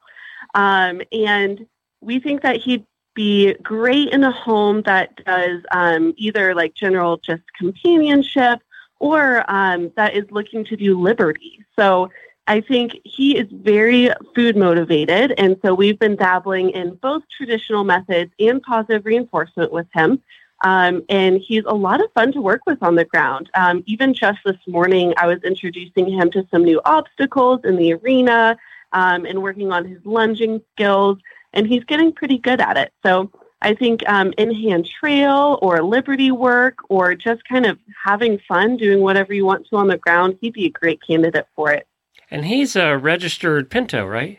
Um, 0.54 1.00
and 1.10 1.66
we 2.02 2.18
think 2.20 2.42
that 2.42 2.56
he'd 2.56 2.84
be 3.14 3.54
great 3.62 4.10
in 4.10 4.24
a 4.24 4.30
home 4.30 4.82
that 4.82 5.24
does 5.24 5.62
um, 5.70 6.12
either 6.16 6.54
like 6.54 6.74
general 6.74 7.16
just 7.16 7.42
companionship 7.56 8.60
or 9.00 9.44
um, 9.50 9.90
that 9.96 10.14
is 10.14 10.24
looking 10.30 10.64
to 10.66 10.76
do 10.76 11.00
liberty. 11.00 11.64
So 11.76 12.10
I 12.46 12.60
think 12.60 12.98
he 13.04 13.36
is 13.36 13.48
very 13.50 14.10
food 14.34 14.56
motivated. 14.56 15.32
And 15.38 15.56
so 15.62 15.74
we've 15.74 15.98
been 15.98 16.16
dabbling 16.16 16.70
in 16.70 16.94
both 16.96 17.22
traditional 17.36 17.84
methods 17.84 18.32
and 18.38 18.62
positive 18.62 19.04
reinforcement 19.04 19.72
with 19.72 19.86
him. 19.92 20.22
Um, 20.62 21.02
and 21.08 21.40
he's 21.40 21.64
a 21.66 21.74
lot 21.74 22.02
of 22.02 22.12
fun 22.12 22.32
to 22.32 22.40
work 22.40 22.60
with 22.66 22.82
on 22.82 22.94
the 22.94 23.04
ground. 23.06 23.50
Um, 23.54 23.82
even 23.86 24.12
just 24.12 24.40
this 24.44 24.58
morning, 24.66 25.14
I 25.16 25.26
was 25.26 25.38
introducing 25.42 26.10
him 26.10 26.30
to 26.32 26.46
some 26.50 26.64
new 26.64 26.80
obstacles 26.84 27.60
in 27.64 27.76
the 27.76 27.94
arena 27.94 28.58
um, 28.92 29.24
and 29.24 29.42
working 29.42 29.72
on 29.72 29.86
his 29.86 30.04
lunging 30.04 30.60
skills, 30.72 31.18
and 31.54 31.66
he's 31.66 31.84
getting 31.84 32.12
pretty 32.12 32.36
good 32.36 32.60
at 32.60 32.76
it. 32.76 32.92
So 33.02 33.30
I 33.62 33.74
think 33.74 34.08
um, 34.08 34.32
in 34.38 34.54
hand 34.54 34.88
trail 34.88 35.58
or 35.60 35.82
liberty 35.82 36.30
work 36.30 36.78
or 36.88 37.14
just 37.14 37.44
kind 37.44 37.66
of 37.66 37.78
having 38.04 38.38
fun 38.48 38.76
doing 38.76 39.00
whatever 39.00 39.34
you 39.34 39.44
want 39.44 39.66
to 39.68 39.76
on 39.76 39.88
the 39.88 39.98
ground, 39.98 40.38
he'd 40.40 40.54
be 40.54 40.66
a 40.66 40.70
great 40.70 41.00
candidate 41.06 41.46
for 41.54 41.70
it. 41.70 41.86
And 42.30 42.44
he's 42.44 42.76
a 42.76 42.96
registered 42.96 43.70
Pinto, 43.70 44.06
right? 44.06 44.38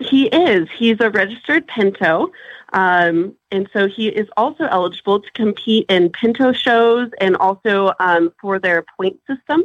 He 0.00 0.26
is. 0.26 0.68
He's 0.76 1.00
a 1.00 1.10
registered 1.10 1.66
Pinto. 1.66 2.30
Um, 2.72 3.34
and 3.50 3.68
so 3.72 3.88
he 3.88 4.08
is 4.08 4.28
also 4.36 4.64
eligible 4.64 5.20
to 5.20 5.30
compete 5.32 5.86
in 5.88 6.10
Pinto 6.10 6.52
shows 6.52 7.10
and 7.20 7.36
also 7.36 7.92
um, 7.98 8.32
for 8.40 8.58
their 8.58 8.84
point 8.96 9.18
system. 9.26 9.64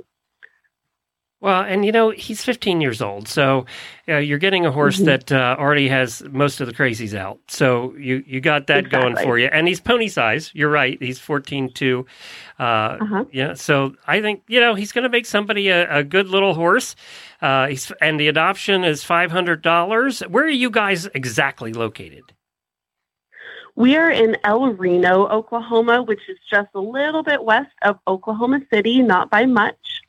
Well, 1.44 1.62
and 1.62 1.84
you 1.84 1.92
know, 1.92 2.12
he's 2.12 2.42
15 2.42 2.80
years 2.80 3.02
old. 3.02 3.28
So 3.28 3.66
uh, 4.08 4.16
you're 4.16 4.38
getting 4.38 4.66
a 4.66 4.72
horse 4.72 4.96
mm-hmm. 4.96 5.06
that 5.08 5.32
uh, 5.34 5.58
already 5.60 5.90
has 5.90 6.24
most 6.32 6.62
of 6.62 6.68
the 6.68 6.74
crazies 6.74 7.14
out. 7.14 7.38
So 7.50 7.94
you, 7.98 8.24
you 8.26 8.40
got 8.40 8.68
that 8.68 8.86
exactly. 8.86 9.12
going 9.12 9.26
for 9.26 9.38
you. 9.38 9.48
And 9.48 9.68
he's 9.68 9.82
pony 9.82 10.08
size. 10.08 10.52
You're 10.54 10.70
right. 10.70 10.98
He's 11.04 11.20
14 11.20 11.74
too. 11.74 12.06
Uh, 12.58 12.64
uh-huh. 12.64 13.26
Yeah. 13.34 13.56
So 13.56 13.94
I 14.08 14.22
think, 14.22 14.44
you 14.48 14.62
know, 14.62 14.74
he's 14.74 14.94
going 14.94 15.04
to 15.04 15.10
make 15.10 15.26
somebody 15.26 15.68
a, 15.68 15.98
a, 15.98 16.04
good 16.06 16.30
little 16.30 16.54
horse. 16.54 16.96
Uh, 17.42 17.68
he's, 17.68 17.92
and 18.00 18.18
the 18.18 18.30
adoption 18.30 18.86
is 18.86 19.04
$500. 19.04 20.30
Where 20.30 20.46
are 20.46 20.50
you 20.50 20.70
guys 20.70 21.08
exactly 21.14 21.74
located? 21.74 22.24
We 23.76 23.98
are 23.98 24.10
in 24.10 24.38
El 24.46 24.68
Reno, 24.68 25.28
Oklahoma, 25.28 26.04
which 26.04 26.22
is 26.30 26.38
just 26.50 26.70
a 26.74 26.80
little 26.80 27.22
bit 27.22 27.44
west 27.44 27.74
of 27.82 28.00
Oklahoma 28.08 28.62
City, 28.72 29.02
not 29.02 29.30
by 29.30 29.46
much. 29.46 30.03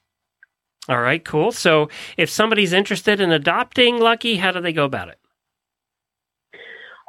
All 0.88 1.00
right, 1.00 1.24
cool. 1.24 1.52
So 1.52 1.88
if 2.16 2.28
somebody's 2.28 2.72
interested 2.72 3.20
in 3.20 3.32
adopting 3.32 3.98
Lucky, 3.98 4.36
how 4.36 4.52
do 4.52 4.60
they 4.60 4.72
go 4.72 4.84
about 4.84 5.08
it? 5.08 5.18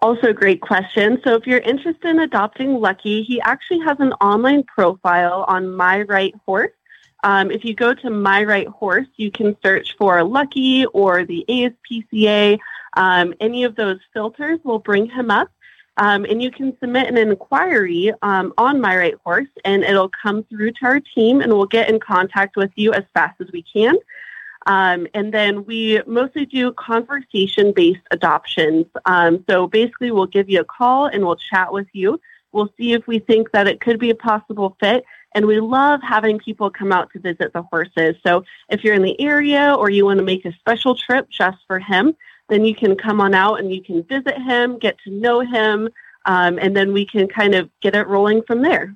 Also, 0.01 0.33
great 0.33 0.61
question. 0.61 1.19
So, 1.23 1.35
if 1.35 1.47
you're 1.47 1.59
interested 1.59 2.09
in 2.09 2.19
adopting 2.19 2.79
Lucky, 2.79 3.23
he 3.23 3.41
actually 3.41 3.79
has 3.79 3.97
an 3.99 4.11
online 4.13 4.63
profile 4.63 5.45
on 5.47 5.73
My 5.73 6.01
Right 6.01 6.33
Horse. 6.45 6.73
Um, 7.23 7.49
if 7.49 7.65
you 7.65 7.73
go 7.73 7.93
to 7.93 8.09
My 8.09 8.43
Right 8.43 8.67
Horse, 8.67 9.07
you 9.15 9.31
can 9.31 9.55
search 9.65 9.95
for 9.97 10.23
Lucky 10.23 10.85
or 10.87 11.25
the 11.25 11.43
ASPCA. 11.49 12.59
Um, 12.93 13.33
any 13.39 13.63
of 13.63 13.75
those 13.75 13.97
filters 14.13 14.59
will 14.63 14.79
bring 14.79 15.09
him 15.09 15.31
up. 15.31 15.49
Um, 15.97 16.25
and 16.25 16.41
you 16.41 16.51
can 16.51 16.77
submit 16.79 17.07
an 17.07 17.17
inquiry 17.17 18.11
um, 18.21 18.53
on 18.57 18.81
My 18.81 18.97
Right 18.97 19.15
Horse, 19.23 19.47
and 19.63 19.83
it'll 19.83 20.09
come 20.09 20.43
through 20.43 20.71
to 20.71 20.85
our 20.85 20.99
team, 20.99 21.41
and 21.41 21.53
we'll 21.53 21.65
get 21.65 21.89
in 21.89 21.99
contact 21.99 22.57
with 22.57 22.71
you 22.75 22.93
as 22.93 23.03
fast 23.13 23.39
as 23.39 23.51
we 23.51 23.63
can. 23.63 23.95
Um, 24.65 25.07
and 25.13 25.33
then 25.33 25.65
we 25.65 26.01
mostly 26.07 26.45
do 26.45 26.73
conversation 26.73 27.71
based 27.71 28.01
adoptions. 28.11 28.87
Um, 29.05 29.45
so 29.47 29.67
basically, 29.67 30.11
we'll 30.11 30.25
give 30.25 30.49
you 30.49 30.61
a 30.61 30.65
call 30.65 31.05
and 31.05 31.23
we'll 31.23 31.35
chat 31.35 31.71
with 31.71 31.87
you. 31.93 32.19
We'll 32.51 32.73
see 32.77 32.93
if 32.93 33.05
we 33.05 33.19
think 33.19 33.51
that 33.51 33.67
it 33.67 33.79
could 33.79 33.99
be 33.99 34.09
a 34.09 34.15
possible 34.15 34.75
fit. 34.79 35.05
And 35.33 35.45
we 35.45 35.59
love 35.59 35.99
having 36.01 36.39
people 36.39 36.69
come 36.69 36.93
out 36.93 37.11
to 37.11 37.19
visit 37.19 37.51
the 37.53 37.61
horses. 37.63 38.15
So 38.25 38.43
if 38.69 38.83
you're 38.83 38.95
in 38.95 39.03
the 39.03 39.19
area 39.19 39.75
or 39.77 39.89
you 39.89 40.05
want 40.05 40.19
to 40.19 40.25
make 40.25 40.45
a 40.45 40.53
special 40.53 40.95
trip 40.95 41.29
just 41.29 41.57
for 41.67 41.77
him, 41.77 42.15
then 42.49 42.65
you 42.65 42.75
can 42.75 42.95
come 42.95 43.19
on 43.21 43.33
out 43.33 43.59
and 43.59 43.73
you 43.73 43.81
can 43.81 44.03
visit 44.03 44.41
him, 44.41 44.77
get 44.77 44.97
to 45.03 45.11
know 45.11 45.39
him, 45.39 45.89
um, 46.25 46.59
and 46.59 46.75
then 46.75 46.93
we 46.93 47.05
can 47.05 47.27
kind 47.27 47.55
of 47.55 47.69
get 47.81 47.95
it 47.95 48.07
rolling 48.07 48.41
from 48.43 48.61
there. 48.61 48.95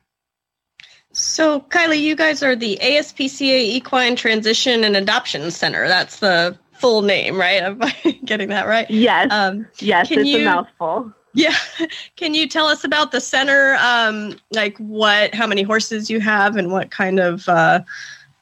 So, 1.12 1.62
Kylie, 1.62 2.00
you 2.00 2.16
guys 2.16 2.44
are 2.44 2.56
the 2.56 2.78
ASPCA 2.82 3.60
Equine 3.62 4.16
Transition 4.16 4.84
and 4.84 4.96
Adoption 4.96 5.50
Center. 5.50 5.88
That's 5.88 6.20
the 6.20 6.58
full 6.74 7.02
name, 7.02 7.38
right? 7.38 7.62
Am 7.64 7.82
I 7.82 8.20
getting 8.26 8.50
that 8.50 8.68
right? 8.68 8.90
Yes. 8.90 9.32
Um, 9.32 9.68
yes, 9.80 10.12
it's 10.12 10.28
you, 10.28 10.40
a 10.40 10.46
mouthful. 10.46 11.12
Yeah. 11.34 11.56
Can 12.16 12.34
you 12.34 12.48
tell 12.48 12.68
us 12.68 12.84
about 12.84 13.12
the 13.12 13.22
center? 13.22 13.76
Um, 13.80 14.38
like 14.52 14.78
what, 14.78 15.34
how 15.34 15.48
many 15.48 15.64
horses 15.64 16.10
you 16.10 16.20
have, 16.20 16.56
and 16.56 16.72
what 16.72 16.92
kind 16.92 17.20
of, 17.20 17.50
uh, 17.50 17.82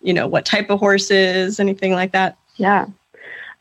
you 0.02 0.14
know, 0.14 0.28
what 0.28 0.46
type 0.46 0.70
of 0.70 0.80
horses, 0.80 1.60
anything 1.60 1.94
like 1.94 2.12
that? 2.12 2.38
Yeah. 2.58 2.88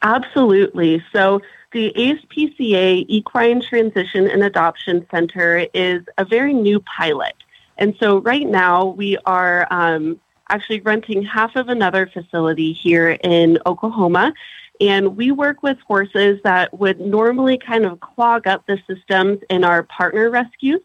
Absolutely. 0.06 1.04
So 1.12 1.40
the 1.72 1.92
ASPCA 1.96 3.06
Equine 3.08 3.60
Transition 3.60 4.30
and 4.30 4.44
Adoption 4.44 5.04
Center 5.10 5.66
is 5.74 6.04
a 6.16 6.24
very 6.24 6.54
new 6.54 6.78
pilot. 6.78 7.34
And 7.76 7.92
so 7.98 8.18
right 8.18 8.46
now 8.46 8.86
we 8.86 9.18
are 9.26 9.66
um, 9.72 10.20
actually 10.48 10.78
renting 10.82 11.24
half 11.24 11.56
of 11.56 11.68
another 11.68 12.06
facility 12.06 12.72
here 12.72 13.18
in 13.24 13.58
Oklahoma. 13.66 14.32
And 14.80 15.16
we 15.16 15.32
work 15.32 15.64
with 15.64 15.78
horses 15.80 16.38
that 16.44 16.78
would 16.78 17.00
normally 17.00 17.58
kind 17.58 17.84
of 17.84 17.98
clog 17.98 18.46
up 18.46 18.64
the 18.68 18.78
systems 18.86 19.40
in 19.50 19.64
our 19.64 19.82
partner 19.82 20.30
rescues. 20.30 20.82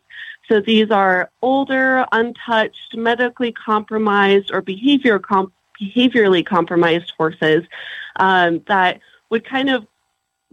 So 0.50 0.62
these 0.62 0.90
are 0.90 1.30
older, 1.44 2.08
untouched, 2.12 2.98
medically 2.98 3.52
compromised, 3.52 4.50
or 4.52 4.62
behavior 4.62 5.20
com- 5.20 5.54
behaviorally 5.80 6.44
compromised 6.44 7.14
horses 7.18 7.66
um, 8.16 8.62
that 8.68 9.00
would 9.32 9.44
kind 9.44 9.70
of 9.70 9.88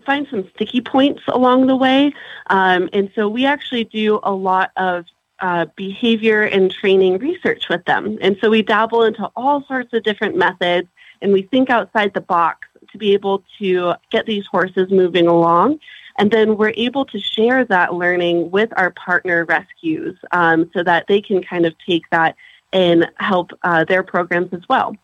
find 0.06 0.26
some 0.30 0.48
sticky 0.54 0.80
points 0.80 1.22
along 1.28 1.66
the 1.66 1.76
way. 1.76 2.12
Um, 2.46 2.88
and 2.92 3.10
so 3.14 3.28
we 3.28 3.44
actually 3.44 3.84
do 3.84 4.20
a 4.22 4.32
lot 4.32 4.70
of 4.76 5.04
uh, 5.40 5.66
behavior 5.76 6.42
and 6.42 6.70
training 6.70 7.18
research 7.18 7.68
with 7.68 7.84
them. 7.84 8.18
And 8.20 8.36
so 8.40 8.50
we 8.50 8.62
dabble 8.62 9.02
into 9.02 9.30
all 9.36 9.64
sorts 9.66 9.92
of 9.92 10.02
different 10.02 10.36
methods 10.36 10.88
and 11.20 11.32
we 11.32 11.42
think 11.42 11.68
outside 11.68 12.14
the 12.14 12.20
box 12.20 12.68
to 12.92 12.98
be 12.98 13.12
able 13.12 13.44
to 13.58 13.94
get 14.10 14.26
these 14.26 14.46
horses 14.46 14.90
moving 14.90 15.26
along. 15.26 15.80
And 16.18 16.30
then 16.30 16.56
we're 16.56 16.72
able 16.76 17.04
to 17.06 17.20
share 17.20 17.64
that 17.66 17.94
learning 17.94 18.50
with 18.50 18.70
our 18.76 18.90
partner 18.90 19.44
rescues 19.44 20.16
um, 20.32 20.70
so 20.74 20.82
that 20.82 21.06
they 21.06 21.20
can 21.20 21.42
kind 21.42 21.66
of 21.66 21.74
take 21.86 22.02
that 22.10 22.34
and 22.72 23.08
help 23.16 23.52
uh, 23.62 23.84
their 23.84 24.02
programs 24.02 24.52
as 24.52 24.62
well. 24.68 24.96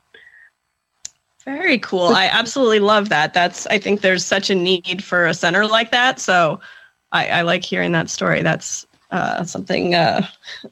Very 1.44 1.78
cool. 1.78 2.08
I 2.08 2.26
absolutely 2.26 2.78
love 2.78 3.10
that. 3.10 3.34
That's 3.34 3.66
I 3.66 3.78
think 3.78 4.00
there's 4.00 4.24
such 4.24 4.48
a 4.48 4.54
need 4.54 5.04
for 5.04 5.26
a 5.26 5.34
center 5.34 5.66
like 5.66 5.90
that. 5.90 6.18
So 6.18 6.60
I, 7.12 7.28
I 7.28 7.42
like 7.42 7.64
hearing 7.64 7.92
that 7.92 8.08
story. 8.08 8.42
That's 8.42 8.86
uh, 9.10 9.44
something 9.44 9.94
uh, 9.94 10.26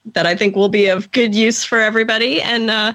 that 0.07 0.27
I 0.27 0.35
think 0.35 0.57
will 0.57 0.69
be 0.69 0.89
of 0.89 1.11
good 1.13 1.35
use 1.35 1.63
for 1.63 1.79
everybody. 1.79 2.41
And 2.41 2.71
uh, 2.71 2.95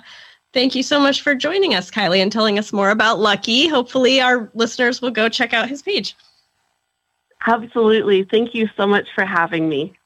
thank 0.53 0.75
you 0.75 0.83
so 0.83 0.99
much 0.99 1.21
for 1.21 1.35
joining 1.35 1.75
us, 1.75 1.91
Kylie, 1.91 2.21
and 2.21 2.31
telling 2.31 2.57
us 2.59 2.73
more 2.73 2.89
about 2.89 3.19
Lucky. 3.19 3.67
Hopefully, 3.67 4.19
our 4.21 4.49
listeners 4.55 5.01
will 5.01 5.11
go 5.11 5.29
check 5.29 5.53
out 5.53 5.69
his 5.69 5.81
page. 5.81 6.15
Absolutely. 7.45 8.23
Thank 8.23 8.55
you 8.55 8.67
so 8.75 8.87
much 8.87 9.07
for 9.13 9.23
having 9.23 9.69
me. 9.69 9.96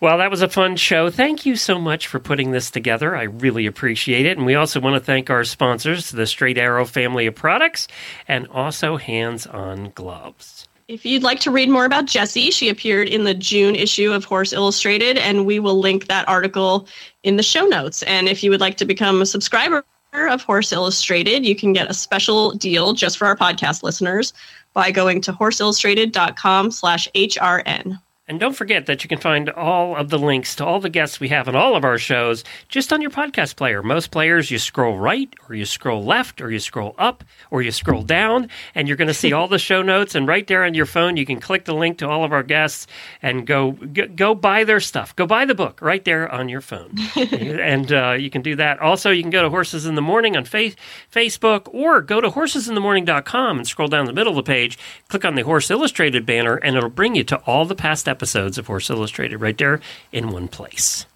Well, 0.00 0.18
that 0.18 0.30
was 0.30 0.42
a 0.42 0.48
fun 0.48 0.76
show. 0.76 1.10
Thank 1.10 1.44
you 1.44 1.56
so 1.56 1.76
much 1.76 2.06
for 2.06 2.20
putting 2.20 2.52
this 2.52 2.70
together. 2.70 3.16
I 3.16 3.24
really 3.24 3.66
appreciate 3.66 4.26
it. 4.26 4.36
And 4.36 4.46
we 4.46 4.54
also 4.54 4.78
want 4.78 4.94
to 4.94 5.04
thank 5.04 5.28
our 5.28 5.42
sponsors, 5.42 6.12
the 6.12 6.26
Straight 6.26 6.56
Arrow 6.56 6.84
family 6.84 7.26
of 7.26 7.34
products, 7.34 7.88
and 8.28 8.46
also 8.48 8.96
Hands 8.96 9.44
on 9.48 9.90
Gloves. 9.96 10.68
If 10.86 11.04
you'd 11.04 11.24
like 11.24 11.40
to 11.40 11.50
read 11.50 11.68
more 11.68 11.84
about 11.84 12.06
Jessie, 12.06 12.52
she 12.52 12.68
appeared 12.68 13.08
in 13.08 13.24
the 13.24 13.34
June 13.34 13.74
issue 13.74 14.12
of 14.12 14.24
Horse 14.24 14.52
Illustrated, 14.52 15.18
and 15.18 15.44
we 15.44 15.58
will 15.58 15.80
link 15.80 16.06
that 16.06 16.28
article 16.28 16.86
in 17.24 17.36
the 17.36 17.42
show 17.42 17.66
notes. 17.66 18.04
And 18.04 18.28
if 18.28 18.42
you 18.42 18.50
would 18.50 18.60
like 18.60 18.76
to 18.76 18.84
become 18.84 19.20
a 19.20 19.26
subscriber 19.26 19.84
of 20.12 20.42
Horse 20.42 20.72
Illustrated, 20.72 21.44
you 21.44 21.56
can 21.56 21.72
get 21.72 21.90
a 21.90 21.94
special 21.94 22.52
deal 22.52 22.92
just 22.92 23.18
for 23.18 23.26
our 23.26 23.36
podcast 23.36 23.82
listeners 23.82 24.32
by 24.72 24.92
going 24.92 25.20
to 25.22 25.32
horseillustrated.com 25.32 26.70
slash 26.70 27.08
HRN. 27.14 28.00
And 28.28 28.38
don't 28.38 28.52
forget 28.52 28.84
that 28.86 29.02
you 29.02 29.08
can 29.08 29.18
find 29.18 29.48
all 29.48 29.96
of 29.96 30.10
the 30.10 30.18
links 30.18 30.54
to 30.56 30.64
all 30.66 30.80
the 30.80 30.90
guests 30.90 31.18
we 31.18 31.28
have 31.28 31.48
on 31.48 31.56
all 31.56 31.74
of 31.74 31.82
our 31.82 31.96
shows 31.96 32.44
just 32.68 32.92
on 32.92 33.00
your 33.00 33.10
podcast 33.10 33.56
player. 33.56 33.82
Most 33.82 34.10
players, 34.10 34.50
you 34.50 34.58
scroll 34.58 34.98
right, 34.98 35.32
or 35.48 35.54
you 35.54 35.64
scroll 35.64 36.04
left, 36.04 36.42
or 36.42 36.50
you 36.50 36.58
scroll 36.58 36.94
up, 36.98 37.24
or 37.50 37.62
you 37.62 37.70
scroll 37.70 38.02
down, 38.02 38.50
and 38.74 38.86
you're 38.86 38.98
going 38.98 39.08
to 39.08 39.14
see 39.14 39.32
all 39.32 39.48
the 39.48 39.58
show 39.58 39.80
notes. 39.80 40.14
And 40.14 40.28
right 40.28 40.46
there 40.46 40.62
on 40.64 40.74
your 40.74 40.84
phone, 40.84 41.16
you 41.16 41.24
can 41.24 41.40
click 41.40 41.64
the 41.64 41.74
link 41.74 41.96
to 41.98 42.08
all 42.08 42.22
of 42.22 42.32
our 42.32 42.42
guests 42.42 42.86
and 43.22 43.46
go 43.46 43.72
go, 43.72 44.06
go 44.08 44.34
buy 44.34 44.64
their 44.64 44.80
stuff. 44.80 45.16
Go 45.16 45.26
buy 45.26 45.46
the 45.46 45.54
book 45.54 45.80
right 45.80 46.04
there 46.04 46.30
on 46.30 46.50
your 46.50 46.60
phone. 46.60 46.98
and 47.16 47.90
uh, 47.90 48.10
you 48.12 48.28
can 48.28 48.42
do 48.42 48.56
that. 48.56 48.78
Also, 48.80 49.10
you 49.10 49.22
can 49.22 49.30
go 49.30 49.40
to 49.40 49.48
Horses 49.48 49.86
in 49.86 49.94
the 49.94 50.02
Morning 50.02 50.36
on 50.36 50.44
fa- 50.44 50.72
Facebook, 51.10 51.72
or 51.72 52.02
go 52.02 52.20
to 52.20 52.28
horsesinthemorning.com 52.28 53.56
and 53.56 53.66
scroll 53.66 53.88
down 53.88 54.04
the 54.04 54.12
middle 54.12 54.32
of 54.32 54.44
the 54.44 54.52
page, 54.52 54.78
click 55.08 55.24
on 55.24 55.34
the 55.34 55.44
Horse 55.44 55.70
Illustrated 55.70 56.26
banner, 56.26 56.56
and 56.56 56.76
it'll 56.76 56.90
bring 56.90 57.14
you 57.14 57.24
to 57.24 57.38
all 57.46 57.64
the 57.64 57.74
past 57.74 58.06
episodes 58.06 58.17
episodes 58.18 58.58
of 58.58 58.66
Horse 58.66 58.90
Illustrated 58.90 59.40
right 59.40 59.56
there 59.56 59.80
in 60.10 60.30
one 60.30 60.48
place. 60.48 61.06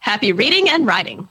Happy 0.00 0.32
reading 0.32 0.68
and 0.68 0.84
writing. 0.84 1.28